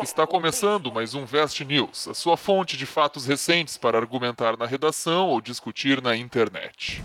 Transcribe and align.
Está 0.00 0.24
começando 0.28 0.92
mais 0.92 1.12
um 1.14 1.24
Vest 1.24 1.60
News, 1.62 2.06
a 2.06 2.14
sua 2.14 2.36
fonte 2.36 2.76
de 2.76 2.86
fatos 2.86 3.26
recentes 3.26 3.76
para 3.76 3.98
argumentar 3.98 4.56
na 4.56 4.64
redação 4.64 5.26
ou 5.26 5.40
discutir 5.40 6.00
na 6.00 6.16
internet. 6.16 7.02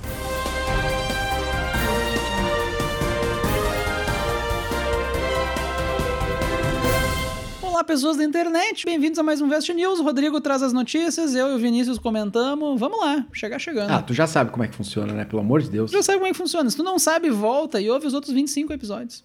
Olá, 7.83 7.89
pessoas 7.89 8.15
da 8.15 8.23
internet, 8.23 8.85
bem-vindos 8.85 9.19
a 9.19 9.23
mais 9.23 9.41
um 9.41 9.49
Vest 9.49 9.67
News. 9.67 9.99
O 9.99 10.03
Rodrigo 10.03 10.39
traz 10.39 10.63
as 10.63 10.71
notícias, 10.71 11.35
eu 11.35 11.51
e 11.51 11.55
o 11.55 11.57
Vinícius 11.57 11.99
comentamos. 11.99 12.79
Vamos 12.79 12.97
lá, 12.97 13.25
chegar 13.33 13.59
chegando. 13.59 13.91
Ah, 13.91 14.01
tu 14.01 14.13
já 14.13 14.25
sabe 14.25 14.51
como 14.51 14.63
é 14.63 14.69
que 14.69 14.73
funciona, 14.73 15.11
né? 15.11 15.25
Pelo 15.25 15.41
amor 15.41 15.61
de 15.61 15.69
Deus. 15.69 15.91
Já 15.91 16.01
sabe 16.01 16.19
como 16.19 16.27
é 16.27 16.31
que 16.31 16.37
funciona. 16.37 16.69
Se 16.69 16.77
tu 16.77 16.81
não 16.83 16.97
sabe, 16.97 17.29
volta 17.29 17.81
e 17.81 17.89
ouve 17.89 18.07
os 18.07 18.13
outros 18.13 18.33
25 18.33 18.71
episódios. 18.71 19.21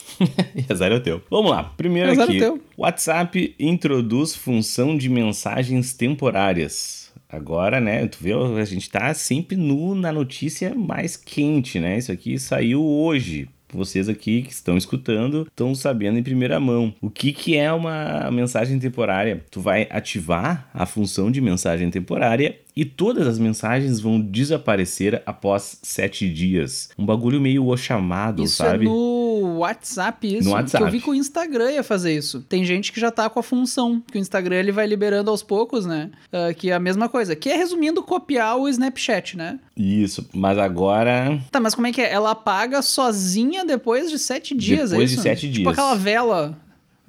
e 0.56 0.73
azar 0.73 0.91
é 0.91 0.96
o 0.96 1.01
teu. 1.01 1.23
Vamos 1.30 1.52
lá. 1.52 1.73
Primeiro 1.77 2.10
Azar 2.10 2.27
é 2.27 2.30
aqui. 2.30 2.38
teu. 2.41 2.60
WhatsApp 2.77 3.55
introduz 3.60 4.34
função 4.34 4.98
de 4.98 5.09
mensagens 5.09 5.93
temporárias. 5.95 7.12
Agora, 7.29 7.80
né, 7.80 8.09
tu 8.09 8.18
vê, 8.20 8.32
a 8.32 8.65
gente 8.65 8.90
tá 8.90 9.15
sempre 9.15 9.56
no, 9.56 9.95
na 9.95 10.10
notícia 10.10 10.74
mais 10.74 11.16
quente, 11.16 11.79
né? 11.79 11.98
Isso 11.98 12.10
aqui 12.10 12.37
saiu 12.40 12.84
hoje. 12.84 13.48
Vocês 13.72 14.08
aqui 14.08 14.42
que 14.42 14.52
estão 14.52 14.77
escutando 14.77 15.46
estão 15.48 15.74
sabendo 15.74 16.18
em 16.18 16.22
primeira 16.22 16.59
mão. 16.59 16.95
O 17.00 17.10
que, 17.10 17.32
que 17.32 17.56
é 17.56 17.72
uma 17.72 18.30
mensagem 18.30 18.78
temporária? 18.78 19.45
Tu 19.50 19.60
vai 19.60 19.86
ativar 19.90 20.68
a 20.72 20.86
função 20.86 21.30
de 21.30 21.40
mensagem 21.40 21.90
temporária 21.90 22.59
e 22.74 22.84
todas 22.84 23.26
as 23.26 23.38
mensagens 23.38 24.00
vão 24.00 24.20
desaparecer 24.20 25.23
após 25.26 25.78
sete 25.82 26.32
dias. 26.32 26.90
Um 26.98 27.04
bagulho 27.04 27.40
meio 27.40 27.66
o 27.66 27.76
chamado, 27.76 28.42
Isso 28.45 28.56
sabe? 28.56 28.86
é 28.86 28.88
no 28.88 29.27
WhatsApp, 29.58 30.36
isso. 30.38 30.48
No 30.48 30.54
WhatsApp. 30.54 30.82
Que 30.84 30.88
eu 30.88 30.92
vi 30.92 31.00
que 31.00 31.10
o 31.10 31.14
Instagram 31.14 31.70
ia 31.72 31.82
fazer 31.82 32.14
isso. 32.16 32.40
Tem 32.48 32.64
gente 32.64 32.92
que 32.92 33.01
já 33.01 33.10
tá 33.10 33.28
com 33.28 33.38
a 33.40 33.42
função, 33.42 34.02
que 34.10 34.18
o 34.18 34.20
Instagram 34.20 34.56
ele 34.56 34.73
vai 34.73 34.87
liberando 34.87 35.30
aos 35.30 35.42
poucos, 35.42 35.87
né? 35.87 36.10
Ah, 36.32 36.52
que 36.54 36.70
é 36.70 36.74
a 36.74 36.80
mesma 36.80 37.09
coisa. 37.09 37.34
Que 37.37 37.48
é, 37.50 37.56
resumindo, 37.56 38.02
copiar 38.02 38.56
o 38.59 38.68
Snapchat, 38.68 39.37
né? 39.37 39.59
Isso, 39.76 40.28
mas 40.34 40.59
agora 40.59 41.40
Tá, 41.50 41.60
mas 41.60 41.74
como 41.74 41.87
é 41.87 41.92
que 41.92 42.00
é? 42.00 42.12
Ela 42.12 42.32
apaga 42.32 42.82
sozinha 42.82 43.65
depois 43.65 44.10
de 44.10 44.18
sete 44.18 44.54
dias, 44.54 44.90
é 44.90 44.95
Depois 44.95 45.10
de 45.10 45.15
isso? 45.15 45.23
sete 45.23 45.40
Tipo 45.42 45.54
dias. 45.54 45.68
aquela 45.72 45.95
vela. 45.95 46.59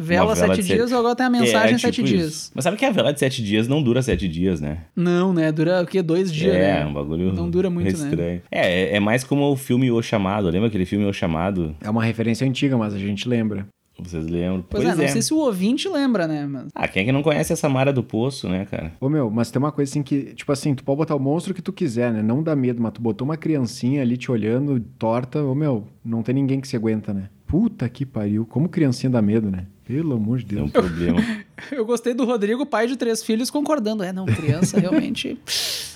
Vela 0.01 0.33
vela 0.33 0.35
sete 0.47 0.61
de 0.61 0.63
sete- 0.63 0.75
dias, 0.77 0.93
agora 0.93 1.13
tem 1.13 1.25
a 1.25 1.29
mensagem 1.29 1.75
É, 1.75 1.77
sete 1.77 1.95
tipo 1.95 2.07
dias. 2.07 2.25
isso. 2.27 2.51
Mas 2.55 2.63
sabe 2.63 2.77
que 2.77 2.85
a 2.85 2.91
vela 2.91 3.11
de 3.11 3.19
sete 3.19 3.43
dias 3.43 3.67
não 3.67 3.83
dura 3.83 4.01
sete 4.01 4.29
dias, 4.29 4.61
né? 4.61 4.85
Não, 4.95 5.33
né? 5.33 5.51
Dura 5.51 5.81
o 5.81 5.85
quê? 5.85 6.01
Dois 6.01 6.31
dias, 6.31 6.55
é, 6.55 6.79
né? 6.79 6.85
um 6.85 6.93
bagulho 6.93 7.33
Não 7.33 7.49
dura 7.49 7.69
muito, 7.69 7.97
né? 7.97 8.09
estranho. 8.09 8.41
É, 8.49 8.93
é, 8.93 8.95
é 8.95 8.99
mais 9.01 9.25
como 9.25 9.43
o 9.51 9.57
filme 9.57 9.91
O 9.91 10.01
Chamado. 10.01 10.49
Lembra 10.49 10.69
aquele 10.69 10.85
filme 10.85 11.03
O 11.05 11.11
Chamado? 11.11 11.75
É 11.81 11.89
uma 11.89 12.01
referência 12.03 12.47
antiga, 12.47 12.77
mas 12.77 12.93
a 12.93 12.97
gente 12.97 13.27
lembra. 13.27 13.67
Vocês 14.01 14.25
lembram? 14.25 14.63
Pois, 14.69 14.85
é, 14.85 14.95
não 14.95 15.07
sei 15.09 15.21
se 15.21 15.33
o 15.33 15.37
ouvinte 15.39 15.89
lembra, 15.89 16.25
né? 16.25 16.47
Mas... 16.47 16.67
Ah, 16.73 16.87
quem 16.87 17.01
é 17.01 17.05
que 17.05 17.11
não 17.11 17.21
conhece 17.21 17.51
essa 17.51 17.67
Mara 17.67 17.91
do 17.91 18.01
Poço, 18.01 18.47
né, 18.47 18.63
cara? 18.71 18.93
Ô 19.01 19.09
meu, 19.09 19.29
mas 19.29 19.51
tem 19.51 19.59
uma 19.61 19.73
coisa 19.73 19.91
assim 19.91 20.01
que, 20.01 20.33
tipo 20.33 20.49
assim, 20.53 20.73
tu 20.73 20.85
pode 20.85 20.95
botar 20.99 21.15
o 21.15 21.19
monstro 21.19 21.53
que 21.53 21.61
tu 21.61 21.73
quiser, 21.73 22.13
né? 22.13 22.21
Não 22.23 22.41
dá 22.41 22.55
medo, 22.55 22.81
mas 22.81 22.93
tu 22.93 23.01
botou 23.01 23.25
uma 23.25 23.35
criancinha 23.35 24.01
ali 24.01 24.15
te 24.15 24.31
olhando, 24.31 24.79
torta, 24.97 25.43
ô 25.43 25.53
meu, 25.53 25.85
não 26.05 26.23
tem 26.23 26.33
ninguém 26.33 26.61
que 26.61 26.67
se 26.69 26.77
aguenta, 26.77 27.13
né? 27.13 27.29
Puta 27.45 27.89
que 27.89 28.05
pariu, 28.05 28.45
como 28.45 28.69
criancinha 28.69 29.09
dá 29.09 29.21
medo, 29.21 29.51
né? 29.51 29.65
Pelo 29.89 30.13
amor 30.13 30.37
de 30.37 30.45
Tem 30.45 30.59
um 30.59 30.67
Deus. 30.67 30.71
problema. 30.85 31.19
Eu 31.71 31.83
gostei 31.83 32.13
do 32.13 32.23
Rodrigo, 32.23 32.63
pai 32.63 32.85
de 32.85 32.95
três 32.95 33.23
filhos, 33.23 33.49
concordando. 33.49 34.03
É, 34.03 34.13
não, 34.13 34.27
criança 34.27 34.77
realmente 34.79 35.35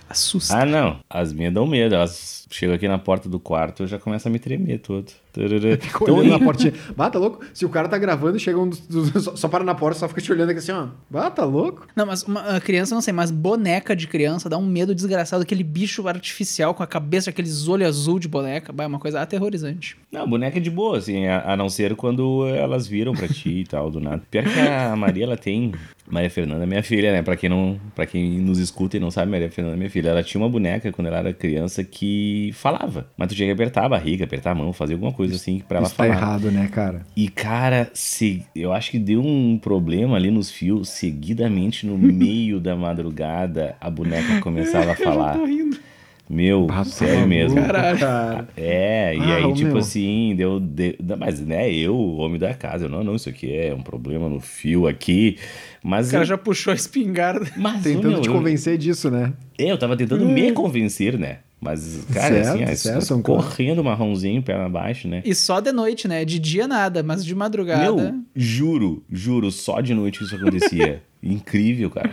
assusta. 0.09 0.57
ah, 0.57 0.65
não. 0.65 0.99
As 1.09 1.31
minhas 1.31 1.53
dão 1.53 1.67
medo. 1.67 1.93
Elas 1.93 2.47
chegam 2.49 2.75
aqui 2.75 2.87
na 2.87 2.97
porta 2.99 3.29
do 3.29 3.39
quarto 3.39 3.83
e 3.83 3.87
já 3.87 3.97
começam 3.99 4.29
a 4.29 4.33
me 4.33 4.39
tremer 4.39 4.79
todo. 4.79 5.05
Fica 5.33 6.03
Então, 6.03 6.15
olhando 6.17 6.37
na 6.37 6.39
portinha. 6.39 6.71
Bah, 6.95 7.09
tá 7.09 7.17
louco? 7.17 7.43
Se 7.55 7.65
o 7.65 7.69
cara 7.69 7.87
tá 7.89 7.97
gravando 7.97 8.37
e 8.37 8.39
chega 8.39 8.59
um 8.59 8.69
dos, 8.69 8.79
dos- 8.81 9.23
só, 9.23 9.35
só 9.35 9.47
para 9.47 9.63
na 9.63 9.73
porta, 9.73 9.97
só 9.99 10.07
fica 10.07 10.21
te 10.21 10.31
olhando 10.31 10.51
aqui 10.51 10.59
assim, 10.59 10.71
ó. 10.71 10.87
Bah, 11.09 11.31
tá 11.31 11.43
louco? 11.43 11.87
Não, 11.95 12.05
mas 12.05 12.21
uma 12.23 12.41
a 12.41 12.61
criança, 12.61 12.93
não 12.93 13.01
sei, 13.01 13.11
mas 13.13 13.31
boneca 13.31 13.95
de 13.95 14.05
criança 14.07 14.47
dá 14.47 14.57
um 14.59 14.65
medo 14.67 14.93
desgraçado. 14.93 15.41
Aquele 15.41 15.63
bicho 15.63 16.07
artificial 16.07 16.75
com 16.75 16.83
a 16.83 16.87
cabeça, 16.87 17.31
aqueles 17.31 17.67
olhos 17.67 17.87
azul 17.87 18.19
de 18.19 18.27
boneca. 18.27 18.71
Bah, 18.71 18.83
é 18.83 18.87
uma 18.87 18.99
coisa 18.99 19.21
aterrorizante. 19.21 19.97
Não, 20.11 20.29
boneca 20.29 20.57
é 20.59 20.61
de 20.61 20.69
boa, 20.69 20.99
assim, 20.99 21.25
a, 21.25 21.53
a 21.53 21.57
não 21.57 21.67
ser 21.69 21.95
quando 21.95 22.45
elas 22.49 22.85
viram 22.85 23.13
pra 23.13 23.27
ti 23.27 23.61
e 23.61 23.63
tal, 23.63 23.82
do 23.91 23.99
nada. 23.99 24.21
Pior 24.29 24.43
que 24.43 24.59
a 24.59 24.95
Maria, 24.97 25.23
ela 25.25 25.37
tem. 25.37 25.71
Maria 26.09 26.29
Fernanda 26.29 26.63
é 26.63 26.65
minha 26.65 26.83
filha, 26.83 27.11
né? 27.13 27.21
Pra 27.21 27.35
quem, 27.35 27.49
não, 27.49 27.79
pra 27.95 28.05
quem 28.05 28.39
nos 28.39 28.59
escuta 28.59 28.97
e 28.97 28.99
não 28.99 29.09
sabe, 29.09 29.31
Maria 29.31 29.49
Fernanda 29.49 29.75
é 29.75 29.77
minha 29.77 29.89
filha. 29.89 30.09
Ela 30.09 30.21
tinha 30.21 30.41
uma 30.41 30.49
boneca 30.49 30.91
quando 30.91 31.07
ela 31.07 31.19
era 31.19 31.33
criança 31.33 31.83
que 31.83 32.51
falava. 32.53 33.07
Mas 33.17 33.29
tu 33.29 33.35
tinha 33.35 33.47
que 33.47 33.53
apertar 33.53 33.85
a 33.85 33.89
barriga, 33.89 34.25
apertar 34.25 34.51
a 34.51 34.55
mão, 34.55 34.73
fazer 34.73 34.93
alguma 34.93 35.13
coisa 35.13 35.35
assim 35.35 35.59
pra 35.67 35.77
ela 35.77 35.87
Isso 35.87 35.95
tá 35.95 36.03
falar. 36.03 36.15
errado, 36.15 36.51
né, 36.51 36.67
cara? 36.71 37.05
E, 37.15 37.29
cara, 37.29 37.89
se, 37.93 38.45
eu 38.55 38.73
acho 38.73 38.91
que 38.91 38.99
deu 38.99 39.21
um 39.21 39.57
problema 39.57 40.17
ali 40.17 40.29
nos 40.29 40.51
fios. 40.51 40.89
Seguidamente, 40.89 41.85
no 41.85 41.97
meio 41.97 42.59
da 42.59 42.75
madrugada, 42.75 43.75
a 43.79 43.89
boneca 43.89 44.41
começava 44.41 44.91
a 44.91 44.95
falar. 44.95 45.37
rindo. 45.45 45.77
Meu, 46.29 46.65
Bah, 46.67 46.77
tá 46.77 46.85
sério 46.85 47.27
mesmo. 47.27 47.59
Caralho. 47.61 47.99
cara. 47.99 48.47
É, 48.55 49.13
e 49.15 49.19
Ah, 49.19 49.35
aí, 49.35 49.43
ô, 49.43 49.53
tipo 49.53 49.69
meu. 49.71 49.77
assim, 49.79 50.33
deu, 50.37 50.59
deu- 50.59 50.95
Mas, 51.17 51.39
né, 51.41 51.71
eu, 51.71 51.93
o 51.95 52.17
homem 52.17 52.39
da 52.39 52.53
casa, 52.53 52.85
eu, 52.85 52.89
não, 52.89 53.03
não, 53.03 53.15
isso 53.15 53.27
aqui 53.29 53.53
é 53.53 53.73
um 53.73 53.81
problema 53.81 54.29
no 54.29 54.39
fio 54.39 54.87
aqui. 54.87 55.37
Mas. 55.83 56.07
O 56.07 56.11
cara 56.11 56.23
eu- 56.23 56.27
já 56.27 56.37
puxou 56.37 56.71
a 56.71 56.75
espingarda. 56.75 57.45
mas, 57.57 57.83
Tentando 57.83 58.09
meu, 58.13 58.21
te 58.21 58.29
eu- 58.29 58.33
convencer 58.33 58.77
disso, 58.77 59.11
né? 59.11 59.33
É, 59.57 59.65
eu 59.71 59.77
tava 59.77 59.97
tentando 59.97 60.25
me 60.25 60.51
convencer, 60.53 61.19
né? 61.19 61.39
Mas, 61.63 62.05
cara, 62.13 62.43
Certo, 62.43 62.63
assim, 62.63 62.75
certo, 62.75 62.97
isso- 62.99 63.07
são 63.07 63.21
correndo 63.21 63.83
marronzinho, 63.83 64.41
perna 64.43 64.65
abaixo, 64.65 65.07
né? 65.07 65.21
E 65.25 65.33
só 65.33 65.59
de 65.59 65.71
noite, 65.71 66.07
né? 66.07 66.25
De 66.25 66.37
dia 66.39 66.67
nada, 66.67 67.01
mas 67.03 67.23
de 67.25 67.33
madrugada. 67.33 67.91
Meu, 68.11 68.23
juro, 68.35 69.03
juro, 69.09 69.49
só 69.51 69.79
de 69.81 69.93
noite 69.93 70.23
isso 70.23 70.35
acontecia. 70.35 71.01
Incrível, 71.23 71.89
cara. 71.89 72.11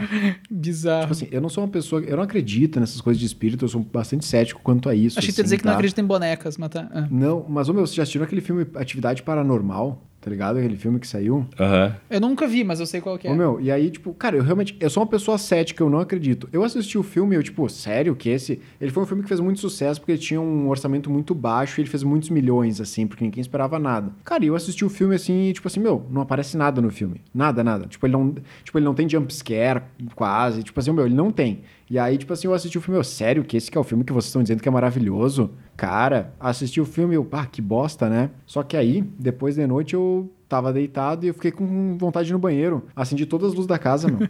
Bizarro. 0.48 1.00
Tipo 1.02 1.12
assim, 1.12 1.28
eu 1.32 1.40
não 1.40 1.48
sou 1.48 1.64
uma 1.64 1.70
pessoa. 1.70 2.00
Eu 2.02 2.16
não 2.16 2.22
acredito 2.22 2.78
nessas 2.78 3.00
coisas 3.00 3.18
de 3.18 3.26
espírito, 3.26 3.64
eu 3.64 3.68
sou 3.68 3.80
bastante 3.82 4.24
cético 4.24 4.60
quanto 4.62 4.88
a 4.88 4.94
isso. 4.94 5.18
Achei 5.18 5.30
que 5.30 5.34
tu 5.34 5.38
ia 5.38 5.42
assim, 5.42 5.46
dizer 5.46 5.56
que 5.58 5.64
não 5.64 5.72
tá? 5.72 5.78
acredita 5.78 6.00
em 6.00 6.04
bonecas, 6.04 6.56
mas 6.56 6.68
tá. 6.70 6.88
ah. 6.94 7.08
Não, 7.10 7.44
mas, 7.48 7.68
ô 7.68 7.72
meu, 7.72 7.84
você 7.86 7.94
já 7.96 8.04
assistiu 8.04 8.22
aquele 8.22 8.40
filme 8.40 8.64
Atividade 8.76 9.22
Paranormal? 9.24 10.00
Tá 10.20 10.28
ligado? 10.28 10.58
Aquele 10.58 10.76
filme 10.76 11.00
que 11.00 11.06
saiu? 11.06 11.46
Aham. 11.58 11.96
Eu 12.10 12.20
nunca 12.20 12.46
vi, 12.46 12.62
mas 12.62 12.78
eu 12.78 12.84
sei 12.84 13.00
qual 13.00 13.16
que 13.16 13.26
é. 13.26 13.30
Ô 13.30 13.34
meu, 13.34 13.58
e 13.58 13.70
aí, 13.70 13.90
tipo, 13.90 14.12
cara, 14.12 14.36
eu 14.36 14.42
realmente. 14.42 14.76
Eu 14.78 14.90
sou 14.90 15.02
uma 15.02 15.08
pessoa 15.08 15.38
cética, 15.38 15.82
eu 15.82 15.88
não 15.88 15.98
acredito. 15.98 16.46
Eu 16.52 16.62
assisti 16.62 16.98
o 16.98 17.02
filme 17.02 17.34
e 17.34 17.38
eu, 17.38 17.42
tipo, 17.42 17.66
sério 17.70 18.14
que 18.14 18.28
esse. 18.28 18.60
Ele 18.78 18.90
foi 18.90 19.02
um 19.02 19.06
filme 19.06 19.22
que 19.22 19.28
fez 19.28 19.40
muito 19.40 19.60
sucesso 19.60 19.98
porque 19.98 20.12
ele 20.12 20.18
tinha 20.18 20.40
um 20.40 20.68
orçamento 20.68 21.08
muito 21.10 21.34
baixo 21.34 21.80
e 21.80 21.82
ele 21.82 21.88
fez 21.88 22.02
muitos 22.02 22.28
milhões, 22.28 22.82
assim, 22.82 23.06
porque 23.06 23.24
ninguém 23.24 23.40
esperava 23.40 23.78
nada. 23.78 24.12
Cara, 24.22 24.44
e 24.44 24.48
eu 24.48 24.54
assisti 24.54 24.84
o 24.84 24.90
filme 24.90 25.14
assim 25.14 25.48
e, 25.48 25.52
tipo 25.54 25.66
assim, 25.66 25.80
meu, 25.80 26.04
não 26.10 26.20
aparece 26.20 26.54
nada 26.54 26.82
no 26.82 26.90
filme. 26.90 27.22
Nada, 27.32 27.64
nada. 27.64 27.86
Tipo, 27.86 28.06
ele 28.06 28.12
não, 28.12 28.34
tipo, 28.62 28.76
ele 28.76 28.84
não 28.84 28.94
tem 28.94 29.08
jumpscare, 29.08 29.82
quase. 30.14 30.62
Tipo 30.62 30.78
assim, 30.80 30.92
meu, 30.92 31.06
ele 31.06 31.14
não 31.14 31.30
tem. 31.30 31.62
E 31.90 31.98
aí, 31.98 32.16
tipo 32.16 32.32
assim, 32.32 32.46
eu 32.46 32.54
assisti 32.54 32.78
o 32.78 32.80
filme, 32.80 32.94
meu, 32.94 33.02
sério 33.02 33.42
que 33.42 33.56
esse 33.56 33.68
que 33.68 33.76
é 33.76 33.80
o 33.80 33.82
filme 33.82 34.04
que 34.04 34.12
vocês 34.12 34.26
estão 34.26 34.40
dizendo 34.40 34.62
que 34.62 34.68
é 34.68 34.70
maravilhoso? 34.70 35.50
Cara, 35.76 36.32
assisti 36.38 36.80
o 36.80 36.84
filme, 36.84 37.16
eu, 37.16 37.26
ah, 37.32 37.44
que 37.44 37.60
bosta, 37.60 38.08
né? 38.08 38.30
Só 38.46 38.62
que 38.62 38.76
aí, 38.76 39.02
depois 39.18 39.56
de 39.56 39.66
noite, 39.66 39.94
eu 39.94 40.30
tava 40.48 40.72
deitado 40.72 41.24
e 41.24 41.28
eu 41.28 41.34
fiquei 41.34 41.50
com 41.50 41.98
vontade 41.98 42.32
no 42.32 42.38
banheiro. 42.38 42.86
Acendi 42.94 43.26
todas 43.26 43.48
as 43.48 43.54
luzes 43.54 43.66
da 43.66 43.76
casa, 43.76 44.06
meu. 44.06 44.20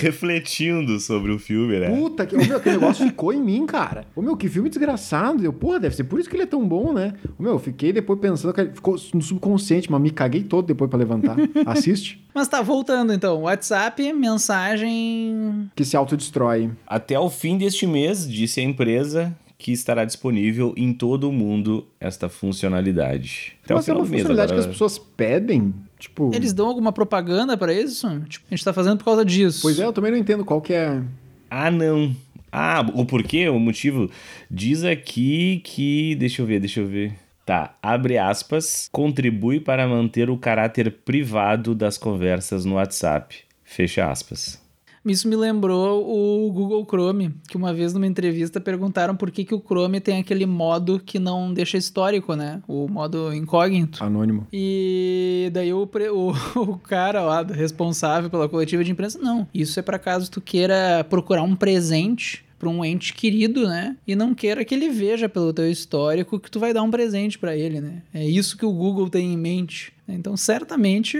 Refletindo 0.00 0.98
sobre 1.00 1.32
o 1.32 1.38
filme, 1.38 1.78
né? 1.78 1.88
Puta, 1.88 2.26
que, 2.26 2.36
meu, 2.36 2.56
aquele 2.56 2.76
negócio 2.76 3.06
ficou 3.06 3.32
em 3.32 3.40
mim, 3.40 3.66
cara. 3.66 4.04
Ô, 4.14 4.22
meu, 4.22 4.36
que 4.36 4.48
filme 4.48 4.68
desgraçado. 4.68 5.44
Eu, 5.44 5.52
porra, 5.52 5.80
deve 5.80 5.94
ser 5.96 6.04
por 6.04 6.20
isso 6.20 6.28
que 6.28 6.36
ele 6.36 6.42
é 6.42 6.46
tão 6.46 6.66
bom, 6.66 6.92
né? 6.92 7.14
Ô, 7.38 7.42
meu, 7.42 7.52
eu 7.52 7.58
fiquei 7.58 7.92
depois 7.92 8.18
pensando 8.20 8.52
que 8.52 8.66
ficou 8.66 8.96
no 9.14 9.22
subconsciente, 9.22 9.90
mas 9.90 10.00
me 10.00 10.10
caguei 10.10 10.42
todo 10.42 10.66
depois 10.66 10.88
pra 10.90 10.98
levantar. 10.98 11.36
Assiste. 11.66 12.24
Mas 12.34 12.48
tá, 12.48 12.60
voltando 12.62 13.12
então. 13.12 13.42
WhatsApp, 13.42 14.12
mensagem. 14.12 15.70
Que 15.74 15.84
se 15.84 15.96
autodestrói. 15.96 16.70
Até 16.86 17.18
o 17.18 17.30
fim 17.30 17.56
deste 17.56 17.86
mês, 17.86 18.28
disse 18.28 18.60
a 18.60 18.62
empresa 18.62 19.34
que 19.58 19.72
estará 19.72 20.04
disponível 20.04 20.74
em 20.76 20.92
todo 20.92 21.28
o 21.28 21.32
mundo 21.32 21.86
esta 21.98 22.28
funcionalidade. 22.28 23.56
Até 23.64 23.74
o 23.74 23.76
mas 23.76 23.88
é 23.88 23.92
uma 23.92 24.04
funcionalidade 24.04 24.52
agora. 24.52 24.62
que 24.62 24.68
as 24.68 24.74
pessoas 24.74 24.98
pedem. 24.98 25.74
Tipo. 25.98 26.30
Eles 26.34 26.52
dão 26.52 26.66
alguma 26.66 26.92
propaganda 26.92 27.56
pra 27.56 27.72
isso? 27.72 28.08
Tipo, 28.28 28.46
a 28.50 28.54
gente 28.54 28.64
tá 28.64 28.72
fazendo 28.72 28.98
por 28.98 29.04
causa 29.04 29.24
disso. 29.24 29.60
Pois 29.62 29.78
é, 29.78 29.84
eu 29.84 29.92
também 29.92 30.10
não 30.10 30.18
entendo 30.18 30.44
qual 30.44 30.60
que 30.60 30.72
é. 30.72 31.02
Ah, 31.50 31.70
não. 31.70 32.14
Ah, 32.52 32.84
o 32.94 33.04
porquê, 33.04 33.48
o 33.48 33.58
motivo. 33.58 34.10
Diz 34.50 34.84
aqui 34.84 35.60
que. 35.64 36.14
Deixa 36.16 36.42
eu 36.42 36.46
ver, 36.46 36.60
deixa 36.60 36.80
eu 36.80 36.86
ver. 36.86 37.14
Tá, 37.44 37.76
abre 37.82 38.18
aspas. 38.18 38.88
Contribui 38.90 39.60
para 39.60 39.86
manter 39.86 40.28
o 40.28 40.36
caráter 40.36 40.90
privado 40.90 41.74
das 41.74 41.96
conversas 41.96 42.64
no 42.64 42.74
WhatsApp. 42.74 43.36
Fecha 43.62 44.10
aspas. 44.10 44.60
Isso 45.06 45.28
me 45.28 45.36
lembrou 45.36 46.04
o 46.04 46.50
Google 46.52 46.84
Chrome, 46.84 47.32
que 47.48 47.56
uma 47.56 47.72
vez 47.72 47.94
numa 47.94 48.06
entrevista 48.06 48.60
perguntaram 48.60 49.14
por 49.16 49.30
que, 49.30 49.44
que 49.44 49.54
o 49.54 49.60
Chrome 49.60 50.00
tem 50.00 50.18
aquele 50.18 50.46
modo 50.46 50.98
que 50.98 51.18
não 51.18 51.52
deixa 51.54 51.78
histórico, 51.78 52.34
né? 52.34 52.60
O 52.66 52.88
modo 52.88 53.32
incógnito. 53.32 54.02
Anônimo. 54.02 54.46
E 54.52 55.50
daí 55.52 55.72
o, 55.72 55.86
pre- 55.86 56.10
o, 56.10 56.32
o 56.56 56.78
cara 56.78 57.22
lá 57.22 57.42
responsável 57.42 58.28
pela 58.28 58.48
coletiva 58.48 58.82
de 58.82 58.90
imprensa, 58.90 59.18
não, 59.20 59.46
isso 59.54 59.78
é 59.78 59.82
para 59.82 59.98
caso 59.98 60.30
tu 60.30 60.40
queira 60.40 61.04
procurar 61.08 61.42
um 61.42 61.54
presente 61.54 62.44
para 62.58 62.68
um 62.68 62.84
ente 62.84 63.12
querido, 63.12 63.66
né? 63.66 63.96
E 64.06 64.14
não 64.14 64.34
queira 64.34 64.64
que 64.64 64.74
ele 64.74 64.88
veja 64.88 65.28
pelo 65.28 65.52
teu 65.52 65.70
histórico 65.70 66.40
que 66.40 66.50
tu 66.50 66.58
vai 66.58 66.72
dar 66.72 66.82
um 66.82 66.90
presente 66.90 67.38
para 67.38 67.56
ele, 67.56 67.80
né? 67.80 68.02
É 68.12 68.24
isso 68.24 68.56
que 68.56 68.64
o 68.64 68.72
Google 68.72 69.08
tem 69.08 69.32
em 69.32 69.36
mente. 69.36 69.92
Então, 70.08 70.36
certamente, 70.36 71.18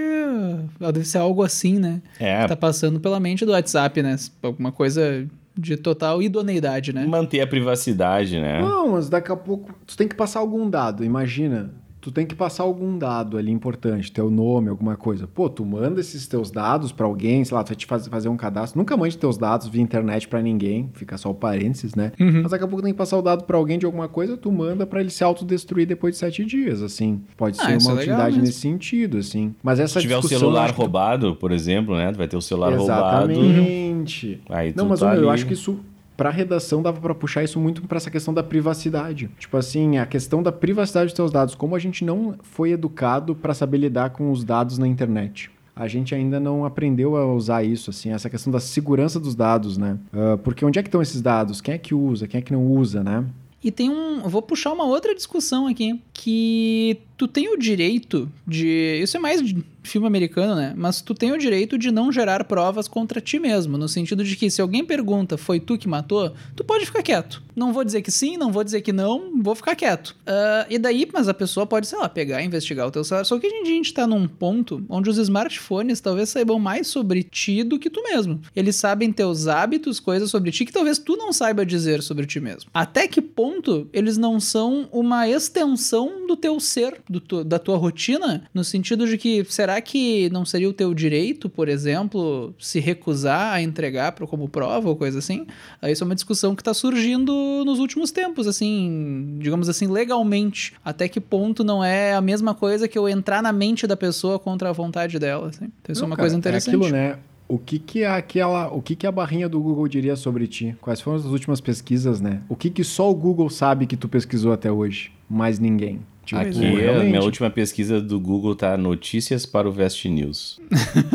deve 0.78 1.04
ser 1.04 1.18
algo 1.18 1.42
assim, 1.42 1.78
né? 1.78 2.00
É. 2.18 2.42
Que 2.42 2.48
tá 2.48 2.56
passando 2.56 3.00
pela 3.00 3.18
mente 3.18 3.44
do 3.44 3.52
WhatsApp, 3.52 4.02
né? 4.02 4.16
Alguma 4.42 4.70
coisa 4.70 5.26
de 5.58 5.76
total 5.76 6.22
idoneidade, 6.22 6.92
né? 6.92 7.06
Manter 7.06 7.40
a 7.40 7.46
privacidade, 7.46 8.38
né? 8.40 8.60
Não, 8.60 8.92
mas 8.92 9.08
daqui 9.08 9.32
a 9.32 9.36
pouco 9.36 9.74
tu 9.86 9.96
tem 9.96 10.06
que 10.06 10.14
passar 10.14 10.40
algum 10.40 10.68
dado, 10.68 11.04
imagina 11.04 11.72
tu 12.06 12.12
tem 12.12 12.24
que 12.24 12.36
passar 12.36 12.62
algum 12.62 12.96
dado 12.96 13.36
ali 13.36 13.50
importante, 13.50 14.12
teu 14.12 14.30
nome, 14.30 14.68
alguma 14.68 14.96
coisa. 14.96 15.26
Pô, 15.26 15.48
tu 15.50 15.64
manda 15.66 15.98
esses 16.00 16.28
teus 16.28 16.52
dados 16.52 16.92
para 16.92 17.04
alguém, 17.04 17.44
sei 17.44 17.52
lá, 17.56 17.64
tu 17.64 17.68
vai 17.68 17.76
te 17.76 17.84
fazer, 17.84 18.08
fazer 18.08 18.28
um 18.28 18.36
cadastro. 18.36 18.78
Nunca 18.78 18.96
mande 18.96 19.18
teus 19.18 19.36
dados 19.36 19.66
via 19.66 19.82
internet 19.82 20.28
para 20.28 20.40
ninguém, 20.40 20.88
fica 20.94 21.18
só 21.18 21.30
o 21.30 21.34
parênteses, 21.34 21.96
né? 21.96 22.12
Uhum. 22.20 22.42
Mas 22.42 22.52
daqui 22.52 22.62
a 22.62 22.68
pouco 22.68 22.80
tem 22.84 22.92
que 22.92 22.96
passar 22.98 23.16
o 23.18 23.22
dado 23.22 23.42
para 23.42 23.56
alguém 23.56 23.76
de 23.76 23.84
alguma 23.84 24.06
coisa, 24.06 24.36
tu 24.36 24.52
manda 24.52 24.86
para 24.86 25.00
ele 25.00 25.10
se 25.10 25.24
autodestruir 25.24 25.84
depois 25.84 26.14
de 26.14 26.20
sete 26.20 26.44
dias, 26.44 26.80
assim. 26.80 27.20
Pode 27.36 27.58
Ah, 27.60 27.64
ser 27.64 27.78
uma 27.88 27.90
é 27.98 28.02
utilidade 28.02 28.38
nesse 28.40 28.60
sentido, 28.60 29.18
assim. 29.18 29.52
Mas 29.60 29.80
essa 29.80 29.94
Se 29.94 30.02
tiver 30.02 30.16
o 30.16 30.20
discussão, 30.20 30.36
eu 30.36 30.40
celular 30.52 30.68
que 30.68 30.74
tu- 30.74 30.82
roubado, 30.82 31.34
por 31.34 31.50
exemplo, 31.50 31.96
né? 31.96 32.12
Tu 32.12 32.18
vai 32.18 32.28
ter 32.28 32.36
o 32.36 32.40
celular 32.40 32.72
roubado. 32.72 33.32
Exatamente. 33.32 34.40
Aí 34.48 34.72
Não, 34.76 34.84
tu 34.84 34.90
mas 34.90 35.00
tá 35.00 35.06
eu 35.16 35.22
ali- 35.22 35.28
acho 35.30 35.46
que 35.46 35.54
isso 35.54 35.80
Pra 36.16 36.30
redação 36.30 36.82
dava 36.82 37.00
pra 37.00 37.14
puxar 37.14 37.44
isso 37.44 37.60
muito 37.60 37.82
pra 37.82 37.96
essa 37.96 38.10
questão 38.10 38.32
da 38.32 38.42
privacidade. 38.42 39.30
Tipo 39.38 39.56
assim, 39.56 39.98
a 39.98 40.06
questão 40.06 40.42
da 40.42 40.50
privacidade 40.50 41.06
dos 41.06 41.14
teus 41.14 41.30
dados, 41.30 41.54
como 41.54 41.76
a 41.76 41.78
gente 41.78 42.04
não 42.04 42.36
foi 42.42 42.70
educado 42.70 43.34
pra 43.34 43.52
saber 43.52 43.78
lidar 43.78 44.10
com 44.10 44.30
os 44.30 44.42
dados 44.42 44.78
na 44.78 44.86
internet. 44.86 45.50
A 45.74 45.86
gente 45.86 46.14
ainda 46.14 46.40
não 46.40 46.64
aprendeu 46.64 47.16
a 47.16 47.30
usar 47.34 47.62
isso, 47.62 47.90
assim, 47.90 48.10
essa 48.10 48.30
questão 48.30 48.50
da 48.50 48.58
segurança 48.58 49.20
dos 49.20 49.34
dados, 49.34 49.76
né? 49.76 49.98
Ah, 50.10 50.38
porque 50.42 50.64
onde 50.64 50.78
é 50.78 50.82
que 50.82 50.88
estão 50.88 51.02
esses 51.02 51.20
dados? 51.20 51.60
Quem 51.60 51.74
é 51.74 51.78
que 51.78 51.94
usa? 51.94 52.26
Quem 52.26 52.38
é 52.38 52.42
que 52.42 52.52
não 52.52 52.66
usa, 52.66 53.04
né? 53.04 53.26
E 53.62 53.70
tem 53.70 53.90
um. 53.90 54.20
Vou 54.28 54.40
puxar 54.40 54.72
uma 54.72 54.84
outra 54.84 55.14
discussão 55.14 55.66
aqui. 55.66 56.00
Que 56.12 56.98
tu 57.16 57.26
tem 57.26 57.52
o 57.52 57.58
direito 57.58 58.30
de. 58.46 59.00
Isso 59.02 59.16
é 59.16 59.20
mais 59.20 59.42
filme 59.86 60.06
americano, 60.06 60.54
né? 60.54 60.74
Mas 60.76 61.00
tu 61.00 61.14
tem 61.14 61.32
o 61.32 61.38
direito 61.38 61.78
de 61.78 61.90
não 61.90 62.10
gerar 62.12 62.44
provas 62.44 62.86
contra 62.88 63.20
ti 63.20 63.38
mesmo. 63.38 63.78
No 63.78 63.88
sentido 63.88 64.22
de 64.24 64.36
que 64.36 64.50
se 64.50 64.60
alguém 64.60 64.84
pergunta, 64.84 65.36
foi 65.38 65.58
tu 65.60 65.78
que 65.78 65.88
matou? 65.88 66.32
Tu 66.54 66.64
pode 66.64 66.84
ficar 66.86 67.02
quieto. 67.02 67.42
Não 67.54 67.72
vou 67.72 67.84
dizer 67.84 68.02
que 68.02 68.10
sim, 68.10 68.36
não 68.36 68.52
vou 68.52 68.62
dizer 68.62 68.82
que 68.82 68.92
não, 68.92 69.40
vou 69.42 69.54
ficar 69.54 69.74
quieto. 69.74 70.14
Ah, 70.26 70.66
e 70.68 70.78
daí, 70.78 71.08
mas 71.12 71.28
a 71.28 71.34
pessoa 71.34 71.66
pode, 71.66 71.86
sei 71.86 71.98
lá, 71.98 72.08
pegar 72.08 72.42
e 72.42 72.46
investigar 72.46 72.86
o 72.86 72.90
teu 72.90 73.02
celular. 73.04 73.24
Só 73.24 73.38
que 73.38 73.46
em 73.46 73.62
dia 73.62 73.72
a 73.72 73.76
gente 73.76 73.94
tá 73.94 74.06
num 74.06 74.28
ponto 74.28 74.84
onde 74.88 75.08
os 75.08 75.16
smartphones 75.18 76.00
talvez 76.00 76.28
saibam 76.28 76.58
mais 76.58 76.86
sobre 76.86 77.22
ti 77.22 77.62
do 77.62 77.78
que 77.78 77.88
tu 77.88 78.02
mesmo. 78.02 78.40
Eles 78.54 78.76
sabem 78.76 79.10
teus 79.12 79.46
hábitos, 79.46 79.98
coisas 80.00 80.30
sobre 80.30 80.50
ti 80.50 80.64
que 80.66 80.72
talvez 80.72 80.98
tu 80.98 81.16
não 81.16 81.32
saiba 81.32 81.64
dizer 81.64 82.02
sobre 82.02 82.26
ti 82.26 82.40
mesmo. 82.40 82.70
Até 82.74 83.08
que 83.08 83.22
ponto 83.22 83.88
eles 83.92 84.18
não 84.18 84.38
são 84.38 84.88
uma 84.92 85.26
extensão 85.28 86.26
do 86.26 86.36
teu 86.36 86.58
ser, 86.60 87.00
do 87.08 87.20
tu- 87.20 87.44
da 87.44 87.58
tua 87.58 87.76
rotina, 87.76 88.44
no 88.52 88.64
sentido 88.64 89.06
de 89.06 89.16
que 89.16 89.44
será 89.48 89.75
que 89.80 90.28
não 90.30 90.44
seria 90.44 90.68
o 90.68 90.72
teu 90.72 90.92
direito, 90.94 91.48
por 91.48 91.68
exemplo, 91.68 92.54
se 92.58 92.80
recusar 92.80 93.54
a 93.54 93.62
entregar 93.62 94.12
pro- 94.12 94.26
como 94.26 94.48
prova 94.48 94.88
ou 94.88 94.96
coisa 94.96 95.18
assim? 95.18 95.46
Isso 95.84 96.02
é 96.02 96.06
uma 96.06 96.14
discussão 96.14 96.54
que 96.54 96.62
tá 96.62 96.72
surgindo 96.74 97.32
nos 97.64 97.78
últimos 97.78 98.10
tempos, 98.10 98.46
assim, 98.46 99.36
digamos 99.40 99.68
assim, 99.68 99.86
legalmente. 99.86 100.72
Até 100.84 101.08
que 101.08 101.20
ponto 101.20 101.62
não 101.64 101.82
é 101.84 102.14
a 102.14 102.20
mesma 102.20 102.54
coisa 102.54 102.86
que 102.88 102.98
eu 102.98 103.08
entrar 103.08 103.42
na 103.42 103.52
mente 103.52 103.86
da 103.86 103.96
pessoa 103.96 104.38
contra 104.38 104.70
a 104.70 104.72
vontade 104.72 105.18
dela, 105.18 105.48
assim. 105.48 105.66
Então 105.82 105.92
isso 105.92 106.00
é 106.00 106.02
Não, 106.02 106.08
uma 106.08 106.16
cara, 106.16 106.24
coisa 106.24 106.36
interessante. 106.36 106.74
É 106.74 106.76
aquilo, 106.76 106.92
né? 106.92 107.18
O 107.48 107.58
que 107.58 107.78
que 107.78 108.04
a, 108.04 108.16
aquela, 108.16 108.68
o 108.72 108.82
que 108.82 108.96
que 108.96 109.06
a 109.06 109.12
barrinha 109.12 109.48
do 109.48 109.60
Google 109.60 109.86
diria 109.86 110.16
sobre 110.16 110.46
ti? 110.48 110.74
Quais 110.80 111.00
foram 111.00 111.16
as 111.16 111.24
últimas 111.26 111.60
pesquisas, 111.60 112.20
né? 112.20 112.40
O 112.48 112.56
que 112.56 112.70
que 112.70 112.82
só 112.82 113.08
o 113.10 113.14
Google 113.14 113.48
sabe 113.48 113.86
que 113.86 113.96
tu 113.96 114.08
pesquisou 114.08 114.52
até 114.52 114.70
hoje? 114.70 115.12
Mais 115.30 115.58
ninguém. 115.58 116.00
Tipo, 116.24 116.40
Aqui, 116.40 116.64
é, 116.64 116.68
a 116.68 116.72
realmente. 116.78 117.06
minha 117.10 117.22
última 117.22 117.48
pesquisa 117.48 118.00
do 118.00 118.18
Google 118.18 118.56
tá 118.56 118.76
notícias 118.76 119.46
para 119.46 119.68
o 119.68 119.70
Vest 119.70 120.04
News. 120.06 120.60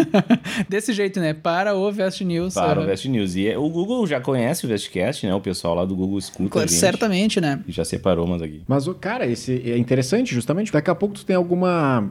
Desse 0.69 0.93
jeito, 0.93 1.19
né? 1.19 1.33
Para 1.33 1.75
o 1.75 1.91
Vest 1.91 2.21
News. 2.21 2.53
Para 2.53 2.79
o 2.79 2.83
aham. 2.83 2.89
Vest 2.89 3.05
News. 3.05 3.35
E 3.35 3.47
é- 3.49 3.57
o 3.57 3.69
Google 3.69 4.07
já 4.07 4.21
conhece 4.21 4.65
o 4.65 4.69
Vestcast, 4.69 5.25
né? 5.27 5.35
O 5.35 5.41
pessoal 5.41 5.75
lá 5.75 5.83
do 5.83 5.95
Google 5.97 6.17
escuta 6.17 6.47
a 6.47 6.49
Claro, 6.51 6.69
gente. 6.69 6.79
Certamente, 6.79 7.41
né? 7.41 7.61
E 7.67 7.73
já 7.73 7.83
separou 7.83 8.25
umas 8.25 8.41
aqui. 8.41 8.61
Mas, 8.65 8.87
o 8.87 8.93
cara, 8.93 9.25
esse 9.27 9.61
é 9.69 9.77
interessante, 9.77 10.33
justamente. 10.33 10.71
Daqui 10.71 10.89
a 10.89 10.95
pouco 10.95 11.13
tu 11.15 11.25
tem 11.25 11.35
alguma 11.35 12.09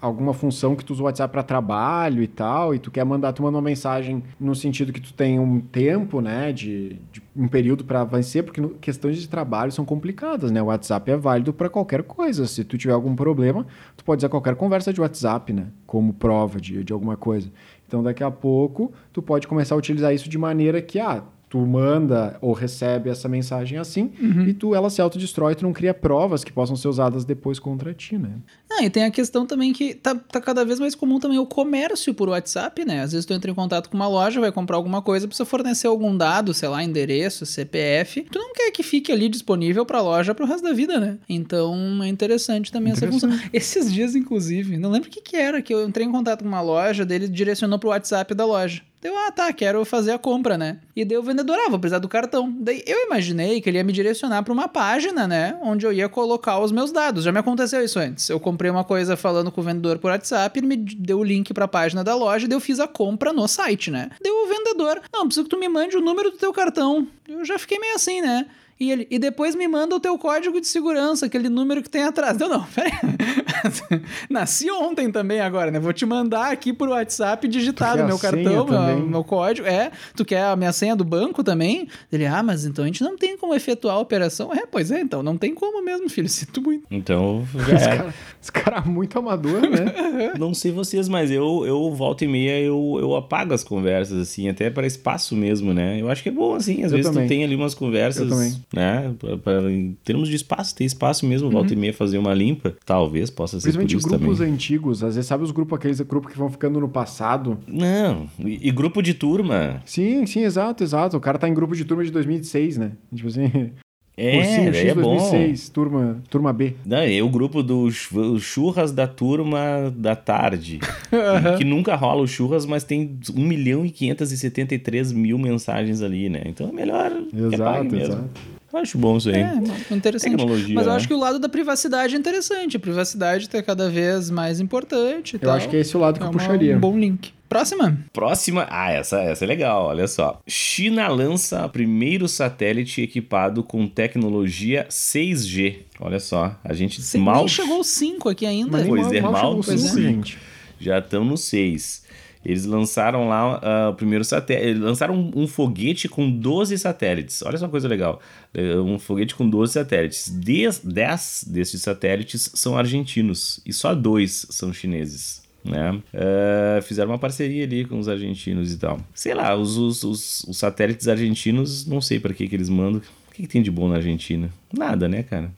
alguma 0.00 0.34
função 0.34 0.76
que 0.76 0.84
tu 0.84 0.92
usa 0.92 1.02
o 1.02 1.04
WhatsApp 1.06 1.32
para 1.32 1.42
trabalho 1.42 2.22
e 2.22 2.26
tal, 2.26 2.74
e 2.74 2.78
tu 2.78 2.90
quer 2.90 3.04
mandar, 3.04 3.32
tu 3.32 3.42
manda 3.42 3.56
uma 3.56 3.62
mensagem 3.62 4.22
no 4.38 4.54
sentido 4.54 4.92
que 4.92 5.00
tu 5.00 5.12
tem 5.12 5.38
um 5.38 5.60
tempo, 5.60 6.20
né, 6.20 6.52
de, 6.52 6.98
de 7.12 7.22
um 7.34 7.48
período 7.48 7.84
para 7.84 8.04
vencer, 8.04 8.42
porque 8.44 8.60
no- 8.60 8.70
questões 8.70 9.18
de 9.18 9.28
trabalho 9.28 9.72
são 9.72 9.84
complicadas, 9.84 10.50
né? 10.50 10.62
O 10.62 10.66
WhatsApp 10.66 11.10
é 11.10 11.16
válido 11.16 11.52
para 11.52 11.68
qualquer 11.68 12.02
coisa. 12.02 12.46
Se 12.46 12.62
tu 12.64 12.76
tiver 12.76 12.92
algum 12.92 13.14
problema, 13.16 13.66
tu 13.96 14.04
pode 14.04 14.20
usar 14.20 14.28
qualquer 14.28 14.54
conversa 14.54 14.92
de 14.92 15.00
WhatsApp, 15.00 15.52
né, 15.52 15.66
como 15.86 16.12
prova 16.12 16.60
de, 16.60 16.84
de 16.84 16.92
alguma 16.92 17.16
coisa. 17.16 17.50
Então, 17.86 18.02
daqui 18.02 18.22
a 18.22 18.30
pouco, 18.30 18.92
tu 19.12 19.20
pode 19.20 19.48
começar 19.48 19.74
a 19.74 19.78
utilizar 19.78 20.14
isso 20.14 20.28
de 20.28 20.38
maneira 20.38 20.80
que, 20.80 21.00
ah, 21.00 21.24
tu 21.50 21.58
manda 21.58 22.38
ou 22.40 22.52
recebe 22.52 23.10
essa 23.10 23.28
mensagem 23.28 23.76
assim 23.76 24.12
e 24.46 24.54
tu 24.54 24.72
ela 24.72 24.88
se 24.88 25.02
autodestrói, 25.02 25.56
tu 25.56 25.64
não 25.64 25.72
cria 25.72 25.92
provas 25.92 26.44
que 26.44 26.52
possam 26.52 26.76
ser 26.76 26.86
usadas 26.86 27.24
depois 27.24 27.58
contra 27.58 27.92
ti, 27.92 28.16
né? 28.16 28.30
Ah, 28.70 28.84
e 28.84 28.88
tem 28.88 29.02
a 29.02 29.10
questão 29.10 29.44
também 29.44 29.72
que 29.72 29.94
tá, 29.94 30.14
tá 30.14 30.40
cada 30.40 30.64
vez 30.64 30.78
mais 30.78 30.94
comum 30.94 31.18
também 31.18 31.40
o 31.40 31.44
comércio 31.44 32.14
por 32.14 32.28
WhatsApp, 32.28 32.84
né? 32.84 33.02
Às 33.02 33.10
vezes 33.10 33.26
tu 33.26 33.34
entra 33.34 33.50
em 33.50 33.54
contato 33.54 33.90
com 33.90 33.96
uma 33.96 34.06
loja, 34.06 34.40
vai 34.40 34.52
comprar 34.52 34.76
alguma 34.76 35.02
coisa, 35.02 35.26
precisa 35.26 35.44
fornecer 35.44 35.88
algum 35.88 36.16
dado, 36.16 36.54
sei 36.54 36.68
lá, 36.68 36.84
endereço, 36.84 37.44
CPF. 37.44 38.22
Tu 38.30 38.38
não 38.38 38.54
quer 38.54 38.70
que 38.70 38.84
fique 38.84 39.10
ali 39.10 39.28
disponível 39.28 39.84
pra 39.84 40.00
loja 40.00 40.32
pro 40.32 40.46
resto 40.46 40.62
da 40.62 40.72
vida, 40.72 41.00
né? 41.00 41.18
Então 41.28 42.00
é 42.00 42.06
interessante 42.06 42.70
também 42.70 42.92
essa 42.92 43.10
função. 43.10 43.28
Esses 43.52 43.92
dias, 43.92 44.14
inclusive, 44.14 44.78
não 44.78 44.90
lembro 44.90 45.08
o 45.08 45.12
que 45.12 45.20
que 45.20 45.36
era, 45.36 45.60
que 45.60 45.74
eu 45.74 45.86
entrei 45.86 46.06
em 46.06 46.12
contato 46.12 46.42
com 46.42 46.48
uma 46.48 46.60
loja, 46.60 47.04
dele 47.04 47.26
direcionou 47.26 47.78
pro 47.78 47.88
WhatsApp 47.88 48.34
da 48.34 48.46
loja. 48.46 48.82
Deu, 49.00 49.16
ah, 49.16 49.32
tá, 49.32 49.50
quero 49.50 49.82
fazer 49.86 50.12
a 50.12 50.18
compra, 50.18 50.58
né? 50.58 50.78
E 50.94 51.06
daí 51.06 51.16
o 51.16 51.22
vendedor, 51.22 51.58
ah, 51.58 51.70
vou 51.70 51.78
precisar 51.78 52.00
do 52.00 52.08
cartão. 52.08 52.54
Daí 52.60 52.82
eu 52.86 53.06
imaginei 53.06 53.58
que 53.60 53.70
ele 53.70 53.78
ia 53.78 53.84
me 53.84 53.94
direcionar 53.94 54.42
pra 54.42 54.52
uma 54.52 54.68
página, 54.68 55.26
né? 55.26 55.58
Onde 55.62 55.86
eu 55.86 55.92
ia 55.92 56.06
colocar 56.06 56.58
os 56.58 56.70
meus 56.70 56.92
dados. 56.92 57.24
Já 57.24 57.32
me 57.32 57.38
aconteceu 57.38 57.82
isso 57.82 57.98
antes. 57.98 58.28
Eu 58.28 58.38
comprei 58.38 58.70
uma 58.70 58.84
coisa 58.84 59.16
falando 59.16 59.50
com 59.50 59.62
o 59.62 59.64
vendedor 59.64 59.98
por 59.98 60.10
WhatsApp, 60.10 60.58
ele 60.58 60.66
me 60.66 60.76
deu 60.76 61.20
o 61.20 61.24
link 61.24 61.54
pra 61.54 61.66
página 61.66 62.04
da 62.04 62.14
loja, 62.14 62.46
daí 62.46 62.54
eu 62.54 62.60
fiz 62.60 62.78
a 62.78 62.86
compra 62.86 63.32
no 63.32 63.48
site, 63.48 63.90
né? 63.90 64.10
Deu 64.22 64.34
o 64.44 64.46
vendedor, 64.46 65.00
não, 65.10 65.24
preciso 65.24 65.44
que 65.44 65.50
tu 65.50 65.58
me 65.58 65.68
mande 65.68 65.96
o 65.96 66.02
número 66.02 66.30
do 66.30 66.36
teu 66.36 66.52
cartão. 66.52 67.08
Eu 67.26 67.42
já 67.42 67.58
fiquei 67.58 67.78
meio 67.78 67.94
assim, 67.94 68.20
né? 68.20 68.46
E, 68.78 68.90
ele, 68.90 69.06
e 69.10 69.18
depois 69.18 69.54
me 69.54 69.68
manda 69.68 69.94
o 69.94 70.00
teu 70.00 70.16
código 70.18 70.58
de 70.60 70.66
segurança, 70.66 71.26
aquele 71.26 71.50
número 71.50 71.82
que 71.82 71.90
tem 71.90 72.02
atrás. 72.02 72.38
Não, 72.38 72.48
não, 72.48 72.64
peraí. 72.64 72.92
Nasci 74.28 74.70
ontem 74.70 75.10
também 75.10 75.40
agora, 75.40 75.70
né? 75.70 75.78
Vou 75.80 75.92
te 75.92 76.04
mandar 76.06 76.50
aqui 76.52 76.72
por 76.72 76.88
WhatsApp 76.88 77.46
digitado 77.48 78.04
meu 78.04 78.18
cartão, 78.18 78.66
meu, 78.66 79.06
meu 79.06 79.24
código. 79.24 79.66
É, 79.66 79.90
tu 80.16 80.24
quer 80.24 80.44
a 80.44 80.56
minha 80.56 80.72
senha 80.72 80.94
do 80.96 81.04
banco 81.04 81.42
também? 81.44 81.88
Ele, 82.12 82.26
ah, 82.26 82.42
mas 82.42 82.64
então 82.64 82.84
a 82.84 82.86
gente 82.86 83.02
não 83.02 83.16
tem 83.16 83.36
como 83.36 83.54
efetuar 83.54 83.96
a 83.96 83.98
operação. 83.98 84.52
É, 84.52 84.66
pois 84.66 84.90
é, 84.90 85.00
então 85.00 85.22
não 85.22 85.36
tem 85.36 85.54
como 85.54 85.82
mesmo, 85.84 86.08
filho. 86.08 86.28
Sinto 86.40 86.62
muito. 86.62 86.84
Então, 86.90 87.46
já 87.66 87.74
Esse 87.74 87.84
era. 87.88 87.96
cara, 87.96 88.14
esse 88.42 88.52
cara 88.52 88.78
é 88.78 88.88
muito 88.88 89.18
amador, 89.18 89.60
né? 89.62 89.92
Não 90.38 90.54
sei 90.54 90.70
vocês, 90.72 91.08
mas 91.08 91.30
eu, 91.30 91.64
eu 91.66 91.92
volta 91.94 92.24
e 92.24 92.28
meia, 92.28 92.58
eu, 92.60 92.96
eu 93.00 93.14
apago 93.16 93.52
as 93.52 93.62
conversas, 93.64 94.18
assim, 94.18 94.48
até 94.48 94.70
para 94.70 94.86
espaço 94.86 95.34
mesmo, 95.36 95.72
né? 95.74 96.00
Eu 96.00 96.08
acho 96.10 96.22
que 96.22 96.28
é 96.28 96.32
bom, 96.32 96.54
assim, 96.54 96.82
às 96.84 96.92
Eu 96.92 96.98
vezes 96.98 97.10
também. 97.10 97.26
tu 97.26 97.28
tem 97.28 97.44
ali 97.44 97.54
umas 97.54 97.74
conversas, 97.74 98.30
né? 98.72 99.12
Pra, 99.18 99.36
pra- 99.36 99.70
em 99.70 99.96
termos 100.04 100.28
de 100.28 100.36
espaço, 100.36 100.74
ter 100.74 100.84
espaço 100.84 101.26
mesmo, 101.26 101.50
volta 101.50 101.72
e 101.72 101.76
meia 101.76 101.92
fazer 101.92 102.18
uma 102.18 102.32
limpa, 102.32 102.74
talvez 102.84 103.28
possa 103.30 103.49
ser 103.58 103.72
Principalmente 103.72 103.96
grupos 104.20 104.38
também. 104.38 104.52
antigos, 104.54 105.02
às 105.02 105.14
vezes 105.16 105.26
sabe 105.28 105.42
os 105.42 105.50
grupos, 105.50 105.78
aqueles 105.78 106.00
grupos 106.02 106.30
que 106.32 106.38
vão 106.38 106.50
ficando 106.50 106.78
no 106.78 106.88
passado. 106.88 107.58
Não, 107.66 108.28
e, 108.38 108.68
e 108.68 108.70
grupo 108.70 109.02
de 109.02 109.14
turma. 109.14 109.82
Sim, 109.86 110.26
sim, 110.26 110.42
exato, 110.42 110.84
exato. 110.84 111.16
O 111.16 111.20
cara 111.20 111.38
tá 111.38 111.48
em 111.48 111.54
grupo 111.54 111.74
de 111.74 111.84
turma 111.84 112.04
de 112.04 112.10
2006, 112.10 112.76
né? 112.78 112.92
Tipo 113.14 113.28
assim, 113.28 113.70
É, 114.16 114.32
cursinho 114.36 114.74
X 114.74 114.84
é 114.90 114.94
bom. 114.94 115.16
2006, 115.16 115.68
turma, 115.70 116.22
turma 116.28 116.52
B. 116.52 116.74
Não, 116.84 117.04
e 117.06 117.20
o 117.22 117.28
grupo 117.28 117.62
do 117.62 117.90
chu- 117.90 118.38
churras 118.38 118.92
da 118.92 119.06
turma 119.06 119.92
da 119.96 120.14
tarde. 120.14 120.78
que 121.58 121.64
nunca 121.64 121.96
rola 121.96 122.20
o 122.22 122.26
churras, 122.28 122.66
mas 122.66 122.84
tem 122.84 123.18
1 123.34 123.40
milhão 123.40 123.84
e 123.86 123.90
573 123.90 125.12
mil 125.12 125.38
mensagens 125.38 126.02
ali, 126.02 126.28
né? 126.28 126.42
Então 126.46 126.68
é 126.68 126.72
melhor 126.72 127.10
que 127.10 127.54
apague 127.54 127.54
Exato, 127.54 127.84
mesmo. 127.96 128.30
Eu 128.72 128.78
acho 128.78 128.96
bom 128.98 129.16
isso 129.16 129.28
aí. 129.28 129.36
É, 129.36 129.94
interessante. 129.94 130.30
Tecnologia, 130.36 130.74
Mas 130.74 130.84
eu 130.86 130.90
né? 130.92 130.96
acho 130.96 131.08
que 131.08 131.14
o 131.14 131.18
lado 131.18 131.38
da 131.38 131.48
privacidade 131.48 132.14
é 132.14 132.18
interessante. 132.18 132.76
A 132.76 132.80
privacidade 132.80 133.48
tá 133.48 133.60
cada 133.62 133.90
vez 133.90 134.30
mais 134.30 134.60
importante 134.60 135.34
Eu 135.34 135.40
tal. 135.40 135.54
acho 135.56 135.68
que 135.68 135.76
é 135.76 135.80
esse 135.80 135.96
o 135.96 136.00
lado 136.00 136.18
que 136.18 136.22
É 136.24 136.26
eu 136.26 136.30
uma- 136.30 136.38
puxaria. 136.38 136.76
um 136.76 136.80
bom 136.80 136.98
link. 136.98 137.32
Próxima. 137.48 137.98
Próxima. 138.12 138.64
Ah, 138.70 138.92
essa, 138.92 139.20
essa 139.22 139.44
é 139.44 139.48
legal, 139.48 139.86
olha 139.86 140.06
só. 140.06 140.40
China 140.46 141.08
lança 141.08 141.68
primeiro 141.68 142.28
satélite 142.28 143.02
equipado 143.02 143.64
com 143.64 143.88
tecnologia 143.88 144.86
6G. 144.88 145.78
Olha 145.98 146.20
só, 146.20 146.56
a 146.62 146.72
gente 146.72 147.02
Sem, 147.02 147.20
mal 147.20 147.38
nem 147.38 147.48
chegou 147.48 147.80
o 147.80 147.84
5 147.84 148.28
aqui 148.28 148.46
ainda. 148.46 148.70
Mas 148.70 148.86
Pois 148.86 149.02
mal, 149.02 149.12
é, 149.14 149.20
mal 149.20 149.32
mal 149.32 149.40
chegou 149.42 149.60
o 149.60 149.64
pois 149.64 149.80
cinco, 149.80 149.98
é. 149.98 150.02
gente. 150.02 150.38
já 150.78 150.98
estão 151.00 151.24
no 151.24 151.36
6. 151.36 152.04
Eles 152.44 152.64
lançaram 152.64 153.28
lá 153.28 153.58
uh, 153.58 153.90
o 153.90 153.94
primeiro 153.94 154.24
satélite. 154.24 154.78
Lançaram 154.78 155.14
um, 155.14 155.42
um, 155.42 155.46
foguete 155.46 156.08
com 156.08 156.30
12 156.30 156.78
satélites. 156.78 157.42
Olha 157.42 157.58
só 157.58 157.66
uma 157.66 157.70
coisa 157.70 157.86
legal. 157.86 158.20
É, 158.54 158.76
um 158.76 158.98
foguete 158.98 159.34
com 159.34 159.48
12 159.48 159.74
satélites. 159.74 160.28
10 160.28 161.44
desses 161.44 161.82
satélites 161.82 162.50
são 162.54 162.76
argentinos 162.78 163.60
e 163.66 163.72
só 163.72 163.94
dois 163.94 164.46
são 164.50 164.72
chineses. 164.72 165.42
Né? 165.62 165.92
Uh, 165.92 166.80
fizeram 166.82 167.10
uma 167.10 167.18
parceria 167.18 167.64
ali 167.64 167.84
com 167.84 167.98
os 167.98 168.08
argentinos 168.08 168.72
e 168.72 168.78
tal. 168.78 168.98
Sei 169.14 169.34
lá, 169.34 169.54
os, 169.54 169.76
os, 169.76 170.02
os, 170.02 170.44
os 170.44 170.56
satélites 170.56 171.08
argentinos, 171.08 171.86
não 171.86 172.00
sei 172.00 172.18
para 172.18 172.32
que, 172.32 172.48
que 172.48 172.56
eles 172.56 172.70
mandam. 172.70 173.02
O 173.28 173.32
que, 173.32 173.42
que 173.42 173.48
tem 173.48 173.62
de 173.62 173.70
bom 173.70 173.88
na 173.88 173.96
Argentina? 173.96 174.50
Nada, 174.72 175.06
né, 175.08 175.22
cara? 175.22 175.52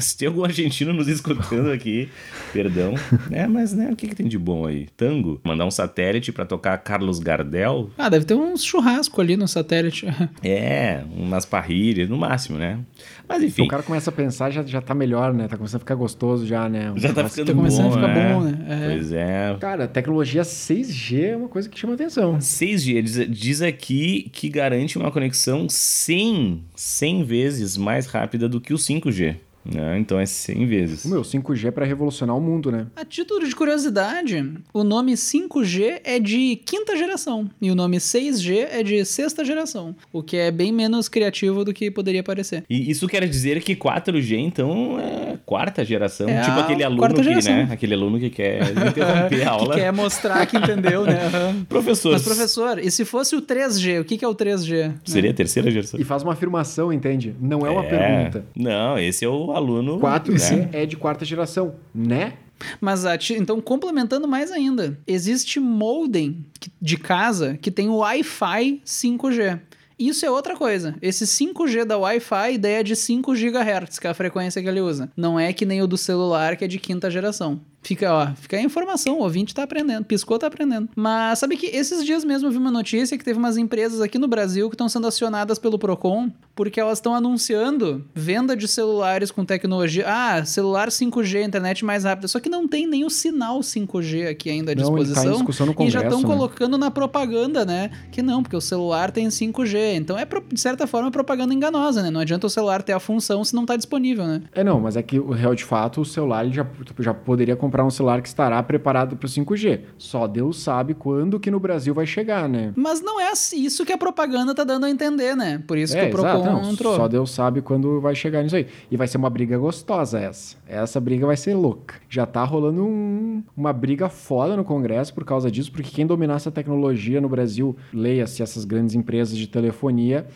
Se 0.00 0.16
tem 0.18 0.28
algum 0.28 0.44
argentino 0.44 0.92
nos 0.92 1.08
escutando 1.08 1.70
aqui, 1.70 2.08
perdão, 2.52 2.94
né? 3.30 3.46
Mas, 3.46 3.72
né, 3.72 3.90
o 3.90 3.96
que, 3.96 4.08
que 4.08 4.14
tem 4.14 4.28
de 4.28 4.38
bom 4.38 4.66
aí? 4.66 4.88
Tango? 4.96 5.40
Mandar 5.44 5.64
um 5.64 5.70
satélite 5.70 6.32
para 6.32 6.44
tocar 6.44 6.76
Carlos 6.78 7.18
Gardel? 7.18 7.90
Ah, 7.96 8.08
deve 8.08 8.24
ter 8.24 8.34
um 8.34 8.56
churrasco 8.56 9.20
ali 9.20 9.36
no 9.36 9.48
satélite. 9.48 10.06
é, 10.42 11.02
umas 11.16 11.46
parrilhas, 11.46 12.08
no 12.08 12.16
máximo, 12.16 12.58
né? 12.58 12.78
Mas 13.26 13.42
enfim. 13.42 13.62
O 13.62 13.68
cara 13.68 13.82
começa 13.82 14.10
a 14.10 14.12
pensar, 14.12 14.50
já, 14.50 14.62
já 14.62 14.82
tá 14.82 14.94
melhor, 14.94 15.32
né? 15.32 15.48
Tá 15.48 15.56
começando 15.56 15.76
a 15.76 15.80
ficar 15.80 15.94
gostoso 15.94 16.46
já, 16.46 16.68
né? 16.68 16.92
já 16.96 17.12
tá 17.12 17.28
ficando 17.28 17.46
tá 17.46 17.54
começando 17.54 17.90
bom, 17.90 17.90
a 17.90 17.94
ficar 17.94 18.16
é. 18.16 18.34
bom, 18.34 18.40
né? 18.42 18.66
É. 18.68 18.88
Pois 18.90 19.12
é. 19.12 19.56
Cara, 19.58 19.88
tecnologia 19.88 20.42
6G 20.42 21.24
é 21.24 21.36
uma 21.36 21.48
coisa 21.48 21.68
que 21.68 21.78
chama 21.78 21.94
atenção. 21.94 22.36
6G, 22.38 23.02
diz, 23.02 23.30
diz 23.30 23.62
aqui 23.62 24.28
que 24.32 24.48
garante 24.48 24.98
uma 24.98 25.10
conexão 25.10 25.68
100, 25.68 26.62
100 26.76 27.24
vezes 27.24 27.76
mais 27.76 28.06
rápida 28.06 28.48
do 28.48 28.60
que 28.60 28.74
o 28.74 28.76
5G. 28.76 29.36
Né? 29.64 29.98
Então 29.98 30.18
é 30.18 30.26
100 30.26 30.66
vezes. 30.66 31.04
O 31.04 31.08
meu, 31.08 31.22
5G 31.22 31.68
é 31.68 31.70
para 31.70 31.84
revolucionar 31.84 32.36
o 32.36 32.40
mundo, 32.40 32.70
né? 32.70 32.86
A 32.96 33.04
título 33.04 33.46
de 33.46 33.54
curiosidade, 33.54 34.52
o 34.72 34.84
nome 34.84 35.12
5G 35.14 36.00
é 36.04 36.18
de 36.18 36.56
quinta 36.64 36.96
geração 36.96 37.50
e 37.60 37.70
o 37.70 37.74
nome 37.74 37.96
6G 37.96 38.68
é 38.70 38.82
de 38.82 39.04
sexta 39.04 39.44
geração, 39.44 39.94
o 40.12 40.22
que 40.22 40.36
é 40.36 40.50
bem 40.50 40.72
menos 40.72 41.08
criativo 41.08 41.64
do 41.64 41.72
que 41.72 41.90
poderia 41.90 42.22
parecer. 42.22 42.64
E 42.68 42.90
isso 42.90 43.06
quer 43.08 43.26
dizer 43.26 43.62
que 43.62 43.74
4G, 43.74 44.38
então, 44.38 44.98
é 45.00 45.38
quarta 45.44 45.84
geração. 45.84 46.28
É 46.28 46.42
tipo 46.42 46.58
aquele 46.58 46.84
aluno 46.84 47.14
que, 47.14 47.50
né? 47.50 47.68
Aquele 47.70 47.94
aluno 47.94 48.18
que 48.18 48.30
quer 48.30 48.62
interromper 48.70 49.46
a 49.46 49.50
aula. 49.50 49.74
que 49.74 49.80
quer 49.80 49.92
mostrar 49.92 50.46
que 50.46 50.56
entendeu, 50.56 51.04
né? 51.04 51.14
Uhum. 51.34 51.64
Professor. 51.64 52.12
Mas, 52.12 52.22
professor, 52.22 52.78
e 52.78 52.90
se 52.90 53.04
fosse 53.04 53.34
o 53.34 53.42
3G, 53.42 54.00
o 54.00 54.04
que, 54.04 54.16
que 54.16 54.24
é 54.24 54.28
o 54.28 54.34
3G? 54.34 54.94
Seria 55.04 55.30
a 55.30 55.34
terceira 55.34 55.70
geração. 55.70 55.98
E 55.98 56.04
faz 56.04 56.22
uma 56.22 56.32
afirmação, 56.32 56.92
entende? 56.92 57.34
Não 57.40 57.66
é 57.66 57.70
uma 57.70 57.84
é... 57.84 57.88
pergunta. 57.88 58.44
Não, 58.54 58.98
esse 58.98 59.24
é 59.24 59.28
o 59.28 59.52
aluno. 59.54 59.98
4G 59.98 60.56
né? 60.56 60.68
é 60.72 60.86
de 60.86 60.96
quarta 60.96 61.24
geração, 61.24 61.74
né? 61.94 62.34
Mas 62.80 63.04
então, 63.30 63.60
complementando 63.60 64.28
mais 64.28 64.50
ainda, 64.50 64.98
existe 65.06 65.58
modem 65.60 66.44
de 66.80 66.96
casa 66.96 67.58
que 67.60 67.70
tem 67.70 67.88
o 67.88 67.96
Wi-Fi 67.96 68.80
5G. 68.84 69.60
Isso 69.98 70.24
é 70.24 70.30
outra 70.30 70.56
coisa. 70.56 70.94
Esse 71.00 71.24
5G 71.24 71.84
da 71.84 71.98
Wi-Fi, 71.98 72.54
ideia 72.54 72.80
é 72.80 72.82
de 72.82 72.96
5 72.96 73.32
GHz, 73.32 73.98
que 73.98 74.06
é 74.06 74.10
a 74.10 74.14
frequência 74.14 74.60
que 74.62 74.68
ele 74.68 74.80
usa. 74.80 75.10
Não 75.16 75.38
é 75.38 75.52
que 75.52 75.64
nem 75.64 75.82
o 75.82 75.86
do 75.86 75.96
celular, 75.96 76.56
que 76.56 76.64
é 76.64 76.68
de 76.68 76.78
quinta 76.78 77.10
geração. 77.10 77.60
Fica, 77.84 78.12
ó, 78.12 78.34
fica 78.34 78.56
a 78.56 78.62
informação, 78.62 79.18
o 79.18 79.22
ouvinte 79.22 79.54
tá 79.54 79.62
aprendendo, 79.62 80.06
piscou, 80.06 80.38
tá 80.38 80.46
aprendendo. 80.46 80.88
Mas 80.96 81.38
sabe 81.38 81.54
que 81.56 81.66
esses 81.66 82.02
dias 82.04 82.24
mesmo 82.24 82.48
eu 82.48 82.52
vi 82.52 82.56
uma 82.56 82.70
notícia 82.70 83.16
que 83.18 83.24
teve 83.24 83.38
umas 83.38 83.58
empresas 83.58 84.00
aqui 84.00 84.18
no 84.18 84.26
Brasil 84.26 84.70
que 84.70 84.74
estão 84.74 84.88
sendo 84.88 85.06
acionadas 85.06 85.58
pelo 85.58 85.78
Procon 85.78 86.30
porque 86.54 86.80
elas 86.80 86.98
estão 86.98 87.14
anunciando 87.14 88.04
venda 88.14 88.56
de 88.56 88.68
celulares 88.68 89.30
com 89.30 89.44
tecnologia. 89.44 90.04
Ah, 90.06 90.44
celular 90.44 90.88
5G, 90.88 91.44
internet 91.44 91.84
mais 91.84 92.04
rápida. 92.04 92.28
Só 92.28 92.38
que 92.40 92.48
não 92.48 92.66
tem 92.66 92.86
nem 92.86 93.04
o 93.04 93.10
sinal 93.10 93.60
5G 93.60 94.30
aqui 94.30 94.48
ainda 94.48 94.72
à 94.72 94.74
disposição. 94.74 95.24
Não, 95.24 95.30
tá 95.32 95.36
discussão 95.38 95.66
no 95.66 95.74
Congresso, 95.74 95.98
e 95.98 96.00
já 96.00 96.06
estão 96.06 96.20
né? 96.20 96.26
colocando 96.26 96.78
na 96.78 96.90
propaganda, 96.90 97.64
né? 97.64 97.90
Que 98.12 98.22
não, 98.22 98.42
porque 98.42 98.56
o 98.56 98.60
celular 98.60 99.10
tem 99.10 99.26
5G. 99.26 99.83
Então 99.92 100.18
é, 100.18 100.26
de 100.52 100.60
certa 100.60 100.86
forma, 100.86 101.10
propaganda 101.10 101.52
enganosa, 101.52 102.02
né? 102.02 102.10
Não 102.10 102.20
adianta 102.20 102.46
o 102.46 102.50
celular 102.50 102.82
ter 102.82 102.92
a 102.92 103.00
função 103.00 103.44
se 103.44 103.54
não 103.54 103.66
tá 103.66 103.76
disponível, 103.76 104.26
né? 104.26 104.42
É, 104.52 104.64
não, 104.64 104.80
mas 104.80 104.96
é 104.96 105.02
que 105.02 105.18
o 105.18 105.30
real 105.30 105.54
de 105.54 105.64
fato, 105.64 106.00
o 106.00 106.04
celular 106.04 106.46
já, 106.48 106.66
já 106.98 107.14
poderia 107.14 107.56
comprar 107.56 107.84
um 107.84 107.90
celular 107.90 108.22
que 108.22 108.28
estará 108.28 108.62
preparado 108.62 109.16
para 109.16 109.26
o 109.26 109.28
5G. 109.28 109.80
Só 109.98 110.26
Deus 110.26 110.62
sabe 110.62 110.94
quando 110.94 111.38
que 111.38 111.50
no 111.50 111.60
Brasil 111.60 111.94
vai 111.94 112.06
chegar, 112.06 112.48
né? 112.48 112.72
Mas 112.76 113.00
não 113.00 113.20
é 113.20 113.32
isso 113.54 113.84
que 113.84 113.92
a 113.92 113.98
propaganda 113.98 114.54
tá 114.54 114.64
dando 114.64 114.86
a 114.86 114.90
entender, 114.90 115.36
né? 115.36 115.62
Por 115.66 115.76
isso 115.76 115.96
é, 115.96 116.02
que 116.02 116.06
o 116.08 116.10
Procon 116.10 116.44
não, 116.44 116.70
entrou. 116.70 116.96
Só 116.96 117.08
Deus 117.08 117.30
sabe 117.30 117.60
quando 117.60 118.00
vai 118.00 118.14
chegar 118.14 118.42
nisso 118.42 118.56
aí. 118.56 118.66
E 118.90 118.96
vai 118.96 119.08
ser 119.08 119.16
uma 119.16 119.30
briga 119.30 119.58
gostosa 119.58 120.18
essa. 120.18 120.56
Essa 120.66 121.00
briga 121.00 121.26
vai 121.26 121.36
ser 121.36 121.54
louca. 121.54 121.96
Já 122.08 122.26
tá 122.26 122.44
rolando 122.44 122.84
um, 122.84 123.42
uma 123.56 123.72
briga 123.72 124.08
foda 124.08 124.56
no 124.56 124.64
Congresso 124.64 125.12
por 125.12 125.24
causa 125.24 125.50
disso, 125.50 125.70
porque 125.72 125.90
quem 125.90 126.06
dominar 126.06 126.36
essa 126.36 126.50
tecnologia 126.50 127.20
no 127.20 127.28
Brasil, 127.28 127.76
leia-se 127.92 128.42
essas 128.42 128.64
grandes 128.64 128.94
empresas 128.94 129.36
de 129.36 129.46
telefonia, 129.74 130.26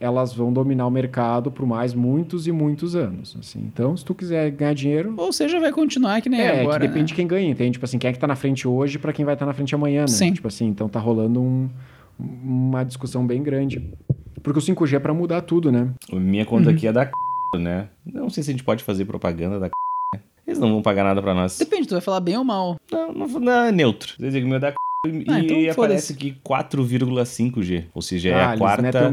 elas 0.00 0.34
vão 0.34 0.52
dominar 0.52 0.86
o 0.86 0.90
mercado 0.90 1.50
por 1.50 1.66
mais 1.66 1.94
muitos 1.94 2.46
e 2.46 2.52
muitos 2.52 2.94
anos. 2.96 3.36
Assim. 3.38 3.60
Então, 3.60 3.96
se 3.96 4.04
tu 4.04 4.14
quiser 4.14 4.50
ganhar 4.50 4.74
dinheiro. 4.74 5.14
Ou 5.16 5.32
seja, 5.32 5.60
vai 5.60 5.72
continuar 5.72 6.20
que 6.20 6.28
nem 6.28 6.40
é, 6.40 6.60
agora. 6.62 6.80
que 6.80 6.86
depende 6.86 7.02
né? 7.02 7.06
de 7.06 7.14
quem 7.14 7.26
ganha, 7.26 7.50
entende? 7.50 7.72
Tipo 7.72 7.84
assim, 7.84 7.98
quem 7.98 8.10
é 8.10 8.12
que 8.12 8.18
tá 8.18 8.26
na 8.26 8.36
frente 8.36 8.66
hoje 8.66 8.98
para 8.98 9.12
quem 9.12 9.24
vai 9.24 9.34
estar 9.34 9.46
tá 9.46 9.50
na 9.50 9.54
frente 9.54 9.74
amanhã, 9.74 10.02
né? 10.02 10.08
Sim. 10.08 10.32
Tipo 10.32 10.48
assim, 10.48 10.66
então 10.66 10.88
tá 10.88 11.00
rolando 11.00 11.40
um, 11.40 11.68
uma 12.18 12.84
discussão 12.84 13.26
bem 13.26 13.42
grande. 13.42 13.82
Porque 14.42 14.58
o 14.58 14.62
5G 14.62 14.94
é 14.94 14.98
pra 14.98 15.14
mudar 15.14 15.40
tudo, 15.40 15.72
né? 15.72 15.90
Minha 16.12 16.44
conta 16.44 16.70
aqui 16.70 16.86
é 16.86 16.92
da 16.92 17.10
né? 17.58 17.88
Não 18.04 18.28
sei 18.28 18.42
se 18.42 18.50
a 18.50 18.52
gente 18.52 18.64
pode 18.64 18.84
fazer 18.84 19.06
propaganda 19.06 19.58
da 19.58 19.70
né? 20.14 20.20
Eles 20.46 20.58
não 20.58 20.68
vão 20.70 20.82
pagar 20.82 21.04
nada 21.04 21.22
pra 21.22 21.32
nós. 21.32 21.58
Depende, 21.58 21.88
tu 21.88 21.92
vai 21.92 22.00
falar 22.02 22.20
bem 22.20 22.36
ou 22.36 22.44
mal. 22.44 22.76
Não, 22.92 23.12
não, 23.12 23.26
não 23.26 23.52
é 23.52 23.72
neutro. 23.72 24.14
Quer 24.16 24.26
dizer 24.26 24.40
que 24.40 24.44
o 24.44 24.48
meu 24.48 24.58
é 24.58 24.60
da 24.60 24.72
e 25.04 25.24
Ah, 25.28 25.40
então 25.40 25.70
aparece 25.70 26.12
aqui 26.12 26.36
4,5G. 26.44 27.84
Ou 27.94 28.02
seja, 28.02 28.30
é 28.30 28.34
ah, 28.34 28.46
a 28.46 28.50
eles 28.50 28.58
quarta. 28.58 29.12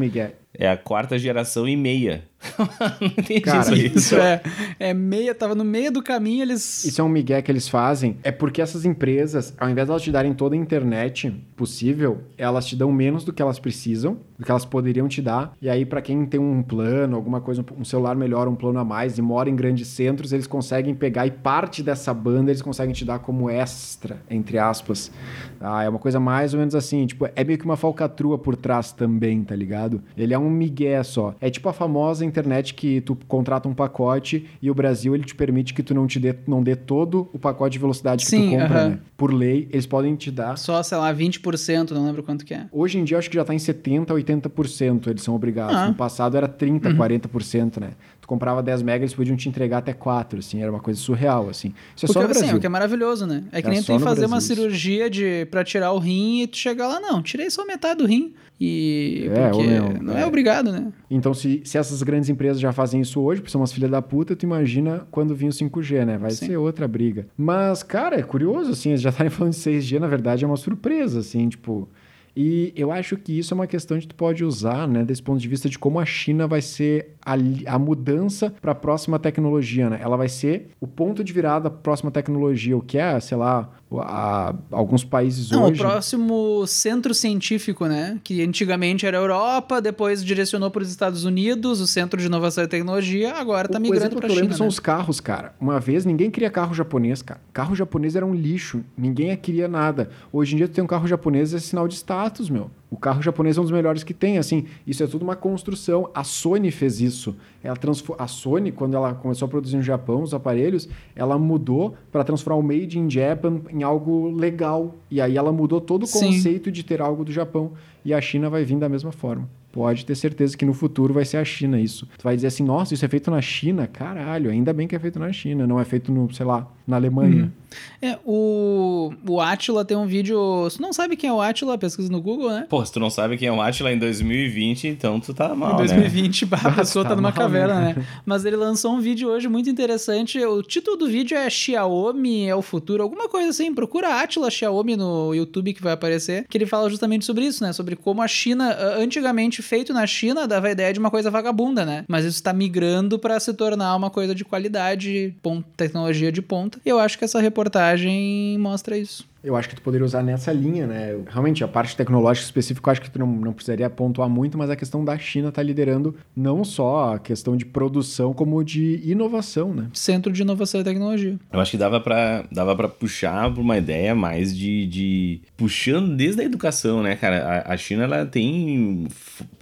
É 0.55 0.69
a 0.69 0.77
quarta 0.77 1.17
geração 1.17 1.67
e 1.67 1.75
meia. 1.75 2.23
não 2.99 3.07
entendi 3.07 3.41
Cara, 3.41 3.75
isso. 3.75 3.97
Isso 3.97 4.15
é, 4.15 4.41
é 4.79 4.93
meia, 4.93 5.33
tava 5.33 5.55
no 5.55 5.63
meio 5.63 5.91
do 5.91 6.01
caminho, 6.01 6.43
eles. 6.43 6.83
Isso 6.83 7.01
é 7.01 7.03
um 7.03 7.09
migué 7.09 7.41
que 7.41 7.51
eles 7.51 7.67
fazem. 7.67 8.17
É 8.23 8.31
porque 8.31 8.61
essas 8.61 8.85
empresas, 8.85 9.53
ao 9.57 9.69
invés 9.69 9.87
de 9.87 9.91
elas 9.91 10.01
te 10.01 10.11
darem 10.11 10.33
toda 10.33 10.55
a 10.55 10.57
internet 10.57 11.31
possível, 11.55 12.21
elas 12.37 12.65
te 12.65 12.75
dão 12.75 12.91
menos 12.91 13.23
do 13.23 13.31
que 13.31 13.41
elas 13.41 13.59
precisam, 13.59 14.17
do 14.37 14.45
que 14.45 14.51
elas 14.51 14.65
poderiam 14.65 15.07
te 15.07 15.21
dar. 15.21 15.55
E 15.61 15.69
aí, 15.69 15.85
pra 15.85 16.01
quem 16.01 16.25
tem 16.25 16.39
um 16.39 16.61
plano, 16.61 17.15
alguma 17.15 17.41
coisa, 17.41 17.63
um 17.77 17.85
celular 17.85 18.15
melhor, 18.15 18.47
um 18.47 18.55
plano 18.55 18.79
a 18.79 18.85
mais, 18.85 19.17
e 19.17 19.21
mora 19.21 19.49
em 19.49 19.55
grandes 19.55 19.87
centros, 19.87 20.33
eles 20.33 20.47
conseguem 20.47 20.93
pegar 20.93 21.25
e 21.25 21.31
parte 21.31 21.81
dessa 21.81 22.13
banda 22.13 22.51
eles 22.51 22.61
conseguem 22.61 22.93
te 22.93 23.05
dar 23.05 23.19
como 23.19 23.49
extra, 23.49 24.17
entre 24.29 24.57
aspas. 24.57 25.11
Ah, 25.59 25.83
é 25.83 25.89
uma 25.89 25.99
coisa 25.99 26.19
mais 26.19 26.53
ou 26.53 26.59
menos 26.59 26.75
assim, 26.75 27.05
tipo, 27.05 27.27
é 27.35 27.43
meio 27.43 27.57
que 27.57 27.65
uma 27.65 27.77
falcatrua 27.77 28.37
por 28.37 28.55
trás 28.55 28.91
também, 28.91 29.43
tá 29.43 29.55
ligado? 29.55 30.01
Ele 30.17 30.33
é 30.33 30.39
um 30.39 30.49
migué 30.49 31.01
só. 31.03 31.35
É 31.39 31.49
tipo 31.49 31.69
a 31.69 31.73
famosa 31.73 32.25
internet 32.33 32.73
que 32.73 33.01
tu 33.01 33.15
contrata 33.27 33.67
um 33.69 33.73
pacote 33.73 34.45
e 34.61 34.69
o 34.69 34.73
Brasil 34.73 35.13
ele 35.15 35.23
te 35.23 35.35
permite 35.35 35.73
que 35.73 35.83
tu 35.83 35.93
não 35.93 36.07
te 36.07 36.19
dê, 36.19 36.35
não 36.47 36.63
dê 36.63 36.75
todo 36.75 37.29
o 37.33 37.39
pacote 37.39 37.73
de 37.73 37.79
velocidade 37.79 38.23
que 38.25 38.29
Sim, 38.29 38.49
tu 38.49 38.59
compra, 38.59 38.79
aham. 38.79 38.89
né? 38.89 38.99
Por 39.15 39.33
lei, 39.33 39.67
eles 39.71 39.85
podem 39.85 40.15
te 40.15 40.29
dar. 40.31 40.57
Só, 40.57 40.81
sei 40.83 40.97
lá, 40.97 41.13
20%, 41.13 41.91
não 41.91 42.05
lembro 42.05 42.23
quanto 42.23 42.43
que 42.43 42.53
é. 42.53 42.65
Hoje 42.71 42.97
em 42.97 43.03
dia, 43.03 43.17
acho 43.17 43.29
que 43.29 43.35
já 43.35 43.45
tá 43.45 43.53
em 43.53 43.57
70%, 43.57 44.07
80% 44.07 45.07
eles 45.07 45.21
são 45.21 45.35
obrigados. 45.35 45.75
Ah. 45.75 45.87
No 45.87 45.93
passado 45.93 46.35
era 46.35 46.47
30%, 46.49 46.95
40%, 46.97 47.79
né? 47.79 47.91
Tu 48.23 48.27
comprava 48.27 48.63
10 48.63 48.83
megas, 48.83 49.01
eles 49.01 49.13
podiam 49.13 49.35
te 49.35 49.49
entregar 49.49 49.79
até 49.79 49.91
4, 49.91 50.39
assim. 50.39 50.61
Era 50.61 50.71
uma 50.71 50.79
coisa 50.79 50.97
surreal, 50.97 51.49
assim. 51.49 51.73
Isso 51.93 52.05
é 52.05 52.07
só 52.07 52.21
no 52.21 52.25
Porque, 52.25 52.31
assim, 52.31 52.39
Brasil. 52.43 52.57
o 52.57 52.61
que 52.61 52.65
é 52.65 52.69
maravilhoso, 52.69 53.27
né? 53.27 53.43
É 53.51 53.61
que 53.61 53.67
É 53.67 53.71
nem 53.71 53.79
ir 53.81 53.89
no 53.89 53.99
fazer 53.99 54.21
uma 54.21 54.29
Brasil 54.29 54.37
isso. 54.37 54.47
cirurgia 54.47 55.09
de, 55.09 55.45
pra 55.51 55.61
tirar 55.61 55.91
o 55.91 55.99
rim 55.99 56.43
e 56.43 56.47
tu 56.47 56.55
chegar 56.55 56.87
lá, 56.87 57.01
não, 57.01 57.21
tirei 57.21 57.49
só 57.49 57.65
metade 57.65 57.97
do 57.97 58.05
rim. 58.07 58.33
E. 58.61 59.29
É, 59.29 59.49
porque 59.49 59.67
meu, 59.67 60.01
não 60.01 60.17
é. 60.17 60.21
é. 60.21 60.25
obrigado, 60.25 60.71
né? 60.71 60.93
Então, 61.11 61.33
se, 61.33 61.61
se 61.65 61.77
essas 61.77 62.01
grandes 62.01 62.29
empresas 62.29 62.61
já 62.61 62.71
fazem 62.71 63.01
isso 63.01 63.19
hoje, 63.19 63.41
porque 63.41 63.51
são 63.51 63.59
umas 63.59 63.73
filhas 63.73 63.91
da 63.91 64.01
puta, 64.01 64.37
tu 64.37 64.43
imagina 64.43 65.05
quando 65.11 65.35
vir 65.35 65.47
o 65.49 65.51
5G, 65.51 66.05
né? 66.05 66.17
Vai 66.17 66.31
Sim. 66.31 66.45
ser 66.45 66.55
outra 66.57 66.87
briga. 66.87 67.27
Mas, 67.37 67.83
cara, 67.83 68.17
é 68.17 68.23
curioso, 68.23 68.71
assim, 68.71 68.91
eles 68.91 69.01
já 69.01 69.09
estarem 69.09 69.29
falando 69.29 69.51
de 69.51 69.59
6G, 69.59 69.99
na 69.99 70.07
verdade, 70.07 70.45
é 70.45 70.47
uma 70.47 70.55
surpresa, 70.55 71.19
assim, 71.19 71.49
tipo... 71.49 71.89
E 72.35 72.73
eu 72.75 72.91
acho 72.91 73.15
que 73.15 73.37
isso 73.37 73.53
é 73.53 73.55
uma 73.55 73.67
questão 73.67 73.99
que 73.99 74.07
tu 74.07 74.15
pode 74.15 74.43
usar, 74.43 74.87
né, 74.87 75.03
desse 75.03 75.21
ponto 75.21 75.39
de 75.39 75.47
vista 75.47 75.69
de 75.69 75.77
como 75.77 75.99
a 75.99 76.05
China 76.05 76.47
vai 76.47 76.61
ser 76.61 77.11
a, 77.23 77.33
a 77.67 77.79
mudança 77.79 78.53
para 78.61 78.71
a 78.71 78.75
próxima 78.75 79.19
tecnologia, 79.19 79.89
né? 79.89 79.99
Ela 80.01 80.17
vai 80.17 80.27
ser 80.27 80.69
o 80.79 80.87
ponto 80.87 81.23
de 81.23 81.31
virada 81.31 81.69
para 81.69 81.79
a 81.79 81.83
próxima 81.83 82.11
tecnologia, 82.11 82.75
o 82.75 82.81
que 82.81 82.97
é, 82.97 83.19
sei 83.19 83.37
lá, 83.37 83.69
a- 84.01 84.55
alguns 84.71 85.03
países 85.03 85.49
Não, 85.51 85.63
hoje... 85.65 85.73
o 85.81 85.83
próximo 85.83 86.65
centro 86.67 87.13
científico, 87.13 87.85
né? 87.85 88.19
Que 88.23 88.41
antigamente 88.43 89.05
era 89.05 89.17
a 89.17 89.21
Europa, 89.21 89.81
depois 89.81 90.23
direcionou 90.23 90.69
para 90.71 90.81
os 90.83 90.89
Estados 90.89 91.23
Unidos, 91.25 91.79
o 91.81 91.87
centro 91.87 92.19
de 92.19 92.25
inovação 92.27 92.63
e 92.63 92.67
tecnologia, 92.67 93.33
agora 93.35 93.67
tá 93.67 93.77
O- 93.77 93.79
o 93.79 93.81
migrando 93.81 94.03
exemplo 94.05 94.19
para 94.19 94.27
que 94.27 94.31
eu 94.31 94.35
China. 94.35 94.41
lembro 94.43 94.57
são 94.57 94.65
né? 94.65 94.69
os 94.69 94.79
carros, 94.79 95.19
cara. 95.19 95.53
Uma 95.59 95.79
vez 95.79 96.05
ninguém 96.05 96.29
queria 96.31 96.49
carro 96.49 96.73
japonês, 96.73 97.21
cara. 97.21 97.39
Carro 97.51 97.75
japonês 97.75 98.15
era 98.15 98.25
um 98.25 98.33
lixo. 98.33 98.81
Ninguém 98.97 99.35
queria 99.37 99.67
nada. 99.67 100.09
Hoje 100.31 100.53
em 100.53 100.57
dia 100.57 100.67
tu 100.67 100.73
tem 100.73 100.83
um 100.83 100.87
carro 100.87 101.07
japonês 101.07 101.53
é 101.53 101.59
sinal 101.59 101.87
de 101.87 101.95
status, 101.95 102.49
meu. 102.49 102.69
O 102.93 102.97
carro 102.97 103.23
japonês 103.23 103.57
é 103.57 103.59
um 103.59 103.63
dos 103.63 103.71
melhores 103.71 104.03
que 104.03 104.13
tem, 104.13 104.37
assim. 104.37 104.65
Isso 104.85 105.03
é 105.03 105.07
tudo 105.07 105.23
uma 105.23 105.35
construção. 105.35 106.11
A 106.13 106.23
Sony 106.23 106.69
fez 106.69 107.01
isso. 107.01 107.35
Ela 107.63 107.75
transfo- 107.75 108.15
A 108.19 108.27
Sony, 108.27 108.71
quando 108.71 108.93
ela 108.95 109.15
começou 109.15 109.47
a 109.47 109.49
produzir 109.49 109.77
no 109.77 109.81
Japão 109.81 110.21
os 110.21 110.31
aparelhos, 110.31 110.87
ela 111.15 111.35
mudou 111.39 111.95
para 112.11 112.23
transformar 112.23 112.59
o 112.59 112.61
Made 112.61 112.99
in 112.99 113.09
Japan 113.09 113.61
em 113.71 113.79
em 113.79 113.83
algo 113.83 114.29
legal. 114.29 114.93
E 115.09 115.19
aí 115.19 115.35
ela 115.35 115.51
mudou 115.51 115.81
todo 115.81 116.03
o 116.03 116.07
Sim. 116.07 116.27
conceito 116.27 116.71
de 116.71 116.83
ter 116.83 117.01
algo 117.01 117.25
do 117.25 117.31
Japão. 117.31 117.71
E 118.05 118.13
a 118.13 118.21
China 118.21 118.49
vai 118.49 118.63
vir 118.63 118.77
da 118.77 118.89
mesma 118.89 119.11
forma. 119.11 119.47
Pode 119.71 120.05
ter 120.05 120.13
certeza 120.13 120.55
que 120.55 120.63
no 120.65 120.73
futuro 120.73 121.15
vai 121.15 121.25
ser 121.25 121.37
a 121.37 121.43
China 121.45 121.79
isso. 121.79 122.07
Tu 122.17 122.23
vai 122.23 122.35
dizer 122.35 122.47
assim, 122.47 122.63
nossa, 122.63 122.93
isso 122.93 123.03
é 123.03 123.07
feito 123.07 123.31
na 123.31 123.41
China? 123.41 123.87
Caralho, 123.87 124.51
ainda 124.51 124.71
bem 124.71 124.87
que 124.87 124.95
é 124.95 124.99
feito 124.99 125.17
na 125.17 125.33
China, 125.33 125.65
não 125.65 125.79
é 125.79 125.83
feito 125.83 126.11
no, 126.11 126.31
sei 126.31 126.45
lá, 126.45 126.67
na 126.85 126.95
Alemanha. 126.97 127.51
É, 127.99 128.19
o, 128.23 129.11
o 129.27 129.41
Atila 129.41 129.83
tem 129.83 129.97
um 129.97 130.05
vídeo. 130.05 130.37
Você 130.63 130.79
não 130.79 130.93
sabe 130.93 131.15
quem 131.15 131.27
é 131.27 131.33
o 131.33 131.41
Atila? 131.41 131.75
Pesquisa 131.75 132.11
no 132.11 132.21
Google, 132.21 132.49
né? 132.51 132.67
Pô, 132.69 132.85
se 132.85 132.93
tu 132.93 132.99
não 132.99 133.09
sabe 133.09 133.35
quem 133.35 133.47
é 133.47 133.51
o 133.51 133.59
Atila 133.59 133.91
em 133.91 133.97
2020, 133.97 134.89
então 134.89 135.19
tu 135.19 135.33
tá 135.33 135.55
mal, 135.55 135.73
Em 135.73 135.77
2020, 135.77 136.45
bah, 136.45 136.59
a 136.63 136.67
Ah, 136.67 136.71
pessoa 136.77 137.03
tá 137.03 137.09
tá 137.09 137.15
numa 137.15 137.29
mal, 137.29 137.33
caverna, 137.33 137.81
né? 137.81 137.93
né? 137.97 138.05
Mas 138.25 138.45
ele 138.45 138.55
lançou 138.57 138.93
um 138.93 138.99
vídeo 139.01 139.27
hoje 139.29 139.47
muito 139.47 139.71
interessante. 139.71 140.37
O 140.45 140.61
título 140.61 140.97
do 140.97 141.07
vídeo 141.07 141.35
é 141.35 141.49
Xiaomi 141.49 142.45
é 142.47 142.55
o 142.55 142.61
futuro, 142.61 143.01
alguma 143.01 143.27
coisa 143.27 143.49
assim. 143.49 143.73
Procura 143.73 144.21
Atila 144.21 144.51
Xiaomi 144.51 144.95
no 144.95 145.33
YouTube 145.33 145.73
que 145.73 145.81
vai 145.81 145.93
aparecer. 145.93 146.45
Que 146.47 146.59
ele 146.59 146.67
fala 146.67 146.87
justamente 146.91 147.25
sobre 147.25 147.45
isso, 147.45 147.63
né? 147.63 147.73
Sobre 147.73 147.92
como 147.95 148.21
a 148.21 148.27
China, 148.27 148.75
antigamente 148.97 149.61
feito 149.61 149.93
na 149.93 150.05
China, 150.07 150.47
dava 150.47 150.67
a 150.67 150.71
ideia 150.71 150.93
de 150.93 150.99
uma 150.99 151.09
coisa 151.11 151.29
vagabunda, 151.31 151.85
né? 151.85 152.03
Mas 152.07 152.25
isso 152.25 152.41
tá 152.43 152.53
migrando 152.53 153.17
pra 153.19 153.39
se 153.39 153.53
tornar 153.53 153.95
uma 153.95 154.09
coisa 154.09 154.33
de 154.35 154.43
qualidade, 154.45 155.33
pon- 155.41 155.63
tecnologia 155.77 156.31
de 156.31 156.41
ponta. 156.41 156.79
E 156.85 156.89
eu 156.89 156.99
acho 156.99 157.17
que 157.17 157.25
essa 157.25 157.39
reportagem 157.39 158.57
mostra 158.59 158.97
isso. 158.97 159.25
Eu 159.43 159.57
acho 159.57 159.67
que 159.67 159.75
tu 159.75 159.81
poderia 159.81 160.05
usar 160.05 160.23
nessa 160.23 160.53
linha, 160.53 160.87
né? 160.87 161.19
Realmente, 161.27 161.63
a 161.63 161.67
parte 161.67 161.97
tecnológica 161.97 162.45
específica, 162.45 162.89
eu 162.89 162.91
acho 162.93 163.01
que 163.01 163.11
tu 163.11 163.19
não, 163.19 163.27
não 163.27 163.51
precisaria 163.51 163.89
pontuar 163.89 164.29
muito, 164.29 164.57
mas 164.57 164.69
a 164.69 164.75
questão 164.75 165.03
da 165.03 165.17
China 165.17 165.51
tá 165.51 165.61
liderando 165.61 166.15
não 166.33 166.63
só 166.63 167.15
a 167.15 167.19
questão 167.19 167.57
de 167.57 167.65
produção, 167.65 168.33
como 168.33 168.63
de 168.63 169.01
inovação, 169.03 169.73
né? 169.73 169.89
Centro 169.93 170.31
de 170.31 170.41
Inovação 170.41 170.79
e 170.79 170.83
Tecnologia. 170.83 171.37
Eu 171.51 171.59
acho 171.59 171.71
que 171.71 171.77
dava 171.77 171.99
pra, 171.99 172.45
dava 172.51 172.73
pra 172.73 172.87
puxar 172.87 173.51
pra 173.51 173.61
uma 173.61 173.77
ideia 173.77 174.15
mais 174.15 174.55
de, 174.55 174.87
de. 174.87 175.41
Puxando 175.57 176.15
desde 176.15 176.41
a 176.41 176.45
educação, 176.45 177.03
né, 177.03 177.17
cara? 177.17 177.63
A, 177.67 177.73
a 177.73 177.77
China, 177.77 178.03
ela 178.03 178.25
tem 178.25 179.07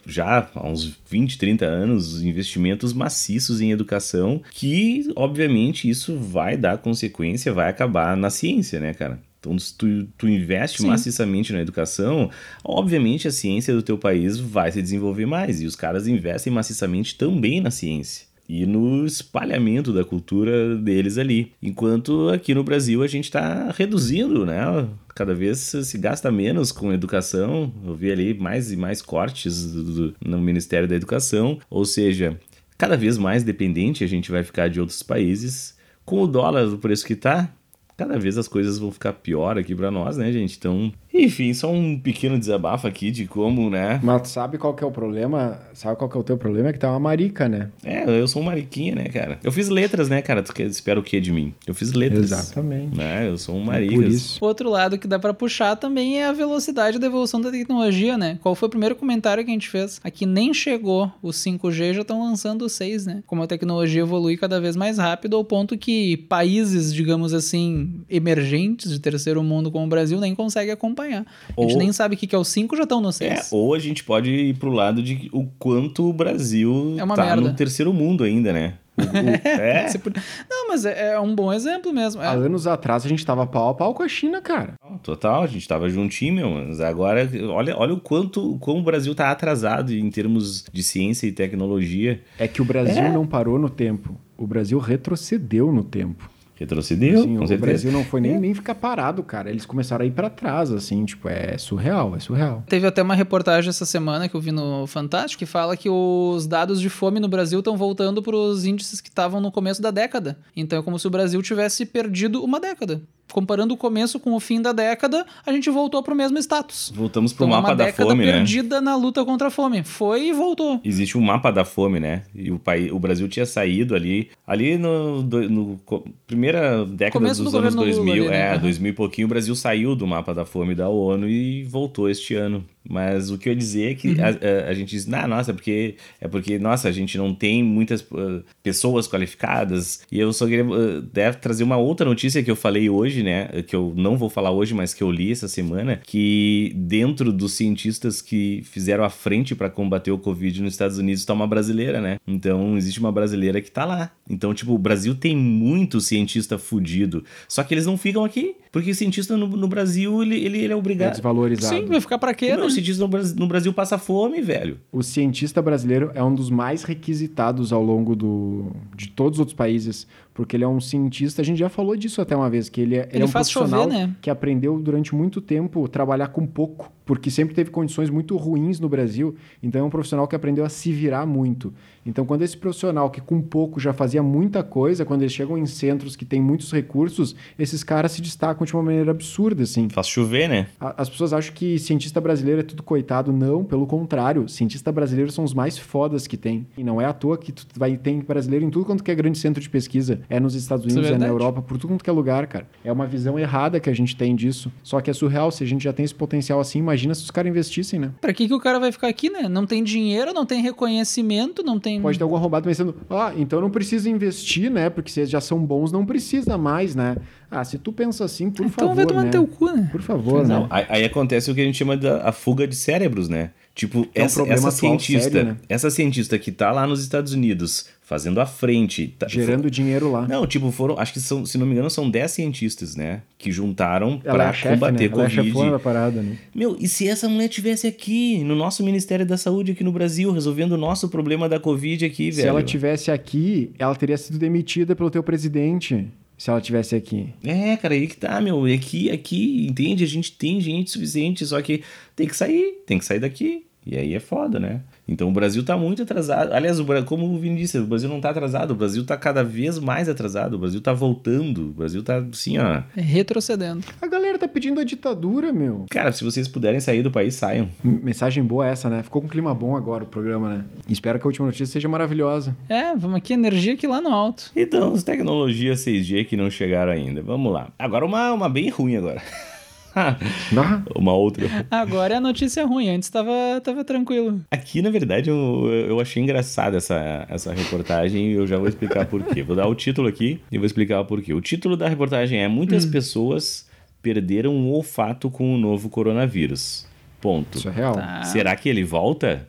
já 0.06 0.48
há 0.54 0.68
uns 0.68 0.98
20, 1.10 1.38
30 1.38 1.66
anos 1.66 2.22
investimentos 2.22 2.94
maciços 2.94 3.62
em 3.62 3.72
educação, 3.72 4.42
que, 4.52 5.12
obviamente, 5.16 5.90
isso 5.90 6.18
vai 6.18 6.58
dar 6.58 6.78
consequência, 6.78 7.54
vai 7.54 7.70
acabar 7.70 8.16
na 8.16 8.30
ciência, 8.30 8.80
né, 8.80 8.94
cara? 8.94 9.20
Então, 9.42 9.58
se 9.58 9.76
tu, 9.76 10.06
tu 10.18 10.30
investe 10.30 10.84
Sim. 10.84 10.88
maciçamente 10.88 11.52
na 11.52 11.60
educação, 11.62 12.30
obviamente 12.64 13.28
a 13.28 13.32
ciência 13.32 13.74
do 13.74 13.82
teu 13.82 13.98
país 13.98 14.38
vai 14.40 14.72
se 14.72 14.80
desenvolver 14.82 15.26
mais. 15.26 15.62
E 15.62 15.66
os 15.66 15.76
caras 15.76 16.08
investem 16.08 16.54
maciçamente 16.54 17.18
também 17.18 17.60
na 17.60 17.72
ciência 17.72 18.28
e 18.48 18.66
no 18.68 19.04
espalhamento 19.06 19.92
da 19.94 20.04
cultura 20.04 20.76
deles 20.76 21.18
ali. 21.18 21.54
Enquanto 21.62 22.30
aqui 22.30 22.54
no 22.54 22.64
Brasil 22.64 23.02
a 23.02 23.08
gente 23.08 23.24
está 23.26 23.72
reduzindo, 23.76 24.46
né? 24.46 24.88
Cada 25.16 25.34
vez 25.34 25.58
se 25.60 25.98
gasta 25.98 26.32
menos 26.32 26.72
com 26.72 26.94
educação. 26.94 27.74
Eu 27.84 27.96
vi 27.96 28.12
ali 28.12 28.34
mais 28.36 28.72
e 28.72 28.76
mais 28.78 29.02
cortes 29.02 29.72
do- 29.72 29.84
do- 29.84 30.16
no 30.24 30.40
Ministério 30.40 30.88
da 30.88 30.96
Educação. 30.96 31.58
Ou 31.70 31.84
seja, 31.86 32.40
cada 32.78 32.96
vez 32.96 33.18
mais 33.18 33.44
dependente 33.44 34.04
a 34.04 34.08
gente 34.08 34.30
vai 34.30 34.44
ficar 34.44 34.68
de 34.70 34.80
outros 34.80 35.02
países. 35.02 35.76
Com 36.06 36.22
o 36.22 36.28
dólar 36.28 36.66
do 36.68 36.78
preço 36.78 37.06
que 37.06 37.16
tá, 37.16 37.52
cada 37.98 38.18
vez 38.20 38.38
as 38.38 38.48
coisas 38.48 38.78
vão 38.78 38.92
ficar 38.92 39.14
pior 39.14 39.58
aqui 39.58 39.76
para 39.76 39.92
nós, 39.92 40.18
né, 40.18 40.32
gente? 40.32 40.58
Então, 40.58 40.92
enfim, 41.14 41.54
só 41.54 41.72
um 41.72 42.00
pequeno 42.00 42.40
desabafo 42.40 42.88
aqui 42.88 43.12
de 43.12 43.28
como, 43.28 43.70
né? 43.70 44.00
Mas 44.02 44.22
tu 44.24 44.28
sabe 44.30 44.58
qual 44.58 44.74
que 44.74 44.84
é 44.84 44.88
o 44.88 44.92
problema? 44.92 45.60
Sabe 45.74 45.98
qual 45.98 46.10
que 46.10 46.18
é 46.18 46.20
o 46.20 46.24
teu 46.24 46.38
problema? 46.38 46.70
É 46.70 46.74
que 46.74 46.86
é 46.86 46.90
uma 46.90 47.00
marica, 47.00 47.50
né? 47.50 47.70
É, 47.84 48.04
eu 48.08 48.28
sou 48.28 48.42
um 48.42 48.46
mariquinha, 48.46 48.96
né, 48.96 49.06
cara? 49.06 49.40
Eu 49.44 49.52
fiz 49.52 49.70
letras, 49.70 50.10
né, 50.10 50.22
cara? 50.22 50.42
Tu 50.42 50.62
espera 50.64 51.00
o 51.00 51.04
que 51.04 51.20
de 51.20 51.32
mim? 51.32 51.54
Eu 51.68 51.74
fiz 51.74 51.92
letras. 51.92 52.32
Exatamente. 52.32 52.98
Né? 52.98 53.28
Eu 53.28 53.38
sou 53.38 53.56
um 53.56 53.64
É 53.64 53.66
marica. 53.66 53.96
Por 53.96 54.06
isso. 54.06 54.38
Outro 54.42 54.70
lado 54.70 54.98
que 54.98 55.08
dá 55.08 55.20
pra 55.20 55.34
puxar 55.34 55.76
também 55.76 56.20
é 56.20 56.26
a 56.26 56.32
velocidade 56.32 56.98
da 56.98 57.08
evolução 57.08 57.42
da 57.42 57.52
tecnologia, 57.52 58.18
né? 58.18 58.40
Qual 58.42 58.56
foi 58.56 58.68
o 58.68 58.70
primeiro 58.70 58.96
comentário 58.96 59.44
que 59.44 59.50
a 59.50 59.54
gente 59.54 59.70
fez? 59.70 60.00
Aqui 60.04 60.26
nem 60.26 60.54
chegou 60.54 61.12
o 61.22 61.30
5G, 61.30 61.94
já 61.94 62.02
estão 62.02 62.24
lançando 62.24 62.64
o 62.64 62.70
6, 62.70 63.06
né? 63.06 63.24
Como 63.28 63.44
a 63.44 63.48
tecnologia 63.48 64.02
evolui 64.02 64.38
cada 64.38 64.62
vez 64.62 64.76
mais 64.76 64.98
rápido, 64.98 65.36
ao 65.36 65.44
ponto 65.44 65.78
que 65.78 66.18
países, 66.30 66.94
digamos 66.94 67.34
assim, 67.34 68.02
emergentes 68.10 68.92
de 68.92 69.00
terceiro 69.00 69.44
mundo 69.44 69.72
como 69.72 69.86
o 69.86 69.90
Brasil 69.90 70.20
nem 70.20 70.34
conseguem 70.34 70.72
acompanhar. 70.72 71.01
A 71.10 71.62
gente 71.62 71.74
Ou- 71.74 71.78
nem 71.78 71.92
sabe 71.92 72.16
o 72.16 72.18
que 72.18 72.34
é 72.36 72.38
o 72.38 72.44
5, 72.44 72.76
já 72.78 72.84
estão 72.84 73.02
no 73.02 73.10
É, 73.10 73.12
6. 73.12 73.50
ou 73.52 73.74
a 73.74 73.80
gente 73.80 74.04
pode 74.04 74.30
ir 74.30 74.56
pro 74.56 74.72
lado 74.72 75.02
de 75.02 75.30
o 75.34 75.46
quanto 75.60 76.10
o 76.10 76.14
Brasil 76.14 76.96
É 76.98 77.04
uma 77.04 77.16
tá 77.16 77.26
merda. 77.26 77.42
no 77.42 77.54
terceiro 77.54 77.94
mundo 77.94 78.24
ainda, 78.24 78.52
né? 78.54 78.76
O- 78.98 79.02
o- 79.04 79.06
é, 79.48 79.88
pode- 79.98 80.22
Não, 80.50 80.68
mas 80.68 80.86
é, 80.86 81.14
é 81.14 81.20
um 81.20 81.34
bom 81.34 81.52
exemplo 81.52 81.92
mesmo. 81.94 82.22
É. 82.22 82.28
Há 82.28 82.32
anos 82.32 82.68
atrás 82.68 83.06
a 83.06 83.10
gente 83.10 83.26
tava 83.26 83.48
pau 83.48 83.70
a 83.70 83.74
pau 83.74 83.94
com 83.94 84.04
a 84.04 84.08
China, 84.08 84.42
cara. 84.42 84.74
total, 85.02 85.44
a 85.44 85.48
gente 85.48 85.68
tava 85.68 85.90
juntinho, 85.90 86.36
meu. 86.36 86.50
Mas 86.52 86.80
agora, 86.82 87.28
olha, 87.50 87.76
olha 87.78 87.94
o 87.94 88.00
quanto 88.00 88.58
como 88.60 88.80
o 88.80 88.84
Brasil 88.84 89.16
tá 89.16 89.32
atrasado 89.32 89.94
em 89.94 90.10
termos 90.12 90.66
de 90.72 90.84
ciência 90.84 91.26
e 91.26 91.32
tecnologia. 91.32 92.22
É 92.38 92.48
que 92.48 92.62
o 92.62 92.66
Brasil 92.66 93.02
É. 93.04 93.12
não 93.12 93.26
parou 93.26 93.58
no 93.58 93.70
tempo. 93.70 94.16
O 94.38 94.46
Brasil 94.46 94.78
retrocedeu 94.78 95.72
no 95.72 95.84
tempo. 95.84 96.30
Retrocedeu, 96.62 97.20
Assim, 97.22 97.38
com 97.38 97.44
o 97.44 97.48
certeza. 97.48 97.66
Brasil 97.72 97.92
não 97.92 98.04
foi 98.06 98.22
nem, 98.22 98.36
É. 98.36 98.40
nem 98.40 98.54
ficar 98.54 98.76
parado, 98.76 99.24
cara. 99.24 99.50
Eles 99.50 99.66
começaram 99.66 100.04
a 100.04 100.08
ir 100.08 100.12
pra 100.12 100.30
trás, 100.30 100.72
assim, 100.72 101.04
tipo, 101.06 101.28
é 101.28 101.58
surreal, 101.58 102.16
é 102.16 102.20
surreal. 102.20 102.64
Teve 102.68 102.86
até 102.86 103.02
uma 103.02 103.16
reportagem 103.16 103.70
essa 103.70 103.86
semana 103.86 104.30
que 104.30 104.36
eu 104.36 104.40
vi 104.42 104.52
no 104.52 104.86
Fantástico 104.88 105.40
que 105.40 105.46
fala 105.48 105.76
que 105.76 105.90
os 105.90 106.46
dados 106.46 106.80
de 106.80 106.88
fome 106.90 107.20
no 107.20 107.28
Brasil 107.28 107.60
estão 107.60 107.76
voltando 107.76 108.22
para 108.22 108.36
os 108.36 108.64
índices 108.66 109.02
que 109.02 109.10
estavam 109.10 109.42
no 109.42 109.52
começo 109.52 109.82
da 109.82 109.90
década. 109.92 110.38
Então 110.56 110.78
é 110.78 110.84
como 110.84 111.00
se 111.00 111.08
o 111.08 111.10
Brasil 111.10 111.42
tivesse 111.42 111.86
perdido 111.86 112.44
uma 112.44 112.60
década. 112.60 113.02
Comparando 113.32 113.74
o 113.74 113.78
começo 113.78 114.20
com 114.20 114.34
o 114.34 114.40
fim 114.40 114.62
da 114.62 114.72
década, 114.72 115.26
a 115.46 115.52
gente 115.52 115.70
voltou 115.70 116.02
para 116.04 116.14
o 116.14 116.18
mesmo 116.18 116.38
status. 116.38 116.92
Voltamos 116.96 117.34
pro 117.34 117.46
Então, 117.46 117.56
mapa 117.62 117.70
uma 117.70 117.76
da 117.76 117.94
fome, 117.94 118.26
né? 118.26 118.32
perdida 118.34 118.82
na 118.82 118.96
luta 118.96 119.24
contra 119.26 119.48
a 119.48 119.52
fome. 119.52 119.84
Foi 119.84 120.28
e 120.28 120.34
voltou. 120.34 120.80
Existe 120.84 121.18
um 121.18 121.22
mapa 121.22 121.52
da 121.52 121.64
fome, 121.66 122.00
né? 122.00 122.24
E 122.36 122.52
o, 122.52 122.60
país, 122.60 122.92
o 122.92 123.00
Brasil 123.00 123.28
tinha 123.28 123.46
saído 123.46 123.96
ali, 123.96 124.30
ali 124.46 124.78
no, 124.78 125.22
no 125.24 125.80
primeira 126.28 126.86
década 126.86 127.12
Começo 127.12 127.44
dos 127.44 127.54
do 127.54 127.60
anos 127.60 127.76
governo 127.76 127.94
2000, 127.94 128.24
Lula 128.24 128.28
ali, 128.28 128.38
né? 128.38 128.48
é, 128.48 128.52
Aham. 128.54 128.62
2000 128.62 128.92
e 128.92 128.96
pouquinho, 128.96 129.26
o 129.26 129.30
Brasil 129.30 129.56
saiu 129.56 129.96
do 129.96 130.06
mapa 130.08 130.34
da 130.34 130.46
fome 130.46 130.76
da 130.76 130.90
ONU 130.90 131.28
e 131.28 131.64
voltou 131.64 132.10
este 132.10 132.36
ano. 132.36 132.64
Mas 132.88 133.30
o 133.30 133.38
que 133.38 133.48
eu 133.50 133.54
ia 133.54 133.58
dizer 133.58 133.92
é 133.92 133.96
que 133.96 134.08
Uhum. 134.10 134.16
a, 134.24 134.28
a- 134.28 134.70
a 134.70 134.74
gente 134.74 134.90
diz, 134.90 135.06
nah, 135.06 135.28
nossa, 135.28 135.52
é 135.52 135.54
porque, 135.54 135.96
é 136.20 136.28
porque, 136.28 136.58
nossa, 136.60 136.88
a 136.88 136.92
gente 136.92 137.18
não 137.18 137.34
tem 137.34 137.64
muitas 137.64 138.02
uh, 138.02 138.44
pessoas 138.64 139.08
qualificadas. 139.08 140.02
E 140.12 140.20
eu 140.20 140.34
só 140.34 140.46
queria 140.48 140.66
uh, 140.66 141.02
deve 141.02 141.38
trazer 141.38 141.64
uma 141.64 141.78
outra 141.78 142.06
notícia 142.06 142.42
que 142.44 142.50
eu 142.52 142.56
falei 142.56 142.90
hoje, 142.90 143.24
né? 143.24 143.48
Que 143.68 143.76
eu 143.76 143.94
não 143.96 144.18
vou 144.18 144.30
falar 144.30 144.52
hoje, 144.52 144.74
mas 144.74 144.94
que 144.94 145.04
eu 145.04 145.12
li 145.12 145.32
essa 145.32 145.48
semana, 145.48 146.02
que 146.06 146.72
dentro 146.76 147.32
dos 147.32 147.54
cientistas 147.54 148.22
que 148.22 148.62
fizeram 148.66 149.04
a 149.04 149.10
frente 149.10 149.56
para 149.56 149.70
combater 149.70 150.12
o 150.12 150.18
Covid 150.18 150.62
nos 150.62 150.74
Estados 150.74 150.98
Unidos 150.98 151.22
está 151.22 151.34
uma 151.34 151.48
brasileira, 151.48 152.02
né? 152.02 152.18
Então 152.28 152.78
existe 152.78 153.00
uma 153.00 153.12
brasileira 153.12 153.62
que 153.62 153.72
tá 153.72 153.86
lá. 153.86 154.12
Então, 154.30 154.54
tipo, 154.54 154.74
o 154.74 154.78
Brasil 154.78 155.14
tem 155.16 155.36
muito 155.36 156.00
cientista 156.02 156.58
fudido. 156.58 157.24
Só 157.48 157.64
que 157.64 157.74
eles 157.74 157.86
não 157.86 157.98
ficam 157.98 158.24
aqui. 158.24 158.56
Porque 158.72 158.90
o 158.92 158.96
cientista 158.96 159.36
no, 159.36 159.48
no 159.48 159.68
Brasil, 159.68 160.24
ele, 160.24 160.36
ele, 160.38 160.58
ele 160.60 160.68
é 160.68 160.72
É 160.72 160.76
obrigado. 160.76 161.12
desvalorizado. 161.12 161.76
Sim, 161.76 161.86
vai 161.88 162.00
ficar 162.00 162.18
para 162.18 162.34
quê, 162.34 162.56
né? 162.56 162.64
O 162.72 162.74
cientista 162.74 163.08
no 163.36 163.48
Brasil 163.48 163.74
passa 163.74 163.98
fome, 163.98 164.42
velho. 164.42 164.80
O 164.92 165.04
cientista 165.04 165.62
brasileiro 165.62 166.12
é 166.14 166.24
um 166.24 166.34
dos 166.34 166.50
mais 166.50 166.84
requisitados 166.84 167.72
ao 167.72 167.84
longo 167.84 168.16
do, 168.16 168.72
de 168.96 169.10
todos 169.10 169.38
os 169.38 169.40
outros 169.40 169.56
países, 169.56 170.08
porque 170.34 170.56
ele 170.56 170.64
é 170.64 170.68
um 170.68 170.80
cientista, 170.80 171.42
a 171.42 171.46
gente 171.46 171.58
já 171.58 171.70
falou 171.70 171.96
disso 171.96 172.22
até 172.22 172.36
uma 172.36 172.50
vez, 172.50 172.70
que 172.70 172.82
ele 172.82 172.96
é, 172.96 173.10
ele 173.12 173.24
é 173.24 173.26
um 173.26 173.28
faz 173.28 173.52
profissional 173.52 173.84
chover, 173.84 174.08
né? 174.08 174.16
que 174.22 174.30
aprendeu 174.30 174.80
durante 174.80 175.14
muito 175.14 175.42
tempo 175.42 175.88
trabalhar 175.88 176.28
com 176.28 176.46
pouco, 176.46 176.92
porque 177.06 177.30
sempre 177.30 177.54
teve 177.54 177.70
condições 177.70 178.10
muito 178.10 178.38
ruins 178.38 178.80
no 178.80 178.88
Brasil, 178.88 179.36
então 179.62 179.82
é 179.82 179.84
um 179.84 179.90
profissional 179.90 180.28
que 180.28 180.36
aprendeu 180.36 180.64
a 180.64 180.70
se 180.70 180.92
virar 180.92 181.26
muito. 181.26 181.74
Então 182.06 182.26
quando 182.26 182.42
esse 182.42 182.58
profissional 182.58 183.10
que 183.10 183.22
com 183.22 183.42
pouco 183.42 183.80
já 183.80 183.94
fazia 183.94 184.24
muita 184.24 184.64
coisa, 184.64 185.06
quando 185.06 185.22
eles 185.22 185.34
chegam 185.34 185.58
em 185.58 185.66
centros 185.66 186.16
que 186.16 186.26
têm 186.26 186.42
muitos 186.42 186.72
recursos, 186.72 187.36
esses 187.58 187.84
caras 187.84 188.14
se 188.14 188.22
destacam 188.22 188.66
de 188.66 188.74
uma 188.74 188.84
maneira 188.84 189.12
absurda, 189.12 189.64
assim. 189.64 189.90
Faz 189.90 190.08
chover, 190.08 190.48
né? 190.48 190.68
As 190.80 191.10
pessoas 191.10 191.34
acham 191.34 191.54
que 191.54 191.78
cientista 191.78 192.20
brasileiro 192.22 192.62
é 192.62 192.64
tudo 192.64 192.84
coitado. 192.84 193.32
Não, 193.32 193.64
pelo 193.64 193.86
contrário. 193.86 194.48
Cientista 194.48 194.92
brasileiro 194.92 195.32
são 195.32 195.44
os 195.44 195.54
mais 195.54 195.78
fodas 195.78 196.28
que 196.28 196.38
tem. 196.38 196.68
E 196.78 196.84
não 196.84 197.00
é 197.00 197.06
à 197.06 197.14
toa 197.14 197.38
que 197.38 197.52
tu 197.52 197.66
vai 197.78 197.98
ter 197.98 198.24
brasileiro 198.24 198.66
em 198.66 198.70
tudo 198.70 198.86
quanto 198.86 199.04
que 199.04 199.12
é 199.12 199.16
grande 199.16 199.38
centro 199.38 199.62
de 199.62 199.70
pesquisa. 199.70 200.21
É 200.30 200.40
nos 200.40 200.56
Estados 200.56 200.86
é 200.86 200.88
Unidos, 200.88 201.08
é, 201.08 201.12
na 201.12 201.18
verdade. 201.18 201.32
Europa, 201.32 201.62
por 201.62 201.78
tudo 201.78 201.90
quanto 201.92 202.04
que 202.04 202.10
é 202.10 202.14
lugar, 202.14 202.48
cara. 202.48 202.68
É 202.84 202.92
uma 202.92 203.06
visão 203.06 203.38
errada 203.38 203.80
que 203.80 203.90
a 203.90 203.94
gente 203.94 204.16
tem 204.16 204.36
disso. 204.36 204.72
Só 204.84 205.00
que 205.02 205.10
é 205.10 205.14
surreal. 205.14 205.52
Se 205.52 205.64
a 205.64 205.68
gente 205.68 205.84
já 205.84 205.94
tem 205.94 206.06
esse 206.06 206.16
potencial 206.16 206.60
assim, 206.60 206.80
imagina 206.80 207.14
se 207.14 207.24
os 207.24 207.32
caras 207.32 207.50
investissem, 207.50 208.00
né? 208.00 208.12
Pra 208.20 208.34
que, 208.34 208.48
que 208.48 208.54
o 208.54 208.60
cara 208.60 208.80
vai 208.80 208.92
ficar 208.92 209.08
aqui, 209.08 209.30
né? 209.30 209.48
Não 209.48 209.66
tem 209.66 209.84
dinheiro, 209.84 210.34
não 210.34 210.46
tem 210.46 210.62
reconhecimento, 210.62 211.64
não 211.64 211.80
tem. 211.80 212.02
Pode 212.02 212.18
ter 212.18 212.24
algum 212.24 212.36
arrombado 212.36 212.68
pensando, 212.68 212.96
ah, 213.10 213.34
então 213.36 213.62
não 213.62 213.70
precisa 213.70 214.10
investir, 214.10 214.70
né? 214.70 214.90
Porque 214.90 215.12
vocês 215.12 215.30
já 215.30 215.42
são 215.42 215.60
bons, 215.60 215.92
não 215.92 216.06
precisa 216.06 216.58
mais, 216.58 216.96
né? 216.96 217.16
Ah, 217.54 217.66
se 217.66 217.78
tu 217.78 217.92
pensa 217.92 218.24
assim, 218.24 218.50
por 218.50 218.66
então 218.66 218.88
favor, 218.88 218.96
vai 218.96 219.06
tomar 219.06 219.20
né? 219.22 219.26
no 219.26 219.32
teu 219.32 219.46
cu, 219.46 219.66
né? 219.66 219.90
Por 219.92 220.02
favor, 220.02 220.48
Não, 220.48 220.62
né? 220.62 220.68
aí, 220.70 220.86
aí 220.88 221.04
acontece 221.04 221.52
o 221.52 221.54
que 221.56 221.60
a 221.60 221.66
gente 221.66 221.78
chama 221.78 221.98
da 221.98 222.24
a 222.24 222.32
fuga 222.32 222.66
de 222.66 222.76
cérebros, 222.78 223.28
né? 223.28 223.52
Tipo, 223.76 224.08
é 224.16 224.22
um 224.22 224.26
essa, 224.26 224.36
problema 224.36 224.58
essa 224.68 224.72
cientista, 224.72 225.30
sério, 225.32 225.44
né? 225.50 225.58
essa 225.70 225.90
cientista 225.90 226.38
que 226.40 226.52
tá 226.52 226.72
lá 226.72 226.86
nos 226.88 227.02
Estados 227.02 227.32
Unidos, 227.34 227.88
fazendo 228.02 228.40
a 228.42 228.46
frente, 228.46 229.16
tá- 229.18 229.28
Gerando 229.30 229.72
dinheiro 229.72 230.12
lá. 230.12 230.28
Não, 230.28 230.46
tipo, 230.46 230.70
foram, 230.72 231.00
acho 231.00 231.14
que 231.14 231.22
são, 231.22 231.46
se 231.46 231.58
não 231.58 231.66
me 231.66 231.72
engano, 231.74 231.90
são 231.90 232.10
10 232.10 232.32
cientistas, 232.32 232.96
né? 232.98 233.22
Que 233.38 233.50
juntaram 233.52 234.22
Ela 234.26 234.34
é 234.34 234.38
pra 234.38 234.50
a 234.50 234.54
chefe, 234.54 234.74
combater 234.76 235.10
né? 235.10 235.14
Ela 235.14 235.24
é 235.24 235.26
a 235.26 235.30
Covid. 235.30 235.48
chefona 235.48 235.72
da 235.72 235.80
parada, 235.80 236.22
né? 236.22 236.38
Meu, 236.54 236.76
e 236.80 236.88
se 236.88 237.08
essa 237.08 237.30
mulher 237.30 237.48
tivesse 237.48 237.88
aqui, 237.88 238.44
no 238.44 238.56
nosso 238.56 238.84
Ministério 238.84 239.26
da 239.26 239.38
Saúde 239.38 239.72
aqui 239.72 239.84
no 239.86 239.92
Brasil, 239.94 240.32
resolvendo 240.34 240.74
o 240.74 240.78
nosso 240.78 241.08
problema 241.08 241.48
da 241.48 241.60
Covid 241.60 242.04
aqui, 242.06 242.32
Se 242.32 242.38
velho? 242.42 242.50
ela 242.50 242.64
tivesse 242.64 243.10
aqui, 243.10 243.72
ela 243.80 243.96
teria 243.96 244.18
sido 244.18 244.38
demitida 244.38 244.96
pelo 244.98 245.10
teu 245.10 245.24
presidente. 245.24 246.08
Se 246.42 246.50
ela 246.50 246.60
tivesse 246.60 246.96
aqui. 246.96 247.32
É, 247.44 247.78
cara, 247.78 247.94
aí 247.94 248.08
que 248.08 248.18
tá, 248.18 248.42
meu. 248.42 248.66
Aqui, 248.66 249.12
aqui, 249.12 249.68
entende? 249.70 250.04
A 250.04 250.08
gente 250.08 250.32
tem 250.32 250.60
gente 250.60 250.90
suficiente, 250.90 251.46
só 251.46 251.62
que 251.62 251.84
tem 252.16 252.26
que 252.26 252.36
sair, 252.36 252.82
tem 252.84 252.98
que 252.98 253.06
sair 253.06 253.20
daqui. 253.20 253.64
E 253.86 253.98
aí 253.98 254.14
é 254.14 254.20
foda, 254.20 254.60
né? 254.60 254.82
Então 255.08 255.28
o 255.28 255.32
Brasil 255.32 255.66
tá 255.66 255.76
muito 255.76 256.04
atrasado. 256.04 256.54
Aliás, 256.54 256.80
o 256.80 256.84
Bra- 256.84 257.02
como 257.02 257.26
o 257.26 257.40
Vini 257.40 257.58
disse, 257.58 257.80
o 257.80 257.86
Brasil 257.88 258.08
não 258.08 258.22
tá 258.22 258.30
atrasado, 258.30 258.72
o 258.72 258.76
Brasil 258.76 259.04
tá 259.04 259.18
cada 259.18 259.44
vez 259.44 259.80
mais 259.80 260.08
atrasado, 260.08 260.54
o 260.54 260.60
Brasil 260.60 260.80
tá 260.80 260.94
voltando, 260.94 261.70
o 261.70 261.74
Brasil 261.74 262.04
tá 262.04 262.18
assim, 262.32 262.60
ó. 262.60 262.84
É 262.96 263.02
retrocedendo. 263.02 263.84
A 264.00 264.06
galera 264.08 264.38
tá 264.38 264.48
pedindo 264.48 264.80
a 264.80 264.84
ditadura, 264.84 265.52
meu. 265.52 265.86
Cara, 265.90 266.12
se 266.12 266.24
vocês 266.24 266.48
puderem 266.48 266.80
sair 266.80 267.02
do 267.02 267.10
país, 267.10 267.34
saiam. 267.36 267.70
Mensagem 267.84 268.44
boa 268.44 268.68
essa, 268.68 268.88
né? 268.90 269.02
Ficou 269.02 269.20
com 269.22 269.28
um 269.28 269.32
clima 269.32 269.54
bom 269.56 269.76
agora 269.76 270.04
o 270.04 270.08
programa, 270.08 270.50
né? 270.50 270.66
Espero 270.88 271.18
que 271.20 271.26
a 271.26 271.30
última 271.30 271.48
notícia 271.48 271.66
seja 271.66 271.90
maravilhosa. 271.90 272.56
É, 272.70 272.96
vamos 272.96 273.18
aqui, 273.18 273.34
energia 273.34 273.74
aqui 273.74 273.88
lá 273.88 274.00
no 274.00 274.10
alto. 274.10 274.52
Então, 274.56 274.94
as 274.94 275.04
tecnologias 275.04 275.80
6G 275.84 276.26
que 276.26 276.38
não 276.38 276.50
chegaram 276.52 276.92
ainda. 276.92 277.22
Vamos 277.24 277.52
lá. 277.52 277.70
Agora 277.80 278.06
uma, 278.06 278.32
uma 278.32 278.48
bem 278.48 278.70
ruim 278.70 278.96
agora. 278.96 279.22
Uma 280.96 281.14
outra. 281.14 281.66
Agora 281.70 282.14
é 282.14 282.18
a 282.18 282.22
notícia 282.22 282.66
ruim, 282.66 282.90
antes 282.90 283.10
tava, 283.10 283.32
tava 283.64 283.84
tranquilo. 283.84 284.42
Aqui, 284.50 284.82
na 284.82 284.90
verdade, 284.90 285.30
eu, 285.30 285.68
eu 285.88 286.00
achei 286.00 286.22
engraçada 286.24 286.78
essa, 286.78 287.26
essa 287.30 287.54
reportagem 287.54 288.32
e 288.32 288.34
eu 288.34 288.48
já 288.48 288.58
vou 288.58 288.68
explicar 288.68 289.06
por 289.06 289.24
quê. 289.24 289.44
Vou 289.44 289.56
dar 289.56 289.68
o 289.68 289.76
título 289.76 290.08
aqui 290.08 290.40
e 290.52 290.58
vou 290.58 290.66
explicar 290.66 291.04
por 291.04 291.22
quê. 291.22 291.34
O 291.34 291.42
título 291.42 291.76
da 291.76 291.88
reportagem 291.88 292.40
é 292.42 292.48
Muitas 292.48 292.86
pessoas 292.86 293.68
perderam 294.02 294.56
o 294.56 294.72
olfato 294.72 295.30
com 295.30 295.54
o 295.54 295.58
novo 295.58 295.90
coronavírus. 295.90 296.88
Ponto. 297.20 297.58
isso 297.58 297.70
é 297.70 297.72
real. 297.72 297.94
Tá. 297.94 298.24
Será 298.24 298.56
que 298.56 298.68
ele 298.68 298.84
volta? 298.84 299.48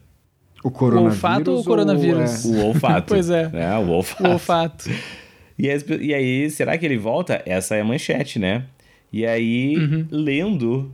O 0.63 0.71
coronavírus. 0.71 1.15
olfato 1.15 1.51
ou 1.53 1.61
o 1.61 1.65
coronavírus? 1.65 2.45
é- 2.45 2.49
O 2.49 2.67
olfato. 2.67 3.09
Pois 3.15 3.31
é. 3.31 3.49
Né? 3.49 3.79
O 3.79 3.89
olfato. 3.91 4.25
O 4.25 4.33
olfato. 4.33 4.91
E, 5.59 5.69
e 6.01 6.15
aí, 6.15 6.51
será 6.51 6.77
que 6.77 6.85
ele 6.85 6.97
volta? 6.97 7.41
Essa 7.47 7.77
é 7.77 7.83
a 7.83 7.85
manchete, 7.85 8.39
né? 8.39 8.65
E 9.13 9.27
aí, 9.27 9.77
Uhum. 9.77 10.07
lendo 10.11 10.91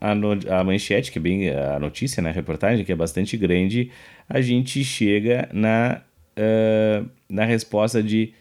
a, 0.00 0.14
no- 0.14 0.38
a 0.50 0.62
manchete, 0.62 1.10
que 1.10 1.18
é 1.18 1.22
bem 1.22 1.50
a 1.50 1.78
notícia, 1.80 2.22
né? 2.22 2.30
A 2.30 2.32
reportagem, 2.32 2.84
que 2.84 2.92
é 2.92 2.96
bastante 2.96 3.36
grande, 3.36 3.90
a 4.28 4.40
gente 4.40 4.84
chega 4.84 5.48
na, 5.52 6.02
ah, 6.36 7.04
na 7.28 7.44
resposta 7.44 8.02
de 8.02 8.32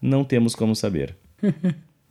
não 0.00 0.24
temos 0.24 0.54
como 0.54 0.74
saber. 0.74 1.14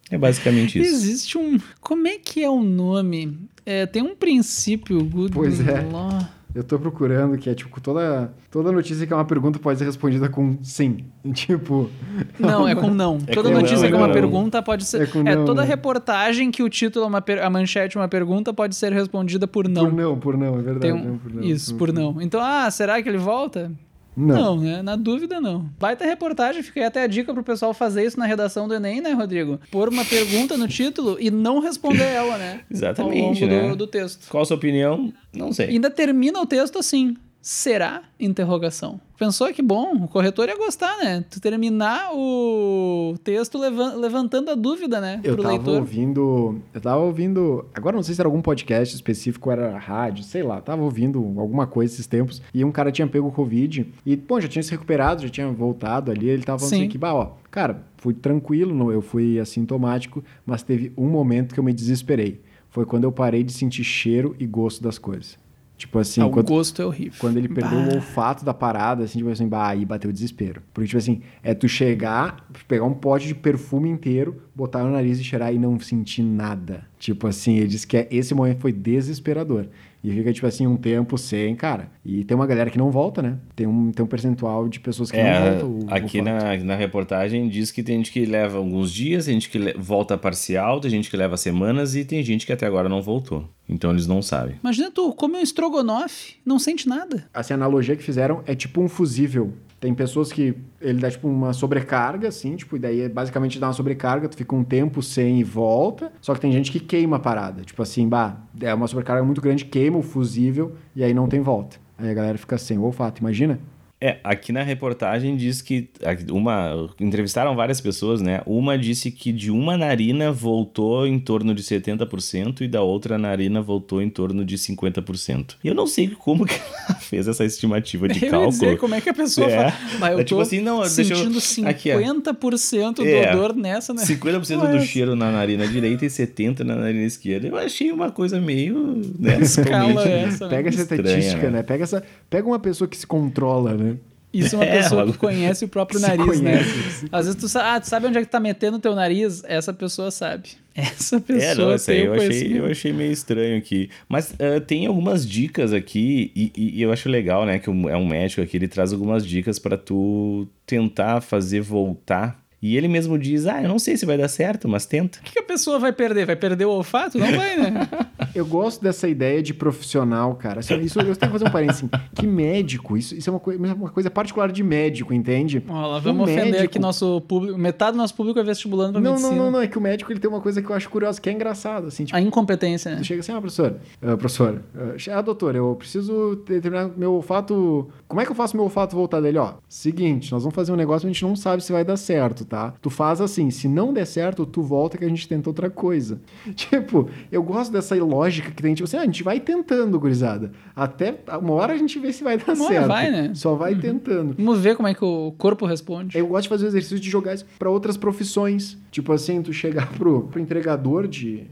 É 0.10 0.18
basicamente 0.18 0.78
isso. 0.78 0.94
Existe 0.94 1.38
um. 1.38 1.58
Como 1.80 2.06
é 2.06 2.18
que 2.18 2.44
é 2.44 2.50
o 2.50 2.62
nome? 2.62 3.38
É, 3.66 3.86
tem 3.86 4.02
um 4.02 4.14
princípio. 4.14 5.02
Good 5.06 5.32
Pois 5.34 5.66
é. 5.66 5.80
law. 5.90 6.20
Eu 6.54 6.64
tô 6.64 6.78
procurando, 6.78 7.38
que 7.38 7.50
é 7.50 7.54
tipo, 7.56 7.80
toda, 7.80 8.34
toda 8.50 8.72
notícia 8.72 9.08
que 9.08 9.14
é 9.14 9.16
uma 9.16 9.24
pergunta 9.24 9.58
pode 9.58 9.80
ser 9.80 9.86
respondida 9.86 10.28
com 10.28 10.58
sim. 10.62 11.06
Tipo. 11.34 11.90
Não, 12.38 12.68
é 12.68 12.76
com 12.76 12.90
não. 12.94 13.20
É 13.26 13.34
toda 13.34 13.50
com 13.50 13.56
notícia 13.56 13.78
não, 13.84 13.88
que 13.88 13.94
é 13.94 13.96
é 13.96 13.98
uma 13.98 14.08
não. 14.08 14.14
pergunta 14.14 14.62
pode 14.62 14.84
ser. 14.84 15.02
É 15.02 15.04
É, 15.04 15.08
com 15.08 15.24
não, 15.24 15.46
toda 15.46 15.62
né? 15.62 15.68
reportagem 15.68 16.52
que 16.52 16.62
o 16.62 16.70
título 16.70 17.06
é 17.06 17.08
uma 17.08 17.22
per- 17.22 17.42
a 17.44 17.50
manchete 17.50 17.96
é 17.96 18.00
uma 18.02 18.08
pergunta 18.10 18.54
pode 18.54 18.76
ser 18.76 18.92
respondida 18.92 19.48
por 19.48 19.68
não. 19.70 19.86
Por 19.86 19.94
não, 19.94 20.20
por 20.20 20.38
não, 20.38 20.60
é 20.60 20.62
verdade. 20.62 20.92
Um- 20.94 21.04
não, 21.12 21.18
por 21.18 21.34
não. 21.34 21.44
Isso, 21.44 21.76
por 21.76 21.94
não. 21.94 22.22
Então, 22.22 22.42
ah, 22.44 22.70
será 22.70 23.02
que 23.02 23.08
ele 23.08 23.18
volta? 23.18 23.72
Não. 24.16 24.36
Não, 24.36 24.58
né? 24.58 24.82
Na 24.82 24.96
dúvida, 24.96 25.40
não. 25.40 25.70
Baita 25.80 26.06
reportagem, 26.06 26.62
fica 26.62 26.82
aí 26.82 26.86
até 26.86 27.04
a 27.04 27.08
dica 27.08 27.34
pro 27.34 27.44
pessoal 27.44 27.74
fazer 27.74 28.06
isso 28.06 28.20
na 28.20 28.26
redação 28.26 28.68
do 28.68 28.74
Enem, 28.74 29.02
né, 29.02 29.14
Rodrigo? 29.14 29.60
Pôr 29.72 29.90
uma 29.90 30.04
pergunta 30.04 30.58
no 30.58 30.68
título 30.68 31.18
e 31.20 31.32
não 31.32 31.60
responder 31.60 32.04
ela, 32.04 32.38
né? 32.38 32.62
Exatamente, 32.70 33.44
Ao 33.44 33.50
longo 33.50 33.62
né? 33.64 33.70
do, 33.70 33.76
do 33.76 33.88
texto. 33.88 34.28
Qual 34.30 34.44
a 34.44 34.46
sua 34.46 34.58
opinião? 34.58 35.14
Não 35.34 35.54
sei. 35.54 35.68
Ainda 35.70 35.90
termina 35.90 36.40
o 36.40 36.46
texto 36.46 36.78
assim. 36.78 37.16
Será? 37.42 38.04
Interrogação. 38.20 39.02
Pensou 39.18 39.52
que 39.52 39.62
bom, 39.64 39.94
o 40.04 40.08
corretor 40.08 40.48
ia 40.48 40.56
gostar, 40.58 40.96
né? 40.98 41.26
Tu 41.30 41.40
terminar 41.40 42.12
o 42.14 43.16
texto 43.24 43.58
levan- 43.58 43.96
levantando 43.96 44.50
a 44.52 44.56
dúvida, 44.56 45.02
né? 45.02 45.20
Eu 45.24 45.36
tava 45.38 45.50
leitor. 45.50 45.80
ouvindo. 45.80 46.62
Eu 46.74 46.82
tava 46.82 47.02
ouvindo. 47.02 47.66
Agora 47.74 47.96
não 47.96 48.04
sei 48.04 48.14
se 48.16 48.22
era 48.22 48.28
algum 48.28 48.42
podcast 48.42 48.94
específico, 48.96 49.50
era 49.52 49.78
rádio, 49.78 50.24
sei 50.24 50.44
lá. 50.44 50.62
Tava 50.62 50.84
ouvindo 50.84 51.18
alguma 51.40 51.66
coisa 51.66 51.94
esses 51.94 52.06
tempos. 52.08 52.42
E 52.54 52.64
um 52.64 52.72
cara 52.72 52.92
tinha 52.92 53.08
pego 53.08 53.28
o 53.28 53.32
Covid. 53.32 53.92
E, 54.06 54.16
bom, 54.16 54.40
já 54.40 54.48
tinha 54.48 54.62
se 54.64 54.72
recuperado, 54.72 55.24
já 55.24 55.30
tinha 55.30 55.48
voltado 55.52 56.12
ali. 56.12 56.30
Ele 56.30 56.44
tava 56.44 56.60
falando 56.60 56.70
Sim. 56.76 56.82
assim 56.82 56.90
que, 56.90 56.98
bah, 56.98 57.14
ó, 57.14 57.32
cara, 57.50 57.84
fui 57.98 58.14
tranquilo, 58.14 58.74
não- 58.74 58.92
eu 58.92 59.02
fui 59.02 59.40
assintomático, 59.40 60.24
mas 60.46 60.62
teve 60.64 60.92
um 60.98 61.08
momento 61.10 61.54
que 61.54 61.60
eu 61.60 61.64
me 61.64 61.74
desesperei. 61.74 62.40
Foi 62.70 62.86
quando 62.86 63.04
eu 63.04 63.12
parei 63.12 63.44
de 63.44 63.52
sentir 63.52 63.84
cheiro 63.84 64.36
e 64.40 64.46
gosto 64.46 64.82
das 64.82 64.98
coisas. 64.98 65.38
Tipo 65.82 65.98
assim, 65.98 66.22
Ah, 66.22 66.30
quando, 66.30 66.46
gosto 66.48 66.80
é 66.80 66.86
horrível. 66.86 67.14
quando 67.18 67.38
ele 67.38 67.48
perdeu 67.48 67.80
Bah. 67.80 67.88
o 67.94 67.96
olfato 67.96 68.46
da 68.46 68.54
parada, 68.54 69.04
assim, 69.04 69.18
tipo 69.18 69.32
assim, 69.32 69.48
bah, 69.48 69.70
aí 69.70 69.84
bateu 69.84 70.12
o 70.12 70.14
desespero. 70.14 70.62
Porque, 70.72 70.86
tipo 70.88 71.00
assim, 71.00 71.22
é 71.42 71.56
tu 71.56 71.68
chegar, 71.68 72.48
pegar 72.68 72.86
um 72.86 72.94
pote 72.94 73.26
de 73.28 73.34
perfume 73.34 73.90
inteiro, 73.90 74.44
botar 74.54 74.84
no 74.84 74.92
nariz 74.92 75.20
e 75.20 75.24
cheirar 75.24 75.52
e 75.52 75.58
não 75.58 75.80
sentir 75.80 76.22
nada. 76.22 76.86
Tipo 77.00 77.26
assim, 77.26 77.58
ele 77.58 77.68
disse 77.68 77.88
que 77.88 77.98
é- 77.98 78.08
esse 78.12 78.32
momento 78.36 78.60
foi 78.60 78.72
desesperador. 78.72 79.66
E 80.04 80.10
fica, 80.12 80.34
tipo 80.34 80.48
assim, 80.48 80.66
um 80.66 80.76
tempo 80.78 81.16
sem, 81.18 81.56
cara. 81.56 81.92
E 82.04 82.24
tem 82.24 82.36
uma 82.36 82.48
galera 82.48 82.70
que 82.72 82.78
não 82.78 82.90
volta, 82.90 83.22
né? 83.22 83.38
Tem 83.56 83.68
um, 83.68 83.92
tem 83.92 84.04
um 84.04 84.08
percentual 84.08 84.68
de 84.68 84.80
pessoas 84.80 85.12
que 85.12 85.18
não 85.18 85.24
É, 85.30 85.52
voltam. 85.60 85.70
o 85.88 85.94
aqui 85.94 86.22
na, 86.22 86.58
na 86.58 86.76
reportagem 86.76 87.48
diz 87.48 87.70
que 87.72 87.84
tem 87.84 87.98
gente 87.98 88.12
que 88.12 88.26
leva 88.26 88.58
alguns 88.58 88.92
dias, 88.92 89.26
tem 89.26 89.36
gente 89.36 89.50
que 89.50 89.74
volta 89.78 90.18
parcial, 90.18 90.80
tem 90.80 90.90
gente 90.90 91.10
que 91.10 91.16
leva 91.16 91.38
semanas 91.38 91.96
e 91.96 92.04
tem 92.04 92.24
gente 92.24 92.46
que 92.48 92.52
até 92.54 92.66
agora 92.66 92.90
não 92.90 93.02
voltou. 93.02 93.48
Então 93.70 93.92
eles 93.92 94.08
não 94.08 94.22
sabem. 94.24 94.56
Imagina 94.64 94.90
tu 94.92 95.14
come 95.14 95.38
um 95.38 95.42
estrogonofe, 95.42 96.36
não 96.46 96.58
sente 96.58 96.90
nada. 96.90 97.28
Assim, 97.34 97.54
a 97.54 97.56
analogia 97.56 97.96
que 97.96 98.04
fizeram 98.04 98.42
é 98.48 98.56
tipo 98.56 98.82
um 98.82 98.90
fusível. 98.90 99.54
Tem 99.82 99.96
pessoas 99.96 100.32
que 100.32 100.56
ele 100.80 101.00
dá 101.00 101.10
tipo 101.10 101.28
uma 101.28 101.54
sobrecarga, 101.54 102.28
assim, 102.28 102.56
tipo, 102.56 102.76
e 102.76 102.80
daí 102.80 103.02
é 103.02 103.10
basicamente 103.10 103.58
dá 103.60 103.66
uma 103.66 103.74
sobrecarga, 103.74 104.30
tu 104.30 104.38
fica 104.38 104.56
um 104.56 104.64
tempo 104.64 105.02
sem 105.02 105.40
e 105.40 105.44
volta. 105.44 106.14
Só 106.22 106.36
que 106.36 106.40
tem 106.40 106.52
gente 106.52 106.72
que 106.72 106.80
queima 106.80 107.16
a 107.16 107.20
parada. 107.20 107.64
Tipo 107.64 107.82
assim, 107.82 108.08
bah, 108.08 108.38
é 108.62 108.72
uma 108.76 108.88
sobrecarga 108.88 109.24
muito 109.24 109.42
grande, 109.42 109.66
queima 109.66 109.98
o 109.98 110.04
fusível 110.04 110.76
e 110.96 111.04
aí 111.04 111.16
não 111.16 111.28
tem 111.28 111.42
volta. 111.42 111.78
Aí 111.98 112.12
a 112.12 112.14
galera 112.14 112.38
fica 112.38 112.60
sem 112.60 112.78
o 112.78 112.84
olfato, 112.84 113.22
imagina? 113.22 113.60
É, 114.04 114.18
aqui 114.24 114.52
na 114.52 114.64
reportagem 114.64 115.38
diz 115.38 115.62
que 115.62 115.88
uma 116.32 116.90
entrevistaram 117.00 117.56
várias 117.56 117.80
pessoas, 117.80 118.20
né? 118.20 118.42
Uma 118.48 118.76
disse 118.76 119.12
que 119.12 119.32
de 119.32 119.52
uma 119.52 119.78
narina 119.78 120.32
voltou 120.32 121.06
em 121.06 121.20
torno 121.20 121.54
de 121.54 121.62
70% 121.62 122.62
e 122.62 122.68
da 122.68 122.82
outra 122.82 123.16
narina 123.20 123.62
voltou 123.62 124.02
em 124.02 124.10
torno 124.10 124.44
de 124.44 124.58
50%. 124.58 125.56
E 125.64 125.68
eu 125.68 125.76
não 125.76 125.86
sei 125.86 126.08
como 126.08 126.48
que 126.48 126.56
ela 126.56 126.96
fez 127.00 127.28
essa 127.28 127.46
estimativa 127.46 128.08
de 128.08 128.20
eu 128.22 128.26
ia 128.26 128.32
cálculo. 128.32 128.52
dizer 128.52 128.78
como 128.80 128.96
é 128.96 129.02
que 129.02 129.10
a 129.10 129.14
pessoa 129.14 129.46
É. 129.48 129.56
fala. 129.70 129.74
Mas 130.00 130.12
eu 130.14 130.20
É 130.20 130.24
tô 130.24 130.28
tipo 130.30 130.42
assim, 130.42 130.62
não, 130.62 130.82
eu- 130.82 130.90
sentindo 130.90 131.38
aqui, 131.68 131.92
ó. 131.92 132.00
50% 132.00 132.96
do 132.96 133.06
É. 133.08 133.36
odor 133.36 133.56
nessa, 133.56 133.94
né? 133.94 134.04
50% 134.04 134.64
Ué, 134.64 134.78
do 134.80 134.84
cheiro 134.84 135.16
na 135.16 135.32
narina 135.32 135.68
direita 135.68 136.06
e 136.06 136.10
70% 136.10 136.62
na 136.64 136.76
narina 136.76 137.06
esquerda. 137.06 137.48
Eu 137.48 137.56
achei 137.56 137.92
uma 137.92 138.10
coisa 138.10 138.42
meio. 138.42 139.00
Né, 139.20 139.40
Escala 139.42 140.02
essa, 140.10 140.46
né? 140.48 140.56
Pega 140.56 140.70
essa 140.70 140.82
estatística, 140.82 141.44
né? 141.44 141.50
né? 141.58 141.64
Pega, 141.64 141.84
essa, 141.84 142.04
pega 142.32 142.48
uma 142.48 142.58
pessoa 142.60 142.88
que 142.88 142.98
se 142.98 143.06
controla, 143.06 143.76
né? 143.76 143.91
Isso 144.34 144.56
é 144.56 144.60
uma 144.60 144.66
É, 144.66 144.78
pessoa 144.82 145.06
que 145.12 145.18
conhece 145.18 145.66
o 145.66 145.68
próprio 145.68 146.00
nariz, 146.00 146.40
né? 146.40 146.58
conhece, 146.58 147.06
Às 147.12 147.26
vezes 147.26 147.40
tu 147.42 147.50
sabe, 147.50 147.66
ah, 147.70 147.80
tu 147.82 147.90
sabe 147.90 148.08
onde 148.08 148.18
é 148.18 148.22
que 148.22 148.28
tá 148.30 148.40
metendo 148.40 148.78
o 148.78 148.80
teu 148.80 148.96
nariz? 148.96 149.44
Essa 149.46 149.74
pessoa 149.74 150.10
sabe. 150.12 150.50
Essa 150.74 151.20
pessoa 151.20 151.44
É, 151.44 151.56
não, 151.56 151.64
eu 151.70 152.14
achei, 152.14 152.60
eu 152.60 152.66
achei 152.66 152.94
meio 152.94 153.12
estranho 153.12 153.58
aqui. 153.58 153.90
Mas 154.08 154.34
ah, 154.40 154.62
tem 154.62 154.86
algumas 154.86 155.28
dicas 155.28 155.74
aqui, 155.74 156.32
e, 156.34 156.52
e- 156.56 156.80
e 156.80 156.82
eu 156.82 156.94
acho 156.94 157.10
legal, 157.10 157.46
né? 157.46 157.60
Que 157.60 157.70
um- 157.70 157.90
é 157.90 157.98
um 157.98 158.08
médico 158.08 158.42
aqui, 158.42 158.56
ele 158.56 158.68
traz 158.70 158.94
algumas 158.94 159.26
dicas 159.28 159.60
pra 159.60 159.76
tu 159.78 160.48
tentar 160.66 161.20
fazer 161.22 161.60
voltar. 161.62 162.40
E 162.62 162.78
ele 162.78 162.88
mesmo 162.88 163.18
diz: 163.18 163.48
Ah, 163.48 163.62
eu 163.64 163.68
não 163.68 163.80
sei 163.80 163.98
se 163.98 164.06
vai 164.06 164.18
dar 164.18 164.28
certo, 164.28 164.70
mas 164.70 164.86
tenta. 164.86 165.18
O 165.20 165.24
que 165.24 165.34
que 165.34 165.40
a 165.40 165.44
pessoa 165.44 165.80
vai 165.80 165.92
perder? 165.92 166.26
Vai 166.28 166.36
perder 166.36 166.66
o 166.66 166.70
olfato? 166.70 167.18
Não 167.18 167.32
vai, 167.36 167.58
né? 167.58 167.72
Eu 168.34 168.46
gosto 168.46 168.82
dessa 168.82 169.08
ideia 169.08 169.42
de 169.42 169.54
profissional, 169.54 170.36
cara. 170.36 170.60
Assim, 170.60 170.80
isso 170.82 171.00
eu 171.00 171.16
tenho 171.16 171.32
que 171.32 171.40
fazer 171.40 171.48
um 171.48 171.52
parênteses. 171.52 171.84
Assim, 171.84 172.04
que 172.16 172.28
médico, 172.28 172.98
isso, 172.98 173.16
isso 173.16 173.30
é 173.30 173.34
uma, 173.34 173.40
coi- 173.40 173.58
uma 173.58 173.90
coisa 173.90 174.10
particular 174.10 174.52
de 174.52 174.64
médico, 174.64 175.14
entende? 175.14 175.64
Ó, 175.68 175.88
lá 175.88 175.98
O 175.98 176.02
vamos 176.02 176.24
ofender 176.24 176.46
médico- 176.46 176.64
aqui 176.66 176.80
nosso 176.80 177.22
público. 177.22 177.58
Metade 177.58 177.92
do 177.94 177.98
nosso 177.98 178.16
público 178.16 178.40
é 178.40 178.44
vestibulando 178.44 178.94
pra 178.94 179.02
Não, 179.02 179.12
medicina. 179.12 179.36
não, 179.36 179.44
não, 179.46 179.52
não. 179.52 179.62
É 179.62 179.68
que 179.68 179.78
o 179.78 179.82
médico 179.82 180.12
ele 180.12 180.20
tem 180.20 180.30
uma 180.30 180.42
coisa 180.42 180.62
que 180.62 180.70
eu 180.70 180.76
acho 180.76 180.90
curiosa, 180.90 181.20
que 181.20 181.30
é 181.30 181.34
engraçado, 181.34 181.88
assim, 181.88 182.06
tipo, 182.06 182.18
A 182.18 182.22
incompetência, 182.22 182.96
né? 182.96 183.04
Chega 183.04 183.20
assim, 183.22 183.32
ah, 183.32 183.40
professor, 183.42 183.76
ah, 184.02 184.18
professor, 184.18 184.62
ah, 184.76 185.18
ah, 185.18 185.22
doutor, 185.22 185.56
eu 185.56 185.76
preciso 185.76 186.42
determinar 186.48 186.90
meu 186.96 187.14
olfato. 187.14 187.88
Como 188.08 188.22
é 188.22 188.26
que 188.26 188.32
eu 188.32 188.36
faço 188.36 188.56
meu 188.56 188.64
olfato 188.64 188.96
voltar 188.96 189.20
dele? 189.22 189.38
Ó, 189.38 189.54
seguinte, 189.68 190.32
nós 190.32 190.44
vamos 190.44 190.56
fazer 190.56 190.72
um 190.72 190.76
negócio 190.76 191.02
que 191.02 191.08
a 191.08 191.14
gente 191.14 191.24
não 191.24 191.36
sabe 191.36 191.64
se 191.64 191.72
vai 191.72 191.84
dar 191.84 191.98
certo, 191.98 192.46
tá? 192.46 192.74
Tu 192.82 192.90
faz 192.90 193.20
assim, 193.22 193.50
se 193.52 193.68
não 193.68 193.94
der 193.94 194.06
certo, 194.06 194.46
tu 194.46 194.62
volta 194.62 194.98
que 194.98 195.06
a 195.06 195.10
gente 195.10 195.28
tenta 195.28 195.50
outra 195.50 195.70
coisa. 195.70 196.20
Tipo, 196.56 197.10
eu 197.32 197.42
gosto 197.44 197.72
dessa 197.72 197.96
lógica 197.96 198.21
que 198.30 198.62
tem, 198.62 198.74
tipo 198.74 198.86
assim, 198.88 198.98
ah, 198.98 199.02
a 199.02 199.06
gente 199.06 199.24
vai 199.24 199.40
tentando, 199.40 200.00
gurizada. 200.00 200.52
Até 200.76 201.20
uma 201.42 201.54
hora 201.54 201.74
a 201.74 201.78
gente 201.78 201.98
vê 202.00 202.12
se 202.14 202.24
vai 202.24 202.38
dar 202.38 202.54
Uma 202.54 202.66
hora 202.66 202.74
certo. 202.74 202.88
vai, 202.88 203.10
né? 203.12 203.32
Só 203.34 203.56
vai 203.56 203.76
tentando. 203.76 204.36
Vamos 204.38 204.60
ver 204.60 204.76
como 204.76 204.88
é 204.88 204.94
que 204.94 205.04
o 205.04 205.34
corpo 205.38 205.66
responde. 205.66 206.18
Eu 206.18 206.28
gosto 206.28 206.44
de 206.44 206.50
fazer 206.50 206.66
o 206.66 206.68
exercício 206.68 207.00
de 207.00 207.10
jogar 207.10 207.34
isso 207.34 207.46
pra 207.58 207.70
outras 207.70 207.98
profissões. 207.98 208.78
Tipo 208.92 209.12
assim, 209.14 209.42
tu 209.42 209.52
chegar 209.54 209.88
pro, 209.94 210.24
pro 210.24 210.40
entregador 210.40 211.08
de, 211.08 211.44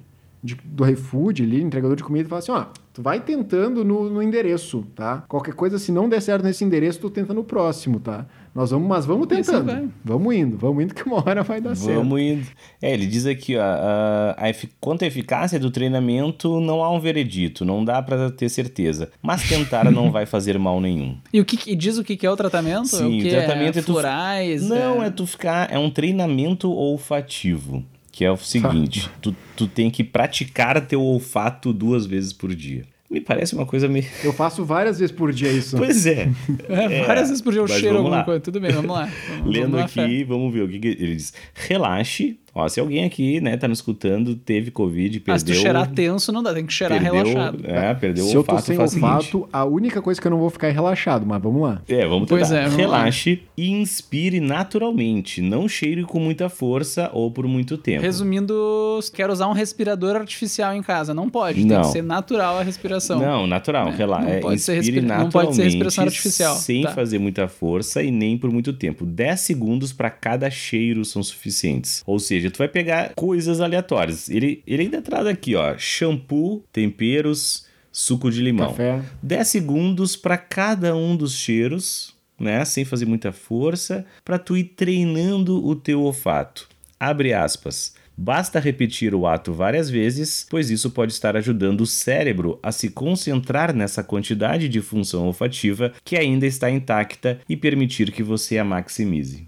de- 0.43 0.58
do 0.63 0.88
iFood 0.89 1.43
ali, 1.43 1.62
entregador 1.62 1.95
de 1.95 2.03
comida, 2.03 2.25
e 2.25 2.29
falar 2.29 2.39
assim, 2.39 2.51
ó, 2.51 2.65
tu 2.93 3.01
vai 3.01 3.19
tentando 3.19 3.84
no, 3.86 4.10
no 4.10 4.21
endereço, 4.21 4.86
tá? 4.95 5.23
Qualquer 5.27 5.53
coisa, 5.53 5.77
se 5.79 5.91
não 5.91 6.08
der 6.10 6.21
certo 6.21 6.43
nesse 6.43 6.63
endereço, 6.63 6.99
tu 6.99 7.10
tenta 7.10 7.34
no 7.34 7.43
próximo, 7.43 7.99
tá? 7.99 8.25
Nós 8.54 8.72
vamos, 8.72 8.88
mas 8.88 9.06
vamos 9.06 9.28
assim 9.32 9.44
tentando. 9.44 9.94
Vamos 10.04 10.36
indo, 10.36 10.58
vamos 10.58 10.84
indo 10.84 10.94
que 10.96 11.04
uma 11.04 11.18
hora 11.18 11.44
vai 11.44 11.62
dar 11.62 11.76
certo. 11.76 11.98
Vamos 11.98 12.20
indo. 12.20 12.48
É, 12.82 12.92
ele 12.94 13.06
diz 13.06 13.26
aqui, 13.26 13.56
ó, 13.56 13.62
a, 13.62 14.36
a 14.38 14.50
efi- 14.50 14.70
quanto 14.82 15.04
à 15.04 15.08
eficácia 15.08 15.60
do 15.60 15.70
treinamento, 15.72 16.60
não 16.60 16.84
há 16.84 16.90
um 16.92 17.00
veredito, 17.00 17.64
não 17.64 17.86
dá 17.86 18.02
pra 18.02 18.30
ter 18.32 18.50
certeza. 18.50 19.10
Mas 19.22 19.48
tentar 19.48 19.90
não 19.92 20.12
vai 20.12 20.26
fazer 20.26 20.58
mal 20.60 20.82
nenhum. 20.82 21.18
E 21.32 21.40
o 21.40 21.46
que, 21.46 21.56
que- 21.58 21.76
diz 21.76 21.98
o 21.98 22.04
que, 22.04 22.18
que 22.18 22.26
é 22.26 22.32
o 22.32 22.36
tratamento? 22.36 22.84
é 22.84 22.86
Sim, 22.86 23.18
o 23.20 23.22
que 23.22 23.28
o 23.28 23.32
tratamento 23.32 23.76
é 23.78 23.80
é 23.80 23.84
tu- 23.84 23.94
florais? 23.94 24.68
Não, 24.68 25.04
é 25.04 25.10
tu 25.10 25.26
ficar. 25.28 25.72
É 25.72 25.78
um 25.78 25.90
treinamento 25.90 26.70
olfativo. 26.72 27.84
Que 28.12 28.26
é 28.26 28.32
o 28.32 28.36
seguinte: 28.38 29.10
tu, 29.22 29.34
tu 29.56 29.68
tem 29.68 29.90
que 29.90 30.04
praticar 30.04 30.82
teu 30.86 31.02
olfato 31.02 31.72
duas 31.72 32.06
vezes 32.06 32.34
por 32.34 32.54
dia. 32.54 32.84
Me 33.10 33.19
parece 33.19 33.56
uma 33.56 33.65
coisa 33.65 33.88
meio. 33.88 34.06
Eu 34.24 34.32
faço 34.32 34.63
várias 34.63 35.00
vezes 35.00 35.12
por 35.15 35.34
dia 35.34 35.52
isso. 35.52 35.76
Pois 35.78 36.06
é. 36.06 36.30
É, 36.69 37.04
várias 37.06 37.30
vezes 37.30 37.41
por 37.41 37.52
dia 37.52 37.62
eu 37.62 37.67
cheiro 37.67 37.98
alguma 37.98 38.17
lá. 38.17 38.24
coisa. 38.24 38.39
Tudo 38.39 38.60
bem, 38.60 38.72
vamos 38.72 38.91
lá. 38.91 39.10
Vamos, 39.39 39.54
Lendo 39.56 39.72
vamos 39.78 39.91
fé. 39.91 40.04
aqui, 40.04 40.24
vamos 40.24 40.54
ver 40.54 40.62
o 40.63 40.69
que, 40.69 40.80
que 40.80 40.88
ele 40.89 41.15
diz. 41.15 41.34
Relaxe. 41.56 42.38
Ó, 42.54 42.68
se 42.68 42.80
alguém 42.80 43.04
aqui, 43.06 43.40
né, 43.42 43.56
tá 43.58 43.68
nos 43.68 43.80
escutando, 43.80 44.36
teve 44.36 44.72
Covid, 44.72 45.20
perdeu. 45.20 45.34
Mas 45.34 45.42
se 45.42 45.46
tu 45.48 45.54
cheirar 45.54 45.88
tenso, 45.92 46.32
não 46.32 46.42
dá, 46.44 46.54
tem 46.54 46.66
que 46.66 46.74
cheirar 46.74 47.00
perdeu, 47.02 47.24
relaxado. 47.26 47.60
É, 47.66 47.94
perdeu 47.94 48.26
Se 48.26 48.36
o 48.36 48.40
eu 48.40 48.44
tô 48.44 48.52
olfato 48.54 48.68
sem 48.68 48.76
faz 48.78 48.92
o 48.92 48.94
seguinte. 48.94 49.10
olfato, 49.36 49.50
a 49.54 49.66
única 49.66 50.02
coisa 50.02 50.20
que 50.20 50.26
eu 50.28 50.32
não 50.32 50.40
vou 50.40 50.50
ficar 50.50 50.68
é 50.68 50.72
relaxado, 50.72 51.26
mas 51.26 51.42
vamos 51.42 51.62
lá. 51.62 51.82
É, 51.88 52.06
vamos 52.08 52.28
Pois 52.28 52.48
tentar. 52.48 52.60
é, 52.62 52.64
vamos 52.64 52.78
Relaxe 52.78 53.42
e 53.58 53.70
inspire 53.70 54.40
naturalmente. 54.40 55.42
Não 55.42 55.68
cheire 55.68 56.04
com 56.04 56.20
muita 56.20 56.50
força 56.50 57.10
ou 57.14 57.30
por 57.32 57.46
muito 57.48 57.78
tempo. 57.78 58.02
Resumindo, 58.02 59.00
quero 59.14 59.32
usar 59.34 59.48
um 59.48 59.54
respirador 59.54 60.16
artificial 60.16 60.74
em 60.74 60.82
casa. 60.82 61.14
Não 61.14 61.30
pode, 61.30 61.56
tem 61.60 61.66
Não. 61.66 61.82
que 61.82 61.88
ser 61.88 62.02
natural 62.04 62.58
a 62.58 62.64
respiração. 62.64 63.20
Não, 63.20 63.46
natural, 63.48 63.90
É, 63.90 63.92
relaxa. 63.96 64.26
não 64.26 64.34
É, 64.34 64.40
pode 64.40 64.62
ser 64.62 64.76
respira- 64.76 65.18
não 65.18 65.30
pode 65.30 65.56
ser 65.56 65.64
respiração 65.64 66.04
artificial, 66.06 66.56
sem 66.56 66.84
tá. 66.84 66.92
fazer 66.92 67.20
muita 67.20 67.48
força 67.48 68.02
e 68.02 68.12
nem 68.12 68.38
por 68.38 68.52
muito 68.52 68.72
tempo. 68.74 69.06
10 69.06 69.40
segundos 69.42 69.92
para 69.94 70.10
cada 70.10 70.50
cheiro 70.50 71.04
são 71.04 71.22
suficientes. 71.22 72.04
Ou 72.06 72.20
seja, 72.20 72.38
tu 72.47 72.60
vai 72.60 72.67
pegar 72.67 73.13
coisas 73.15 73.60
aleatórias. 73.60 74.30
Ele, 74.30 74.62
ele 74.67 74.84
ainda 74.84 75.02
traz 75.02 75.25
aqui, 75.25 75.56
ó, 75.56 75.75
shampoo, 75.78 76.63
temperos, 76.71 77.65
suco 77.91 78.30
de 78.30 78.41
limão. 78.41 78.69
Café. 78.69 79.02
10 79.23 79.47
segundos 79.47 80.15
para 80.15 80.38
cada 80.38 80.95
um 80.95 81.15
dos 81.15 81.34
cheiros, 81.34 82.15
né, 82.39 82.63
sem 82.65 82.86
fazer 82.86 83.06
muita 83.06 83.32
força, 83.32 84.06
para 84.23 84.38
tu 84.38 84.56
ir 84.56 84.65
treinando 84.75 85.65
o 85.65 85.75
teu 85.75 86.02
olfato. 86.02 86.69
Abre 86.99 87.34
aspas. 87.34 87.93
Basta 88.21 88.60
repetir 88.60 89.15
o 89.15 89.25
ato 89.25 89.54
várias 89.54 89.89
vezes, 89.89 90.45
pois 90.49 90.69
isso 90.69 90.91
pode 90.91 91.13
estar 91.13 91.38
ajudando 91.38 91.80
o 91.80 91.86
cérebro 91.86 92.60
a 92.62 92.69
se 92.69 92.89
concentrar 92.89 93.73
nessa 93.73 94.04
quantidade 94.04 94.67
de 94.67 94.82
função 94.82 95.28
olfativa 95.28 95.93
que 96.04 96.17
ainda 96.17 96.45
está 96.45 96.69
intacta 96.69 97.39
e 97.47 97.56
permitir 97.56 98.12
que 98.12 98.21
você 98.21 98.58
a 98.58 98.65
maximize. 98.65 99.47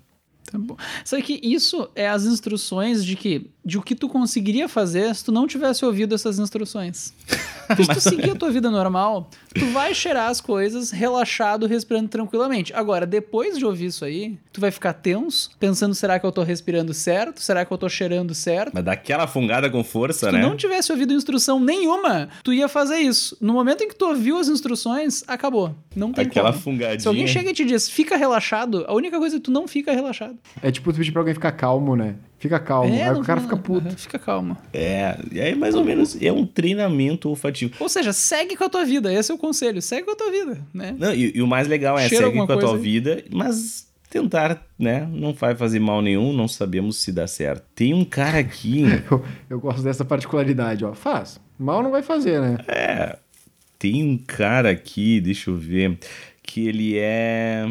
Tá 0.51 0.57
bom. 0.57 0.75
Só 1.05 1.19
que 1.21 1.39
isso 1.41 1.89
é 1.95 2.09
as 2.09 2.25
instruções 2.25 3.05
de 3.05 3.15
que 3.15 3.49
de 3.63 3.77
o 3.77 3.81
que 3.81 3.95
tu 3.95 4.09
conseguiria 4.09 4.67
fazer 4.67 5.15
se 5.15 5.23
tu 5.23 5.31
não 5.31 5.47
tivesse 5.47 5.85
ouvido 5.85 6.13
essas 6.13 6.39
instruções. 6.39 7.13
Porque 7.67 7.83
se 7.83 7.93
tu 7.93 8.01
seguir 8.01 8.31
a 8.31 8.35
tua 8.35 8.51
vida 8.51 8.69
normal, 8.69 9.29
tu 9.53 9.65
vai 9.67 9.93
cheirar 9.93 10.29
as 10.29 10.41
coisas 10.41 10.91
relaxado, 10.91 11.65
respirando 11.67 12.07
tranquilamente. 12.09 12.73
Agora, 12.73 13.05
depois 13.05 13.57
de 13.57 13.65
ouvir 13.65 13.85
isso 13.87 14.03
aí, 14.05 14.37
tu 14.51 14.59
vai 14.61 14.71
ficar 14.71 14.93
tenso, 14.93 15.51
pensando, 15.59 15.93
será 15.95 16.19
que 16.19 16.25
eu 16.25 16.31
tô 16.31 16.43
respirando 16.43 16.93
certo? 16.93 17.41
Será 17.41 17.63
que 17.65 17.71
eu 17.71 17.77
tô 17.77 17.87
cheirando 17.89 18.33
certo? 18.33 18.71
Mas 18.73 18.83
dá 18.83 18.91
aquela 18.93 19.27
fungada 19.27 19.69
com 19.69 19.83
força, 19.83 20.25
Se 20.27 20.31
tu 20.31 20.33
né? 20.37 20.41
não 20.41 20.55
tivesse 20.55 20.91
ouvido 20.91 21.13
instrução 21.13 21.59
nenhuma, 21.59 22.29
tu 22.43 22.53
ia 22.53 22.67
fazer 22.67 22.97
isso. 22.99 23.37
No 23.41 23.53
momento 23.53 23.83
em 23.83 23.87
que 23.87 23.95
tu 23.95 24.05
ouviu 24.07 24.37
as 24.37 24.47
instruções, 24.47 25.23
acabou. 25.27 25.75
Não 25.95 26.11
tem 26.11 26.25
Aquela 26.25 26.51
como. 26.51 26.63
fungadinha. 26.63 26.99
Se 26.99 27.07
alguém 27.07 27.27
chega 27.27 27.49
e 27.49 27.53
te 27.53 27.65
diz, 27.65 27.89
fica 27.89 28.15
relaxado, 28.15 28.85
a 28.87 28.93
única 28.93 29.17
coisa 29.17 29.35
é 29.35 29.39
que 29.39 29.43
tu 29.45 29.51
não 29.51 29.67
fica 29.67 29.91
relaxado. 29.91 30.37
É 30.61 30.71
tipo 30.71 30.91
tu 30.91 30.97
pedir 30.97 31.11
pra 31.11 31.21
alguém 31.21 31.33
ficar 31.33 31.51
calmo, 31.51 31.95
né? 31.95 32.15
Fica 32.41 32.59
calmo. 32.59 32.91
É, 32.93 33.07
Aí 33.07 33.15
o 33.15 33.21
cara 33.21 33.39
fica 33.39 33.55
puto. 33.55 33.87
Fica 33.95 34.17
calmo. 34.17 34.57
É, 34.73 35.15
e 35.31 35.39
aí 35.39 35.53
mais 35.53 35.75
ou 35.75 35.85
menos 35.85 36.19
é 36.19 36.31
um 36.31 36.43
treinamento 36.43 37.29
olfativo. 37.29 37.75
Ou 37.79 37.87
seja, 37.87 38.11
segue 38.11 38.57
com 38.57 38.63
a 38.63 38.69
tua 38.69 38.83
vida. 38.83 39.13
Esse 39.13 39.31
é 39.31 39.35
o 39.35 39.37
conselho. 39.37 39.79
Segue 39.79 40.05
com 40.05 40.11
a 40.11 40.15
tua 40.15 40.31
vida, 40.31 40.57
né? 40.73 40.95
Não, 40.97 41.13
e, 41.13 41.33
e 41.35 41.41
o 41.43 41.45
mais 41.45 41.67
legal 41.67 41.99
é 41.99 42.09
Cheira 42.09 42.25
segue 42.25 42.37
com 42.37 42.51
a 42.51 42.57
tua 42.57 42.75
aí? 42.75 42.81
vida, 42.81 43.23
mas 43.31 43.87
tentar, 44.09 44.65
né? 44.77 45.07
Não 45.11 45.33
vai 45.33 45.55
fazer 45.55 45.79
mal 45.79 46.01
nenhum, 46.01 46.33
não 46.33 46.47
sabemos 46.47 46.97
se 46.97 47.11
dá 47.11 47.27
certo. 47.27 47.63
Tem 47.75 47.93
um 47.93 48.03
cara 48.03 48.39
aqui, 48.39 48.85
Eu, 49.09 49.23
eu 49.47 49.59
gosto 49.59 49.83
dessa 49.83 50.03
particularidade, 50.03 50.83
ó. 50.83 50.93
Faz. 50.93 51.39
Mal 51.59 51.83
não 51.83 51.91
vai 51.91 52.01
fazer, 52.01 52.41
né? 52.41 52.57
é, 52.67 53.19
tem 53.77 54.03
um 54.03 54.17
cara 54.17 54.71
aqui, 54.71 55.21
deixa 55.21 55.51
eu 55.51 55.55
ver, 55.55 55.99
que 56.41 56.67
ele 56.67 56.97
é, 56.97 57.67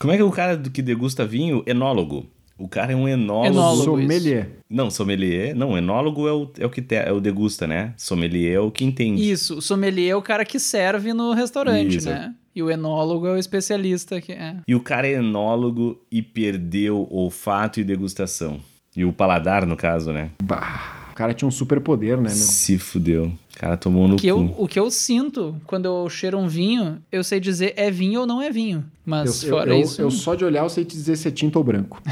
como 0.00 0.12
é 0.12 0.16
que 0.16 0.22
é 0.22 0.24
o 0.24 0.30
cara 0.32 0.56
do 0.56 0.70
que 0.72 0.82
degusta 0.82 1.24
vinho? 1.24 1.62
Enólogo. 1.66 2.26
O 2.58 2.68
cara 2.68 2.92
é 2.92 2.96
um 2.96 3.08
enólogo. 3.08 3.46
Enólogo. 3.46 3.84
Sommelier. 3.84 4.50
Não, 4.68 4.90
sommelier. 4.90 5.54
Não, 5.54 5.78
enólogo 5.78 6.26
é 6.26 6.32
o, 6.32 6.50
é 6.58 6.66
o 6.66 6.70
que 6.70 6.82
te, 6.82 6.96
é 6.96 7.12
o 7.12 7.20
degusta, 7.20 7.66
né? 7.66 7.94
Sommelier 7.96 8.56
é 8.56 8.60
o 8.60 8.70
que 8.70 8.84
entende. 8.84 9.30
Isso. 9.30 9.58
O 9.58 9.62
sommelier 9.62 10.10
é 10.10 10.16
o 10.16 10.22
cara 10.22 10.44
que 10.44 10.58
serve 10.58 11.14
no 11.14 11.32
restaurante, 11.32 11.98
Isso. 11.98 12.10
né? 12.10 12.34
E 12.54 12.62
o 12.62 12.68
enólogo 12.68 13.26
é 13.28 13.32
o 13.32 13.36
especialista 13.38 14.20
que 14.20 14.32
é. 14.32 14.56
E 14.66 14.74
o 14.74 14.80
cara 14.80 15.06
é 15.06 15.12
enólogo 15.12 16.00
e 16.10 16.20
perdeu 16.20 17.06
olfato 17.08 17.78
e 17.78 17.84
degustação. 17.84 18.58
E 18.96 19.04
o 19.04 19.12
paladar, 19.12 19.64
no 19.64 19.76
caso, 19.76 20.12
né? 20.12 20.32
Bah, 20.42 21.06
o 21.12 21.14
cara 21.14 21.32
tinha 21.32 21.46
um 21.46 21.52
super 21.52 21.80
poder, 21.80 22.16
né, 22.16 22.24
meu? 22.24 22.30
Se 22.30 22.76
fudeu. 22.76 23.32
O 23.58 23.60
cara 23.60 23.76
tomou 23.76 24.06
no 24.06 24.14
Que 24.14 24.30
cu. 24.32 24.38
eu, 24.38 24.54
o 24.56 24.68
que 24.68 24.78
eu 24.78 24.88
sinto 24.88 25.56
quando 25.66 25.84
eu 25.86 26.08
cheiro 26.08 26.38
um 26.38 26.46
vinho, 26.46 27.02
eu 27.10 27.24
sei 27.24 27.40
dizer 27.40 27.74
é 27.76 27.90
vinho 27.90 28.20
ou 28.20 28.26
não 28.26 28.40
é 28.40 28.50
vinho. 28.52 28.84
Mas 29.04 29.42
Eu, 29.42 29.50
fora 29.50 29.70
eu, 29.74 29.80
isso. 29.80 30.00
eu 30.00 30.12
só 30.12 30.36
de 30.36 30.44
olhar 30.44 30.62
eu 30.62 30.68
sei 30.68 30.84
te 30.84 30.94
dizer 30.96 31.16
se 31.16 31.26
é 31.26 31.30
tinto 31.32 31.56
ou 31.56 31.64
branco. 31.64 32.00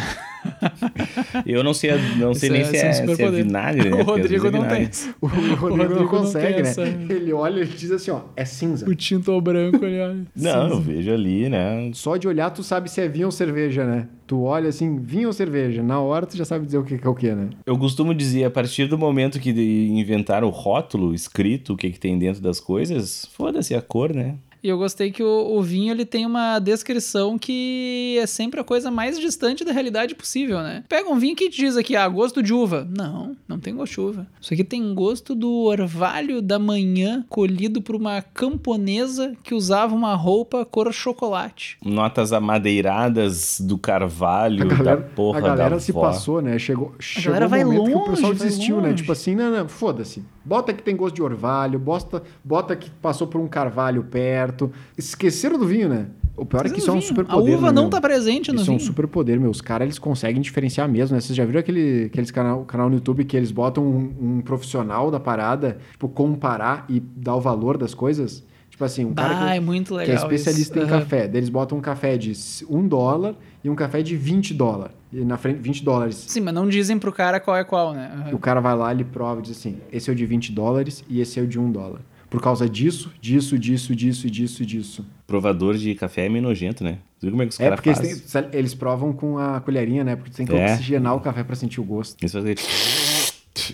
Eu 1.45 1.63
não 1.65 1.75
sei, 1.75 1.91
não 2.19 2.33
sei 2.35 2.51
nem 2.51 2.61
é- 2.61 2.65
se 2.65 2.77
é 2.77 2.87
é, 2.87 2.91
um 3.11 3.17
se 3.17 3.23
é 3.23 3.31
vinagre, 3.31 3.91
né? 3.91 3.97
o 4.01 4.05
Rodrigo 4.05 4.47
é 4.47 4.51
não 4.51 4.63
vinagre. 4.63 4.89
tem. 4.89 5.15
O, 5.21 5.27
Rodrigo, 5.27 5.55
Rodrigo 5.57 5.95
não 5.95 6.03
não 6.03 6.09
consegue, 6.09 6.55
tem 6.55 6.63
né? 6.63 6.69
essa- 6.71 6.83
Ele 6.87 7.33
olha 7.33 7.63
e 7.63 7.67
diz 7.67 7.91
assim, 7.91 8.11
ó, 8.13 8.21
é 8.37 8.45
cinza. 8.45 8.89
O 8.89 8.95
tinto 8.95 9.33
ou 9.33 9.41
branco 9.41 9.85
ali, 9.85 9.99
olha. 10.01 10.19
Não, 10.37 10.69
eu 10.69 10.81
vejo 10.81 11.13
ali, 11.13 11.49
né? 11.49 11.91
Só 11.95 12.17
de 12.17 12.29
olhar 12.29 12.51
tu 12.51 12.63
sabe 12.63 12.89
se 12.91 13.01
é 13.01 13.09
vinho 13.09 13.27
ou 13.27 13.33
cerveja, 13.33 13.85
né? 13.85 14.07
Tu 14.27 14.43
olha 14.43 14.69
assim, 14.69 14.99
vinho 14.99 15.29
ou 15.29 15.33
cerveja. 15.33 15.83
Na 15.83 16.01
hora 16.01 16.27
tu 16.27 16.37
já 16.37 16.45
sabe 16.45 16.67
dizer 16.67 16.79
o 16.79 16.85
que 16.85 16.95
é 16.95 17.09
o 17.09 17.15
que, 17.15 17.33
né? 17.33 17.51
Eu 17.65 17.79
costumo 17.79 18.15
dizer, 18.15 18.45
a 18.45 18.51
partir 18.51 18.87
do 18.87 18.99
momento 18.99 19.39
que 19.39 19.51
inventaram 19.51 20.49
o 20.49 20.51
rótulo 20.51 21.15
escrito, 21.15 21.75
o 21.75 21.77
que, 21.77 21.91
que 21.91 22.01
tem 22.01 22.19
dentro 22.19 22.43
das 22.43 22.59
coisas, 22.59 23.27
foda-se 23.33 23.75
a 23.75 23.81
cor, 23.81 24.13
né? 24.13 24.37
E 24.67 24.69
eu 24.69 24.77
gostei 24.77 25.13
que 25.13 25.23
o, 25.23 25.57
o 25.57 25.63
vinho 25.63 25.93
ele 25.93 26.05
tem 26.05 26.27
uma 26.27 26.59
descrição 26.59 27.39
que 27.39 28.19
é 28.21 28.27
sempre 28.27 28.59
a 28.59 28.65
coisa 28.65 28.91
mais 28.91 29.17
distante 29.17 29.65
da 29.65 29.71
realidade 29.71 30.13
possível, 30.13 30.59
né? 30.59 30.83
Pega 30.89 31.09
um 31.09 31.17
vinho 31.21 31.37
que 31.37 31.49
te 31.49 31.59
diz 31.59 31.77
aqui, 31.77 31.95
ah, 31.95 32.09
gosto 32.09 32.43
de 32.43 32.53
uva. 32.53 32.85
Não, 32.91 33.37
não 33.47 33.61
tem 33.61 33.77
gosto 33.77 33.93
de 33.93 34.01
uva. 34.01 34.27
Isso 34.41 34.53
aqui 34.53 34.65
tem 34.65 34.93
gosto 34.93 35.37
do 35.37 35.49
orvalho 35.67 36.43
da 36.43 36.59
manhã 36.59 37.25
colhido 37.29 37.81
por 37.81 37.95
uma 37.95 38.21
camponesa 38.21 39.37
que 39.45 39.55
usava 39.55 39.95
uma 39.95 40.17
roupa 40.17 40.65
cor 40.65 40.93
chocolate. 40.93 41.79
Notas 41.85 42.33
amadeiradas 42.33 43.61
do 43.61 43.79
carvalho, 43.79 44.65
A 44.65 44.67
galera, 44.67 44.97
da 44.97 45.03
porra 45.11 45.39
a 45.39 45.43
galera 45.43 45.71
da 45.77 45.81
se 45.81 45.93
vó. 45.93 46.01
passou, 46.01 46.43
né? 46.43 46.59
Chegou, 46.59 46.93
chegou 46.99 47.27
galera 47.35 47.47
um 47.47 47.51
vai 47.51 47.65
momento 47.65 47.85
que 47.85 47.93
o 47.93 47.99
longe, 47.99 48.11
pessoal 48.11 48.35
desistiu, 48.35 48.77
né? 48.81 48.89
longe. 48.89 48.97
Tipo 48.97 49.13
assim, 49.13 49.37
não, 49.37 49.49
não, 49.49 49.69
foda-se. 49.69 50.25
Bota 50.47 50.73
que 50.73 50.81
tem 50.83 50.95
gosto 50.95 51.17
de 51.17 51.23
orvalho, 51.23 51.77
bota, 51.77 52.23
bota 52.45 52.77
que 52.77 52.89
passou 52.89 53.27
por 53.27 53.41
um 53.41 53.49
carvalho 53.49 54.05
perto. 54.05 54.71
Esqueceram 54.97 55.59
do 55.59 55.67
vinho, 55.67 55.89
né? 55.89 56.07
O 56.37 56.45
pior 56.47 56.61
é 56.61 56.63
Mas 56.65 56.73
que 56.73 56.79
isso 56.79 56.89
é 56.91 56.93
um 56.93 56.99
vinho. 56.99 57.09
super 57.09 57.25
A 57.29 57.37
uva 57.37 57.67
né, 57.69 57.73
não 57.73 57.83
meu? 57.85 57.91
tá 57.91 58.01
presente 58.01 58.53
no 58.53 58.61
Isso 58.61 58.71
é 58.71 58.75
um 58.75 58.77
vinho. 58.77 58.87
super 58.87 59.09
poder, 59.09 59.41
meu. 59.41 59.51
Os 59.51 59.61
caras, 59.61 59.87
eles 59.87 59.99
conseguem 59.99 60.41
diferenciar 60.41 60.89
mesmo, 60.89 61.15
né? 61.17 61.21
Vocês 61.21 61.35
já 61.35 61.45
viram 61.45 61.59
aquele, 61.59 62.05
aqueles 62.05 62.31
canal, 62.31 62.65
canal 62.65 62.89
no 62.89 62.95
YouTube 62.95 63.25
que 63.25 63.37
eles 63.37 63.51
botam 63.51 63.83
um, 63.85 64.37
um 64.37 64.41
profissional 64.41 65.11
da 65.11 65.19
parada, 65.19 65.79
tipo, 65.91 66.09
comparar 66.09 66.85
e 66.89 67.01
dar 67.01 67.35
o 67.35 67.41
valor 67.41 67.77
das 67.77 67.93
coisas? 67.95 68.45
Tipo 68.77 68.85
assim, 68.85 69.07
um 69.07 69.15
cara 69.15 69.33
Bah, 69.35 69.47
que, 69.53 69.57
é 69.57 69.61
muito 69.61 69.89
que 69.95 70.01
legal 70.01 70.15
é 70.31 70.35
especialista 70.35 70.79
isso. 70.79 70.87
em 70.87 70.91
Aham. 70.91 71.01
café. 71.01 71.27
Daí 71.27 71.39
eles 71.39 71.49
botam 71.49 71.79
um 71.79 71.81
café 71.81 72.19
de 72.19 72.33
1 72.69 72.87
dólar 72.87 73.35
e 73.65 73.71
um 73.71 73.75
café 73.75 74.03
de 74.03 74.15
20 74.19 74.53
dólares. 74.53 74.95
E 75.11 75.25
na 75.25 75.39
frente, 75.39 75.61
20 75.61 75.83
dólares. 75.83 76.17
Sim, 76.29 76.41
mas 76.43 76.53
não 76.53 76.69
dizem 76.69 76.99
pro 76.99 77.11
cara 77.11 77.41
qual 77.41 77.57
é 77.57 77.65
qual, 77.65 77.95
né? 77.95 78.29
E 78.31 78.35
o 78.35 78.39
cara 78.39 78.61
vai 78.61 78.77
lá, 78.77 78.93
ele 78.93 79.03
prova 79.05 79.41
e 79.41 79.45
diz 79.45 79.57
assim: 79.57 79.79
esse 79.91 80.11
é 80.11 80.13
o 80.13 80.17
de 80.17 80.27
20 80.27 80.53
dólares 80.53 81.03
e 81.09 81.23
esse 81.23 81.41
é 81.41 81.43
o 81.43 81.47
de 81.47 81.59
1 81.59 81.73
dólar. 81.73 82.03
Por 82.29 82.43
causa 82.43 82.69
disso, 82.69 83.11
disso, 83.19 83.59
disso, 83.59 83.97
disso, 83.97 84.31
disso, 84.31 84.67
disso. 84.67 85.07
Provador 85.27 85.75
de 85.79 85.95
café 85.95 86.27
é 86.27 86.29
meio 86.29 86.43
nojento, 86.43 86.85
né? 86.85 86.99
Viu 87.23 87.31
como 87.31 87.43
é 87.45 87.47
que 87.47 87.53
os 87.55 87.61
É 87.61 87.65
caras 87.65 87.77
porque 87.77 87.89
eles, 87.89 87.99
fazem? 87.99 88.15
têm- 88.17 88.27
sabe, 88.29 88.49
eles 88.59 88.75
provam 88.75 89.11
com 89.15 89.39
a 89.39 89.59
colherinha, 89.61 90.05
né? 90.05 90.17
Porque 90.17 90.33
tem 90.33 90.45
que 90.45 90.53
É. 90.53 90.73
oxigenar 90.75 91.15
o 91.17 91.21
café 91.21 91.43
pra 91.43 91.57
sentir 91.57 91.81
o 91.81 91.85
gosto. 91.85 92.17
Eles 92.21 92.31
fazem 92.33 92.55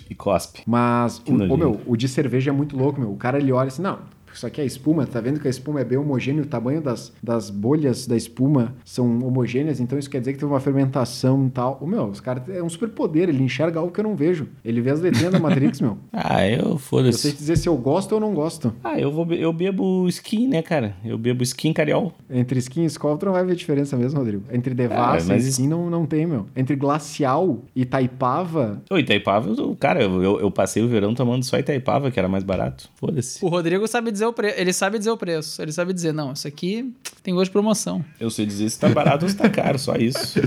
e 0.09 0.15
cospe. 0.15 0.61
Mas, 0.65 1.19
Que 1.19 1.31
o, 1.33 1.57
meu, 1.57 1.81
o 1.85 1.97
de 1.97 2.07
cerveja 2.07 2.51
é 2.51 2.53
muito 2.53 2.77
louco, 2.77 3.01
meu. 3.01 3.11
O 3.11 3.17
cara 3.17 3.37
ele 3.37 3.51
olha 3.51 3.67
assim, 3.67 3.81
não, 3.81 3.99
isso 4.35 4.45
aqui 4.47 4.61
é 4.61 4.65
espuma, 4.65 5.05
tá 5.05 5.19
vendo 5.21 5.39
que 5.39 5.47
a 5.47 5.51
espuma 5.51 5.81
é 5.81 5.83
bem 5.83 5.97
homogênea, 5.97 6.41
o 6.43 6.45
tamanho 6.45 6.81
das, 6.81 7.11
das 7.21 7.49
bolhas 7.49 8.05
da 8.07 8.15
espuma 8.15 8.73
são 8.85 9.19
homogêneas, 9.25 9.79
então 9.79 9.97
isso 9.97 10.09
quer 10.09 10.19
dizer 10.19 10.33
que 10.33 10.39
teve 10.39 10.51
uma 10.51 10.59
fermentação 10.59 11.45
e 11.47 11.49
tal. 11.49 11.77
O 11.81 11.87
meu, 11.87 12.05
os 12.05 12.19
caras 12.19 12.43
é 12.49 12.61
um 12.61 12.69
super 12.69 12.89
poder, 12.89 13.29
ele 13.29 13.43
enxerga 13.43 13.79
algo 13.79 13.91
que 13.91 13.99
eu 13.99 14.03
não 14.03 14.15
vejo. 14.15 14.47
Ele 14.63 14.81
vê 14.81 14.91
as 14.91 14.99
letrinhas 15.01 15.31
da 15.33 15.39
Matrix, 15.39 15.79
meu. 15.81 15.97
Ah, 16.11 16.47
eu 16.47 16.57
Eu 16.57 16.69
sei 16.69 16.77
foda-se. 16.79 17.31
dizer 17.33 17.57
se 17.57 17.67
eu 17.69 17.75
gosto 17.77 18.13
ou 18.13 18.19
não 18.19 18.33
gosto. 18.33 18.73
Ah, 18.83 18.99
eu, 18.99 19.11
vou, 19.11 19.25
be- 19.25 19.39
eu 19.39 19.51
bebo 19.53 20.07
skin, 20.07 20.47
né, 20.47 20.61
cara? 20.61 20.95
Eu 21.03 21.17
bebo 21.17 21.43
skin 21.43 21.73
cariol. 21.73 22.13
Entre 22.29 22.59
skin 22.59 22.83
e 22.83 22.85
Skol, 22.87 23.17
tu 23.17 23.25
não 23.25 23.33
vai 23.33 23.43
ver 23.45 23.55
diferença 23.55 23.95
mesmo, 23.97 24.19
Rodrigo. 24.19 24.43
Entre 24.51 24.73
Devassa 24.73 25.33
mas 25.33 25.45
e 25.45 25.49
skin 25.49 25.67
não, 25.67 25.89
não 25.89 26.05
tem, 26.05 26.25
meu. 26.25 26.45
Entre 26.55 26.75
Glacial 26.75 27.59
e 27.75 27.85
Taipava, 27.85 28.81
Ô, 28.89 28.97
Itaipava, 28.97 29.53
cara, 29.79 30.01
eu, 30.03 30.21
eu, 30.23 30.39
eu 30.39 30.51
passei 30.51 30.81
o 30.83 30.87
verão 30.87 31.13
tomando 31.13 31.43
só 31.43 31.57
Itaipava, 31.57 32.09
que 32.11 32.19
era 32.19 32.27
mais 32.29 32.43
barato. 32.43 32.89
Foda-se. 32.95 33.43
O 33.43 33.49
Rodrigo 33.49 33.87
sabe 33.87 34.11
dizer 34.11 34.22
o 34.25 34.33
preço. 34.33 34.59
Ele 34.59 34.73
sabe 34.73 34.97
dizer 34.97 35.11
o 35.11 35.17
preço. 35.17 35.61
Ele 35.61 35.71
sabe 35.71 35.93
dizer, 35.93 36.13
não, 36.13 36.33
isso 36.33 36.47
aqui 36.47 36.93
tem 37.21 37.33
gosto 37.33 37.45
de 37.45 37.51
promoção. 37.51 38.03
Eu 38.19 38.29
sei 38.29 38.45
dizer 38.45 38.69
se 38.69 38.79
tá 38.79 38.89
barato 38.89 39.25
ou 39.25 39.29
se 39.29 39.35
tá 39.35 39.49
caro, 39.49 39.79
só 39.79 39.95
isso. 39.95 40.41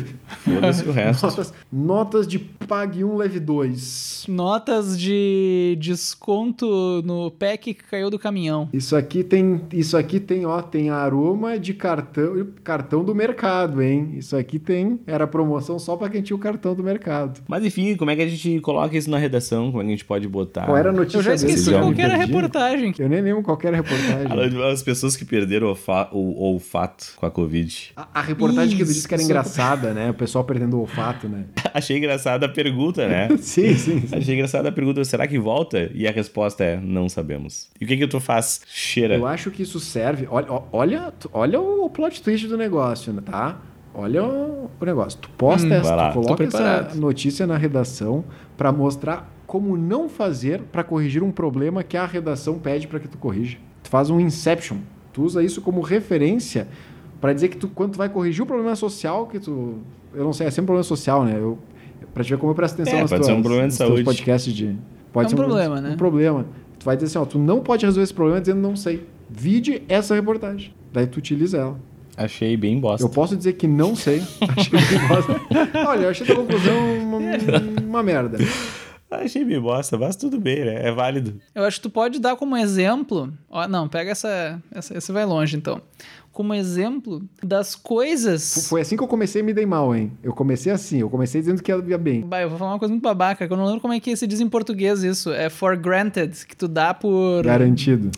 Foda-se 0.44 0.84
o 0.88 0.92
resto. 0.92 1.26
notas, 1.26 1.54
notas 1.72 2.26
de 2.26 2.38
Pague 2.38 3.04
1, 3.04 3.16
Leve 3.16 3.40
2. 3.40 4.26
Notas 4.28 4.98
de 4.98 5.76
desconto 5.80 7.02
no 7.04 7.30
pack 7.30 7.74
que 7.74 7.84
caiu 7.84 8.10
do 8.10 8.18
caminhão. 8.18 8.68
Isso 8.72 8.96
aqui 8.96 9.22
tem, 9.22 9.62
isso 9.72 9.96
aqui 9.96 10.18
tem, 10.18 10.44
ó, 10.44 10.60
tem 10.60 10.90
aroma 10.90 11.58
de 11.58 11.72
cartão, 11.74 12.46
cartão 12.64 13.04
do 13.04 13.14
mercado, 13.14 13.82
hein? 13.82 14.14
Isso 14.16 14.36
aqui 14.36 14.58
tem, 14.58 15.00
era 15.06 15.26
promoção 15.26 15.78
só 15.78 15.96
pra 15.96 16.08
quem 16.08 16.22
tinha 16.22 16.36
o 16.36 16.40
cartão 16.40 16.74
do 16.74 16.82
mercado. 16.82 17.40
Mas 17.48 17.64
enfim, 17.64 17.96
como 17.96 18.10
é 18.10 18.16
que 18.16 18.22
a 18.22 18.28
gente 18.28 18.60
coloca 18.60 18.96
isso 18.96 19.10
na 19.10 19.18
redação? 19.18 19.70
Como 19.70 19.82
é 19.82 19.84
que 19.84 19.88
a 19.88 19.94
gente 19.96 20.04
pode 20.04 20.28
botar? 20.28 20.66
Qual 20.66 20.76
era 20.76 20.90
a 20.90 20.92
notícia 20.92 21.18
Eu 21.18 21.22
já 21.22 21.34
esqueci 21.34 21.70
qual 21.70 21.92
era 21.96 22.14
a 22.14 22.16
reportagem. 22.16 22.92
Eu 22.98 23.08
nem 23.08 23.20
lembro 23.20 23.42
qual 23.42 23.56
que 23.70 23.76
a 23.76 23.82
reportagem. 23.82 24.62
As 24.72 24.82
pessoas 24.82 25.16
que 25.16 25.24
perderam 25.24 25.66
o, 25.66 25.70
olfa- 25.70 26.08
o 26.12 26.42
olfato 26.42 27.06
com 27.16 27.26
a 27.26 27.30
Covid. 27.30 27.92
A, 27.96 28.08
a 28.14 28.22
reportagem 28.22 28.76
que 28.76 28.84
tu 28.84 28.86
Isso. 28.86 28.94
disse 28.94 29.08
que 29.08 29.14
era 29.14 29.22
engraçada, 29.22 29.92
né? 29.94 30.10
O 30.10 30.14
pessoal 30.14 30.44
perdendo 30.44 30.76
o 30.76 30.80
olfato, 30.80 31.28
né? 31.28 31.44
Achei 31.74 31.96
engraçada 31.98 32.46
a 32.46 32.48
pergunta, 32.48 33.06
né? 33.08 33.28
sim, 33.40 33.74
sim, 33.74 34.00
sim. 34.06 34.16
Achei 34.16 34.34
engraçada 34.34 34.68
a 34.68 34.72
pergunta, 34.72 35.04
será 35.04 35.26
que 35.26 35.38
volta? 35.38 35.90
E 35.94 36.06
a 36.06 36.10
resposta 36.10 36.64
é, 36.64 36.76
não 36.80 37.08
sabemos. 37.08 37.68
E 37.80 37.84
o 37.84 37.88
que 37.88 37.96
que 37.96 38.06
tu 38.06 38.20
faz? 38.20 38.60
Cheira. 38.66 39.16
Eu 39.16 39.26
acho 39.26 39.50
que 39.50 39.62
isso 39.62 39.78
serve. 39.80 40.26
Olha, 40.30 40.46
olha, 40.72 41.12
olha 41.32 41.60
o 41.60 41.88
plot 41.90 42.22
twist 42.22 42.46
do 42.46 42.56
negócio, 42.56 43.12
né, 43.12 43.22
tá? 43.24 43.58
Olha 43.94 44.22
o, 44.24 44.70
negócio. 44.84 45.18
Tu 45.18 45.30
posta 45.30 45.66
Hum, 45.66 45.72
essa, 45.72 46.10
tu 46.10 46.20
coloca 46.20 46.44
essa 46.44 46.90
notícia 46.94 47.46
na 47.46 47.56
redação 47.56 48.24
pra 48.56 48.70
mostrar 48.70 49.32
como 49.46 49.76
não 49.76 50.08
fazer 50.08 50.62
pra 50.72 50.82
corrigir 50.82 51.22
um 51.22 51.30
problema 51.30 51.82
que 51.82 51.96
a 51.96 52.04
redação 52.06 52.58
pede 52.58 52.86
pra 52.86 52.98
que 52.98 53.08
tu 53.08 53.16
corrija. 53.18 53.58
Tu 53.82 53.88
faz 53.90 54.10
um 54.10 54.18
inception. 54.20 54.78
Tu 55.12 55.22
usa 55.22 55.42
isso 55.42 55.60
como 55.62 55.80
referência 55.80 56.68
pra 57.20 57.32
dizer 57.32 57.48
que 57.48 57.56
tu 57.56 57.68
quando 57.68 57.92
tu 57.92 57.98
vai 57.98 58.08
corrigir 58.08 58.42
o 58.42 58.46
problema 58.46 58.74
social 58.76 59.26
que 59.26 59.38
tu, 59.38 59.76
eu 60.14 60.24
não 60.24 60.32
sei, 60.32 60.46
é 60.46 60.50
sempre 60.50 60.64
um 60.64 60.66
problema 60.66 60.84
social, 60.84 61.24
né? 61.24 61.36
Eu 61.38 61.58
pra 62.12 62.22
te 62.24 62.30
ver 62.30 62.38
como 62.38 62.50
eu 62.50 62.54
presto 62.54 62.74
atenção 62.74 62.98
É, 62.98 63.02
nas 63.02 63.10
pode 63.10 63.20
tuas, 63.22 63.26
ser 63.26 63.38
um 63.38 63.42
problema 63.42 63.68
de 63.68 63.74
saúde. 63.74 64.04
podcasts 64.04 64.52
de 64.52 64.76
pode 65.12 65.24
É 65.24 65.26
um 65.26 65.30
ser 65.30 65.36
problema, 65.36 65.80
né? 65.80 65.90
Um 65.92 65.96
problema. 65.96 66.46
Tu 66.78 66.84
vai 66.84 66.96
dizer 66.96 67.06
assim, 67.06 67.18
ó, 67.18 67.24
tu 67.24 67.38
não 67.38 67.60
pode 67.60 67.84
resolver 67.86 68.04
esse 68.04 68.14
problema 68.14 68.40
dizendo 68.40 68.60
não 68.60 68.76
sei. 68.76 69.06
Vide 69.30 69.82
essa 69.88 70.14
reportagem. 70.14 70.74
Daí 70.92 71.06
tu 71.06 71.16
utiliza 71.18 71.58
ela. 71.58 71.78
Achei 72.16 72.56
bem 72.56 72.78
bosta. 72.80 73.04
Eu 73.04 73.10
posso 73.10 73.36
dizer 73.36 73.54
que 73.54 73.66
não 73.66 73.94
sei. 73.96 74.22
Achei 74.56 74.70
bem 74.98 75.08
bosta. 75.08 75.40
Olha, 75.86 76.04
eu 76.04 76.08
achei 76.10 76.30
a 76.30 76.34
conclusão 76.36 76.74
uma, 77.02 77.18
uma 77.86 78.02
merda. 78.02 78.38
Achei 79.10 79.44
bem 79.44 79.60
bosta, 79.60 79.96
mas 79.96 80.16
tudo 80.16 80.38
bem, 80.38 80.64
né? 80.64 80.88
É 80.88 80.92
válido. 80.92 81.40
Eu 81.54 81.64
acho 81.64 81.76
que 81.78 81.82
tu 81.84 81.90
pode 81.90 82.18
dar 82.18 82.36
como 82.36 82.56
exemplo. 82.56 83.32
Ó, 83.48 83.66
não, 83.68 83.88
pega 83.88 84.10
essa, 84.10 84.60
essa. 84.72 84.96
Essa 84.96 85.12
vai 85.12 85.24
longe, 85.24 85.56
então. 85.56 85.80
Como 86.32 86.52
exemplo 86.52 87.22
das 87.42 87.74
coisas. 87.74 88.68
Foi 88.68 88.80
assim 88.80 88.96
que 88.96 89.02
eu 89.02 89.08
comecei 89.08 89.40
e 89.40 89.44
me 89.44 89.54
dei 89.54 89.64
mal, 89.64 89.94
hein? 89.94 90.12
Eu 90.22 90.34
comecei 90.34 90.70
assim, 90.70 90.98
eu 90.98 91.08
comecei 91.08 91.40
dizendo 91.40 91.62
que 91.62 91.72
ia 91.72 91.96
bem. 91.96 92.20
Bah, 92.22 92.42
eu 92.42 92.50
vou 92.50 92.58
falar 92.58 92.72
uma 92.72 92.78
coisa 92.78 92.92
muito 92.92 93.02
babaca, 93.02 93.46
que 93.46 93.52
eu 93.52 93.56
não 93.56 93.64
lembro 93.64 93.80
como 93.80 93.94
é 93.94 94.00
que 94.00 94.14
se 94.16 94.26
diz 94.26 94.40
em 94.40 94.48
português 94.48 95.02
isso. 95.02 95.32
É 95.32 95.48
for 95.48 95.76
granted, 95.76 96.44
que 96.46 96.56
tu 96.56 96.68
dá 96.68 96.92
por. 96.92 97.44
Garantido. 97.44 98.10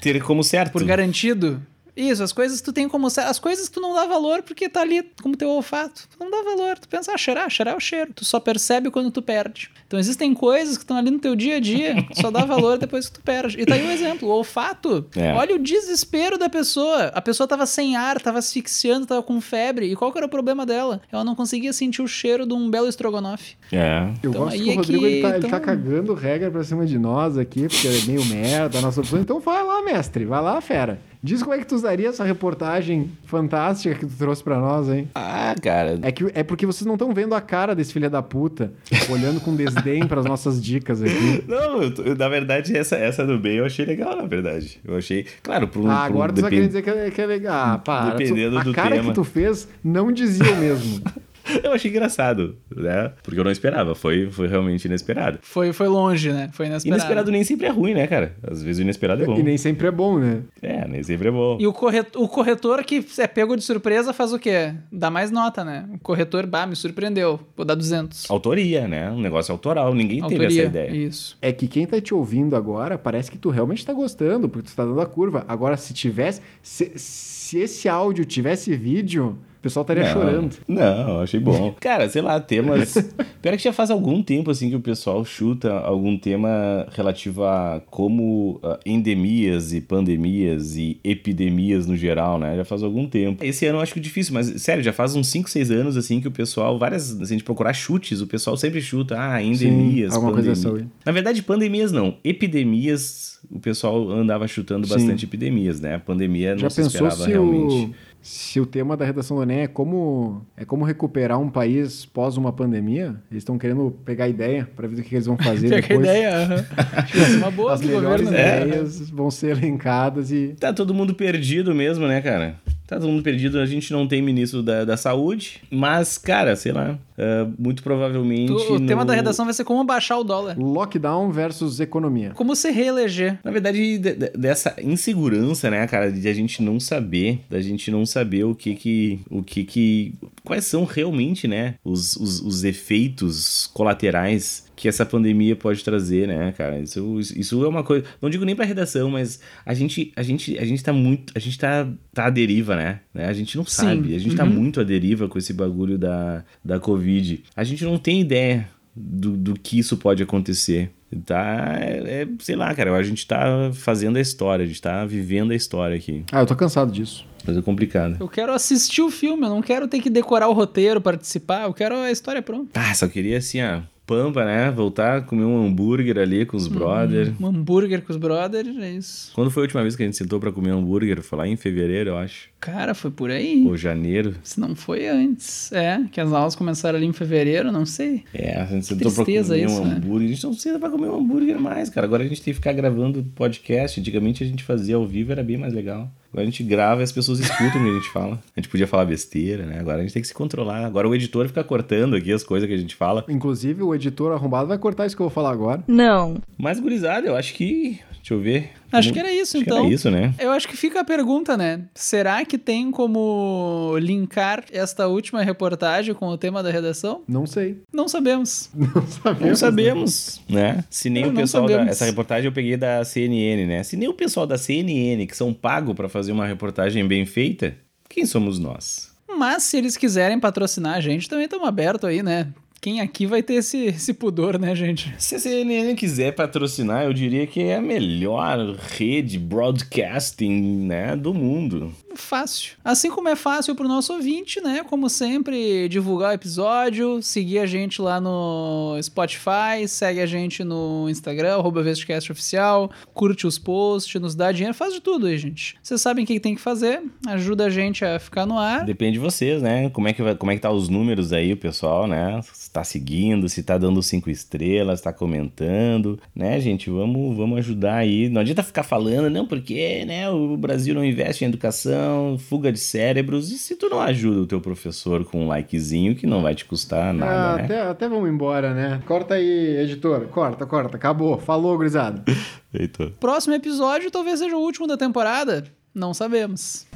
Ter 0.00 0.22
como 0.22 0.42
certo. 0.44 0.72
Por 0.72 0.84
garantido. 0.84 1.60
Isso, 1.96 2.22
as 2.22 2.32
coisas 2.32 2.60
tu 2.60 2.72
tem 2.72 2.88
como. 2.88 3.06
As 3.06 3.38
coisas 3.38 3.68
tu 3.68 3.80
não 3.80 3.94
dá 3.94 4.04
valor 4.06 4.42
porque 4.42 4.68
tá 4.68 4.82
ali 4.82 5.02
como 5.22 5.36
teu 5.36 5.48
olfato. 5.48 6.02
Tu 6.10 6.16
não 6.22 6.30
dá 6.30 6.42
valor. 6.42 6.78
Tu 6.78 6.86
pensa, 6.88 7.12
ah, 7.14 7.16
cheirar, 7.18 7.48
cheirar 7.48 7.74
é 7.74 7.76
o 7.76 7.80
cheiro. 7.80 8.12
Tu 8.14 8.24
só 8.24 8.38
percebe 8.38 8.90
quando 8.90 9.10
tu 9.10 9.22
perde. 9.22 9.70
Então 9.86 9.98
existem 9.98 10.34
coisas 10.34 10.76
que 10.76 10.82
estão 10.84 10.96
ali 10.96 11.10
no 11.10 11.18
teu 11.18 11.34
dia 11.34 11.56
a 11.56 11.60
dia, 11.60 11.94
tu 12.12 12.20
só 12.20 12.30
dá 12.30 12.44
valor 12.44 12.76
depois 12.76 13.08
que 13.08 13.14
tu 13.14 13.22
perde. 13.22 13.58
E 13.60 13.64
tá 13.64 13.74
aí 13.74 13.86
um 13.86 13.90
exemplo: 13.90 14.28
o 14.28 14.32
olfato. 14.32 15.06
É. 15.16 15.32
Olha 15.32 15.54
o 15.54 15.58
desespero 15.58 16.36
da 16.36 16.48
pessoa. 16.50 17.04
A 17.14 17.22
pessoa 17.22 17.46
tava 17.46 17.64
sem 17.66 17.96
ar, 17.96 18.20
tava 18.20 18.38
asfixiando, 18.40 19.06
tava 19.06 19.22
com 19.22 19.40
febre. 19.40 19.90
E 19.90 19.96
qual 19.96 20.12
que 20.12 20.18
era 20.18 20.26
o 20.26 20.30
problema 20.30 20.66
dela? 20.66 21.00
Ela 21.10 21.24
não 21.24 21.34
conseguia 21.34 21.72
sentir 21.72 22.02
o 22.02 22.08
cheiro 22.08 22.44
de 22.46 22.52
um 22.52 22.68
belo 22.70 22.88
estrogonofe. 22.88 23.54
É. 23.72 24.08
Eu 24.22 24.30
Então, 24.30 24.42
gosto 24.44 24.54
aí 24.54 24.60
que 24.62 24.68
o 24.68 24.72
é 24.72 24.76
Rodrigo 24.76 25.00
que- 25.02 25.06
ele 25.06 25.22
tá, 25.22 25.28
ele 25.28 25.38
então- 25.38 25.50
tá 25.50 25.60
cagando 25.60 26.14
regra 26.14 26.50
pra 26.50 26.62
cima 26.64 26.84
de 26.84 26.98
nós 26.98 27.38
aqui, 27.38 27.68
porque 27.68 27.88
é 27.88 28.00
meio 28.06 28.24
merda 28.26 28.78
a 28.78 28.82
nossa 28.82 29.00
opção. 29.00 29.18
Então 29.20 29.40
vai 29.40 29.62
lá, 29.64 29.82
mestre. 29.82 30.24
Vai 30.24 30.42
lá, 30.42 30.60
fera. 30.60 31.00
Diz 31.26 31.42
como 31.42 31.54
é 31.54 31.58
que 31.58 31.66
tu 31.66 31.74
usaria 31.74 32.08
essa 32.08 32.22
reportagem 32.22 33.10
fantástica 33.24 33.96
que 33.96 34.06
tu 34.06 34.12
trouxe 34.16 34.44
pra 34.44 34.60
nós, 34.60 34.88
hein? 34.88 35.08
Ah, 35.12 35.56
cara. 35.60 35.98
É, 36.02 36.12
que, 36.12 36.24
é 36.32 36.44
porque 36.44 36.64
vocês 36.64 36.86
não 36.86 36.94
estão 36.94 37.12
vendo 37.12 37.34
a 37.34 37.40
cara 37.40 37.74
desse 37.74 37.92
filho 37.92 38.08
da 38.08 38.22
puta, 38.22 38.72
olhando 39.10 39.40
com 39.40 39.56
desdém 39.56 40.06
pras 40.06 40.24
nossas 40.24 40.62
dicas 40.62 41.02
aqui. 41.02 41.42
Não, 41.48 41.82
eu 41.82 42.14
na 42.16 42.28
verdade, 42.28 42.76
essa, 42.76 42.94
essa 42.94 43.26
do 43.26 43.40
bem 43.40 43.56
eu 43.56 43.66
achei 43.66 43.84
legal, 43.84 44.16
na 44.16 44.24
verdade. 44.24 44.78
Eu 44.84 44.96
achei. 44.96 45.26
Claro, 45.42 45.68
um. 45.76 45.90
Ah, 45.90 45.94
um 45.94 46.04
agora 46.04 46.32
tu 46.32 46.36
depend- 46.36 46.50
querendo 46.50 46.66
dizer 46.68 46.82
que 46.82 46.90
é, 46.90 47.10
que 47.10 47.20
é 47.20 47.26
legal. 47.26 47.74
Ah, 47.74 47.78
para. 47.78 48.14
Dependendo 48.14 48.58
a 48.58 48.62
do 48.62 48.72
cara 48.72 48.94
tema. 48.94 49.08
que 49.08 49.14
tu 49.14 49.24
fez 49.24 49.66
não 49.82 50.12
dizia 50.12 50.52
o 50.52 50.56
mesmo. 50.58 51.02
Eu 51.62 51.72
achei 51.72 51.90
engraçado, 51.90 52.56
né? 52.74 53.12
Porque 53.22 53.38
eu 53.38 53.44
não 53.44 53.50
esperava. 53.50 53.94
Foi, 53.94 54.30
foi 54.30 54.48
realmente 54.48 54.84
inesperado. 54.84 55.38
Foi, 55.42 55.72
foi 55.72 55.88
longe, 55.88 56.32
né? 56.32 56.50
Foi 56.52 56.66
inesperado. 56.66 57.00
Inesperado 57.00 57.30
nem 57.30 57.44
sempre 57.44 57.66
é 57.66 57.70
ruim, 57.70 57.94
né, 57.94 58.06
cara? 58.06 58.34
Às 58.42 58.62
vezes 58.62 58.78
o 58.78 58.82
inesperado 58.82 59.22
é 59.22 59.26
bom. 59.26 59.38
e 59.38 59.42
nem 59.42 59.56
sempre 59.56 59.86
é 59.86 59.90
bom, 59.90 60.18
né? 60.18 60.42
É, 60.62 60.86
nem 60.86 61.02
sempre 61.02 61.28
é 61.28 61.30
bom. 61.30 61.56
E 61.60 61.66
o 61.66 61.72
corretor, 61.72 62.22
o 62.22 62.28
corretor 62.28 62.84
que 62.84 63.04
é 63.18 63.26
pego 63.26 63.56
de 63.56 63.62
surpresa 63.62 64.12
faz 64.12 64.32
o 64.32 64.38
quê? 64.38 64.74
Dá 64.90 65.10
mais 65.10 65.30
nota, 65.30 65.64
né? 65.64 65.88
O 65.94 65.98
corretor, 65.98 66.46
bah, 66.46 66.66
me 66.66 66.76
surpreendeu. 66.76 67.40
Vou 67.56 67.64
dar 67.64 67.74
200. 67.74 68.30
Autoria, 68.30 68.86
né? 68.88 69.10
Um 69.10 69.20
negócio 69.20 69.52
autoral. 69.52 69.94
Ninguém 69.94 70.20
teve 70.22 70.44
Autoria. 70.44 70.62
essa 70.62 70.68
ideia. 70.68 70.90
Isso. 70.90 71.38
É 71.40 71.52
que 71.52 71.68
quem 71.68 71.86
tá 71.86 72.00
te 72.00 72.14
ouvindo 72.14 72.56
agora 72.56 72.98
parece 72.98 73.30
que 73.30 73.38
tu 73.38 73.50
realmente 73.50 73.84
tá 73.84 73.92
gostando, 73.92 74.48
porque 74.48 74.68
tu 74.68 74.74
tá 74.76 74.84
dando 74.84 75.00
a 75.00 75.06
curva. 75.06 75.44
Agora, 75.48 75.76
se 75.76 75.94
tivesse. 75.94 76.40
Se, 76.62 76.92
se 76.96 77.58
esse 77.58 77.88
áudio 77.88 78.24
tivesse 78.24 78.74
vídeo, 78.76 79.38
pessoal 79.66 79.82
estaria 79.82 80.04
não, 80.04 80.12
chorando. 80.12 80.56
Não, 80.68 81.20
achei 81.20 81.40
bom. 81.40 81.74
Cara, 81.80 82.08
sei 82.08 82.22
lá, 82.22 82.38
temas. 82.40 82.94
Pior 83.42 83.56
que 83.56 83.62
já 83.62 83.72
faz 83.72 83.90
algum 83.90 84.22
tempo 84.22 84.50
assim 84.50 84.70
que 84.70 84.76
o 84.76 84.80
pessoal 84.80 85.24
chuta 85.24 85.72
algum 85.72 86.16
tema 86.16 86.86
relativo 86.92 87.44
a 87.44 87.82
como 87.90 88.60
ah, 88.62 88.78
endemias 88.86 89.72
e 89.72 89.80
pandemias 89.80 90.76
e 90.76 90.98
epidemias 91.02 91.86
no 91.86 91.96
geral, 91.96 92.38
né? 92.38 92.56
Já 92.56 92.64
faz 92.64 92.82
algum 92.82 93.06
tempo. 93.06 93.44
Esse 93.44 93.66
ano 93.66 93.78
eu 93.78 93.82
acho 93.82 93.92
que 93.92 93.98
é 93.98 94.02
difícil, 94.02 94.34
mas 94.34 94.46
sério, 94.62 94.82
já 94.82 94.92
faz 94.92 95.14
uns 95.14 95.28
5, 95.28 95.50
6 95.50 95.70
anos 95.70 95.96
assim 95.96 96.20
que 96.20 96.28
o 96.28 96.32
pessoal, 96.32 96.78
várias, 96.78 97.04
se 97.04 97.22
a 97.22 97.26
gente 97.26 97.44
procurar 97.44 97.72
chutes, 97.72 98.20
o 98.20 98.26
pessoal 98.26 98.56
sempre 98.56 98.80
chuta, 98.80 99.16
ah, 99.18 99.42
endemias, 99.42 100.14
alguma 100.14 100.32
coisa 100.32 100.54
pandemia. 100.54 100.84
aí. 100.84 100.88
Na 101.04 101.12
verdade, 101.12 101.42
pandemias 101.42 101.92
não. 101.92 102.16
Epidemias, 102.24 103.38
o 103.50 103.58
pessoal 103.58 104.10
andava 104.10 104.46
chutando 104.46 104.86
Sim. 104.86 104.94
bastante 104.94 105.24
epidemias, 105.24 105.80
né? 105.80 105.96
A 105.96 106.00
pandemia 106.00 106.52
não 106.52 106.60
Já 106.60 106.70
se 106.70 106.82
pensou 106.82 107.06
esperava 107.08 107.24
se 107.24 107.30
realmente. 107.30 107.94
Se 108.20 108.58
o 108.58 108.66
tema 108.66 108.96
da 108.96 109.04
redação 109.04 109.36
do 109.36 109.42
Enem 109.44 109.60
é 109.60 109.66
como, 109.66 110.44
é 110.56 110.64
como 110.64 110.84
recuperar 110.84 111.38
um 111.38 111.48
país 111.48 112.04
pós 112.04 112.36
uma 112.36 112.52
pandemia? 112.52 113.16
Eles 113.30 113.42
estão 113.42 113.56
querendo 113.58 113.96
pegar 114.04 114.24
a 114.24 114.28
ideia 114.28 114.68
para 114.74 114.88
ver 114.88 115.00
o 115.00 115.02
que 115.04 115.14
eles 115.14 115.26
vão 115.26 115.36
fazer 115.38 115.68
Pega 115.68 115.82
depois. 115.88 116.00
ideia. 116.00 116.66
ser 117.12 117.36
uma 117.38 117.50
boa 117.50 117.74
As 117.74 117.80
melhores 117.82 118.24
governo, 118.26 118.30
né? 118.30 118.58
é. 118.60 118.66
ideias 118.66 119.10
vão 119.10 119.30
ser 119.30 119.56
elencadas 119.56 120.32
e 120.32 120.56
Tá 120.58 120.72
todo 120.72 120.92
mundo 120.92 121.14
perdido 121.14 121.74
mesmo, 121.74 122.06
né, 122.08 122.20
cara? 122.20 122.56
Tá 122.86 123.00
todo 123.00 123.08
mundo 123.08 123.22
perdido, 123.22 123.58
a 123.58 123.66
gente 123.66 123.92
não 123.92 124.06
tem 124.06 124.22
ministro 124.22 124.62
da, 124.62 124.84
da 124.84 124.96
saúde, 124.96 125.60
mas, 125.70 126.16
cara, 126.16 126.54
sei 126.54 126.70
lá, 126.70 126.96
uh, 127.18 127.52
muito 127.58 127.82
provavelmente. 127.82 128.52
O, 128.52 128.78
no... 128.78 128.86
tema 128.86 129.04
da 129.04 129.12
redação 129.12 129.44
vai 129.44 129.52
ser 129.52 129.64
como 129.64 129.82
baixar 129.82 130.18
o 130.18 130.24
dólar. 130.24 130.56
Lockdown 130.56 131.32
versus 131.32 131.80
economia. 131.80 132.30
Como 132.30 132.54
se 132.54 132.70
reeleger. 132.70 133.40
Na 133.42 133.50
verdade, 133.50 133.98
de, 133.98 134.14
de, 134.14 134.30
dessa 134.30 134.76
insegurança, 134.80 135.68
né, 135.68 135.84
cara, 135.88 136.12
de 136.12 136.28
a 136.28 136.32
gente 136.32 136.62
não 136.62 136.78
saber, 136.78 137.40
da 137.50 137.60
gente 137.60 137.90
não 137.90 138.06
saber 138.06 138.44
o 138.44 138.54
que 138.54 138.76
que. 138.76 139.20
O 139.28 139.42
que 139.42 139.64
que. 139.64 140.14
Quais 140.44 140.64
são 140.64 140.84
realmente, 140.84 141.48
né, 141.48 141.74
os, 141.84 142.16
os, 142.16 142.40
os 142.40 142.62
efeitos 142.62 143.68
colaterais 143.74 144.65
que 144.76 144.86
essa 144.86 145.04
pandemia 145.06 145.56
pode 145.56 145.82
trazer, 145.82 146.28
né, 146.28 146.52
cara? 146.56 146.78
Isso, 146.78 147.18
isso 147.34 147.64
é 147.64 147.68
uma 147.68 147.82
coisa. 147.82 148.04
Não 148.20 148.28
digo 148.30 148.44
nem 148.44 148.54
pra 148.54 148.64
redação, 148.66 149.10
mas 149.10 149.40
a 149.64 149.72
gente, 149.72 150.12
a 150.14 150.22
gente, 150.22 150.56
a 150.58 150.64
gente 150.64 150.84
tá 150.84 150.92
muito. 150.92 151.32
A 151.34 151.38
gente 151.38 151.58
tá, 151.58 151.88
tá 152.12 152.26
à 152.26 152.30
deriva, 152.30 152.76
né? 152.76 153.00
A 153.14 153.32
gente 153.32 153.56
não 153.56 153.64
Sim. 153.64 153.70
sabe. 153.70 154.14
A 154.14 154.18
gente 154.18 154.32
Uhum. 154.32 154.36
tá 154.36 154.44
muito 154.44 154.80
à 154.80 154.84
deriva 154.84 155.28
com 155.28 155.38
esse 155.38 155.52
bagulho 155.54 155.96
da, 155.98 156.44
da 156.62 156.78
Covid. 156.78 157.42
A 157.56 157.64
gente 157.64 157.82
não 157.84 157.96
tem 157.98 158.20
ideia 158.20 158.68
do, 158.94 159.30
do 159.36 159.54
que 159.54 159.78
isso 159.78 159.96
pode 159.96 160.22
acontecer. 160.22 160.90
Tá, 161.24 161.76
é, 161.80 162.22
é, 162.22 162.28
sei 162.40 162.56
lá, 162.56 162.74
cara, 162.74 162.92
a 162.94 163.02
gente 163.02 163.26
tá 163.26 163.70
fazendo 163.72 164.16
a 164.16 164.20
história, 164.20 164.64
a 164.64 164.66
gente 164.66 164.82
tá 164.82 165.06
vivendo 165.06 165.52
a 165.52 165.54
história 165.54 165.96
aqui. 165.96 166.24
Ah, 166.32 166.40
eu 166.40 166.46
tô 166.46 166.54
cansado 166.56 166.90
disso. 166.92 167.24
Coisa 167.44 167.62
complicada. 167.62 168.16
Eu 168.18 168.28
quero 168.28 168.52
assistir 168.52 169.02
o 169.02 169.10
filme, 169.10 169.44
eu 169.44 169.50
não 169.50 169.62
quero 169.62 169.86
ter 169.86 170.00
que 170.00 170.10
decorar 170.10 170.48
o 170.48 170.52
roteiro, 170.52 171.00
participar, 171.00 171.62
eu 171.62 171.72
quero 171.72 171.94
a 171.94 172.10
história 172.10 172.42
pronta. 172.42 172.78
Ah, 172.78 172.92
só 172.92 173.06
queria 173.06 173.38
assim, 173.38 173.62
ó, 173.62 173.82
pampa, 174.06 174.44
né? 174.44 174.70
Voltar 174.70 175.18
a 175.18 175.20
comer 175.20 175.44
um 175.44 175.66
hambúrguer 175.66 176.16
ali 176.18 176.46
com 176.46 176.56
os 176.56 176.68
brother. 176.68 177.32
Um 177.40 177.46
hambúrguer 177.46 178.02
com 178.02 178.12
os 178.12 178.16
brothers, 178.16 178.76
é 178.78 178.92
isso. 178.92 179.32
Quando 179.34 179.50
foi 179.50 179.62
a 179.62 179.64
última 179.64 179.82
vez 179.82 179.96
que 179.96 180.02
a 180.02 180.06
gente 180.06 180.16
sentou 180.16 180.38
pra 180.38 180.52
comer 180.52 180.70
hambúrguer? 180.70 181.20
Foi 181.22 181.38
lá 181.38 181.48
em 181.48 181.56
fevereiro, 181.56 182.10
eu 182.10 182.16
acho. 182.16 182.48
Cara, 182.60 182.94
foi 182.94 183.10
por 183.10 183.30
aí. 183.30 183.64
Ou 183.66 183.76
janeiro. 183.76 184.34
Se 184.42 184.60
não 184.60 184.74
foi 184.74 185.08
antes. 185.08 185.72
É, 185.72 186.00
que 186.10 186.20
as 186.20 186.32
aulas 186.32 186.54
começaram 186.54 186.96
ali 186.98 187.06
em 187.06 187.12
fevereiro, 187.12 187.72
não 187.72 187.84
sei. 187.84 188.24
É, 188.32 188.60
a 188.60 188.64
gente 188.66 188.86
sentou 188.86 189.12
pra 189.12 189.24
comer 189.24 189.40
isso, 189.40 189.52
um 189.52 189.84
né? 189.84 189.94
hambúrguer. 189.96 190.28
A 190.28 190.32
gente 190.32 190.44
não 190.44 190.52
senta 190.52 190.78
pra 190.78 190.90
comer 190.90 191.08
um 191.08 191.18
hambúrguer 191.18 191.60
mais, 191.60 191.90
cara. 191.90 192.06
Agora 192.06 192.22
a 192.22 192.26
gente 192.28 192.40
tem 192.40 192.52
que 192.52 192.58
ficar 192.58 192.72
gravando 192.72 193.24
podcast. 193.34 194.00
Antigamente 194.00 194.44
a 194.44 194.46
gente 194.46 194.62
fazia 194.62 194.96
ao 194.96 195.06
vivo, 195.06 195.32
era 195.32 195.42
bem 195.42 195.56
mais 195.56 195.72
legal. 195.74 196.10
Agora 196.32 196.42
a 196.42 196.50
gente 196.50 196.62
grava 196.62 197.00
e 197.00 197.04
as 197.04 197.12
pessoas 197.12 197.40
escutam 197.40 197.80
o 197.80 197.84
que 197.84 197.90
a 197.90 197.94
gente 197.94 198.10
fala. 198.10 198.38
A 198.56 198.60
gente 198.60 198.68
podia 198.68 198.86
falar 198.86 199.04
besteira, 199.04 199.64
né? 199.64 199.78
Agora 199.80 199.98
a 199.98 200.02
gente 200.02 200.12
tem 200.12 200.22
que 200.22 200.28
se 200.28 200.34
controlar. 200.34 200.84
Agora 200.84 201.08
o 201.08 201.14
editor 201.14 201.46
fica 201.48 201.64
cortando 201.64 202.16
aqui 202.16 202.32
as 202.32 202.44
coisas 202.44 202.68
que 202.68 202.74
a 202.74 202.78
gente 202.78 202.94
fala. 202.94 203.24
Inclusive, 203.28 203.82
o 203.82 203.94
editor 203.94 204.32
arrombado 204.32 204.68
vai 204.68 204.78
cortar 204.78 205.06
isso 205.06 205.16
que 205.16 205.22
eu 205.22 205.28
vou 205.28 205.34
falar 205.34 205.50
agora. 205.50 205.82
Não. 205.86 206.36
Mas, 206.58 206.80
gurizada, 206.80 207.26
eu 207.26 207.36
acho 207.36 207.54
que. 207.54 208.00
Deixa 208.26 208.34
eu 208.34 208.40
ver. 208.40 208.70
Acho 208.90 209.12
que 209.12 209.20
era 209.20 209.32
isso, 209.32 209.56
Acho 209.56 209.64
que 209.64 209.70
então. 209.70 209.84
era 209.84 209.94
isso, 209.94 210.10
né? 210.10 210.34
Eu 210.36 210.50
acho 210.50 210.66
que 210.66 210.76
fica 210.76 211.00
a 211.00 211.04
pergunta, 211.04 211.56
né? 211.56 211.84
Será 211.94 212.44
que 212.44 212.58
tem 212.58 212.90
como 212.90 213.96
linkar 214.00 214.64
esta 214.72 215.06
última 215.06 215.44
reportagem 215.44 216.12
com 216.12 216.26
o 216.26 216.36
tema 216.36 216.60
da 216.60 216.68
redação? 216.68 217.22
Não 217.28 217.46
sei. 217.46 217.82
Não 217.92 218.08
sabemos. 218.08 218.68
Não 218.74 219.06
sabemos. 219.06 219.46
Não 219.48 219.54
sabemos, 219.54 220.40
né? 220.48 220.84
Se 220.90 221.08
nem 221.08 221.22
Não, 221.22 221.30
o 221.30 221.34
pessoal 221.36 221.68
da. 221.68 221.82
Essa 221.82 222.04
reportagem 222.04 222.46
eu 222.46 222.52
peguei 222.52 222.76
da 222.76 223.04
CNN, 223.04 223.64
né? 223.64 223.84
Se 223.84 223.96
nem 223.96 224.08
o 224.08 224.14
pessoal 224.14 224.44
da 224.44 224.58
CNN, 224.58 225.24
que 225.24 225.36
são 225.36 225.54
pagos 225.54 225.94
pra 225.94 226.08
fazer 226.08 226.32
uma 226.32 226.46
reportagem 226.48 227.06
bem 227.06 227.24
feita, 227.24 227.76
quem 228.08 228.26
somos 228.26 228.58
nós? 228.58 229.14
Mas 229.38 229.62
se 229.62 229.76
eles 229.76 229.96
quiserem 229.96 230.40
patrocinar 230.40 230.96
a 230.96 231.00
gente, 231.00 231.28
também 231.28 231.44
estamos 231.44 231.68
abertos 231.68 232.08
aí, 232.08 232.24
né? 232.24 232.48
Quem 232.86 233.00
aqui 233.00 233.26
vai 233.26 233.42
ter 233.42 233.54
esse, 233.54 233.86
esse 233.86 234.14
pudor, 234.14 234.60
né, 234.60 234.72
gente? 234.76 235.12
Se 235.18 235.34
a 235.34 235.40
CNN 235.40 235.96
quiser 235.96 236.30
patrocinar, 236.36 237.02
eu 237.02 237.12
diria 237.12 237.44
que 237.44 237.60
é 237.60 237.74
a 237.74 237.82
melhor 237.82 238.76
rede 238.76 239.40
broadcasting, 239.40 240.86
né, 240.86 241.16
do 241.16 241.34
mundo. 241.34 241.92
Fácil. 242.14 242.76
Assim 242.84 243.10
como 243.10 243.28
é 243.28 243.36
fácil 243.36 243.74
pro 243.74 243.86
nosso 243.86 244.12
ouvinte, 244.12 244.60
né? 244.60 244.84
Como 244.88 245.08
sempre, 245.10 245.88
divulgar 245.88 246.30
o 246.30 246.34
episódio, 246.34 247.20
seguir 247.22 247.58
a 247.58 247.66
gente 247.66 248.00
lá 248.00 248.20
no 248.20 248.98
Spotify, 249.02 249.86
segue 249.86 250.20
a 250.20 250.26
gente 250.26 250.64
no 250.64 251.08
Instagram, 251.10 251.56
arroba 251.56 251.84
Oficial, 252.30 252.90
curte 253.12 253.46
os 253.46 253.58
posts, 253.58 254.20
nos 254.20 254.34
dá 254.34 254.50
dinheiro, 254.50 254.74
faz 254.74 254.94
de 254.94 255.00
tudo 255.00 255.26
aí, 255.26 255.36
gente. 255.36 255.76
Vocês 255.82 256.00
sabem 256.00 256.24
o 256.24 256.26
que 256.26 256.40
tem 256.40 256.54
que 256.54 256.60
fazer, 256.60 257.02
ajuda 257.26 257.66
a 257.66 257.70
gente 257.70 258.04
a 258.04 258.18
ficar 258.18 258.46
no 258.46 258.58
ar. 258.58 258.84
Depende 258.84 259.14
de 259.14 259.18
vocês, 259.18 259.60
né? 259.60 259.90
Como 259.90 260.08
é 260.08 260.12
que 260.12 260.22
vai, 260.22 260.34
como 260.34 260.50
é 260.50 260.54
que 260.54 260.62
tá 260.62 260.70
os 260.70 260.88
números 260.88 261.32
aí, 261.32 261.52
o 261.52 261.56
pessoal, 261.56 262.06
né? 262.06 262.40
Se 262.76 262.80
tá 262.80 262.84
seguindo, 262.84 263.48
se 263.48 263.62
tá 263.62 263.78
dando 263.78 264.02
cinco 264.02 264.28
estrelas, 264.28 265.00
tá 265.00 265.10
comentando, 265.10 266.18
né, 266.34 266.60
gente? 266.60 266.90
Vamos, 266.90 267.34
vamos 267.34 267.56
ajudar 267.58 267.94
aí. 267.94 268.28
Não 268.28 268.42
adianta 268.42 268.62
ficar 268.62 268.82
falando, 268.82 269.30
não, 269.30 269.46
porque, 269.46 270.04
né, 270.04 270.28
o 270.28 270.58
Brasil 270.58 270.94
não 270.94 271.02
investe 271.02 271.42
em 271.42 271.48
educação, 271.48 272.36
fuga 272.38 272.70
de 272.70 272.78
cérebros. 272.78 273.50
E 273.50 273.56
se 273.56 273.76
tu 273.76 273.88
não 273.88 273.98
ajuda 273.98 274.40
o 274.42 274.46
teu 274.46 274.60
professor 274.60 275.24
com 275.24 275.44
um 275.44 275.48
likezinho, 275.48 276.14
que 276.14 276.26
não 276.26 276.42
vai 276.42 276.54
te 276.54 276.66
custar 276.66 277.14
nada, 277.14 277.54
Ah, 277.54 277.56
né? 277.56 277.64
até, 277.64 277.80
até 277.80 278.08
vamos 278.10 278.28
embora, 278.28 278.74
né? 278.74 279.00
Corta 279.06 279.34
aí, 279.36 279.78
editor. 279.78 280.26
Corta, 280.28 280.66
corta. 280.66 280.98
Acabou. 280.98 281.38
Falou, 281.38 281.74
gurizada. 281.78 282.22
Heitor. 282.78 283.10
Próximo 283.18 283.54
episódio 283.54 284.10
talvez 284.10 284.38
seja 284.38 284.54
o 284.54 284.60
último 284.60 284.86
da 284.86 284.98
temporada, 284.98 285.64
não 285.94 286.12
sabemos. 286.12 286.86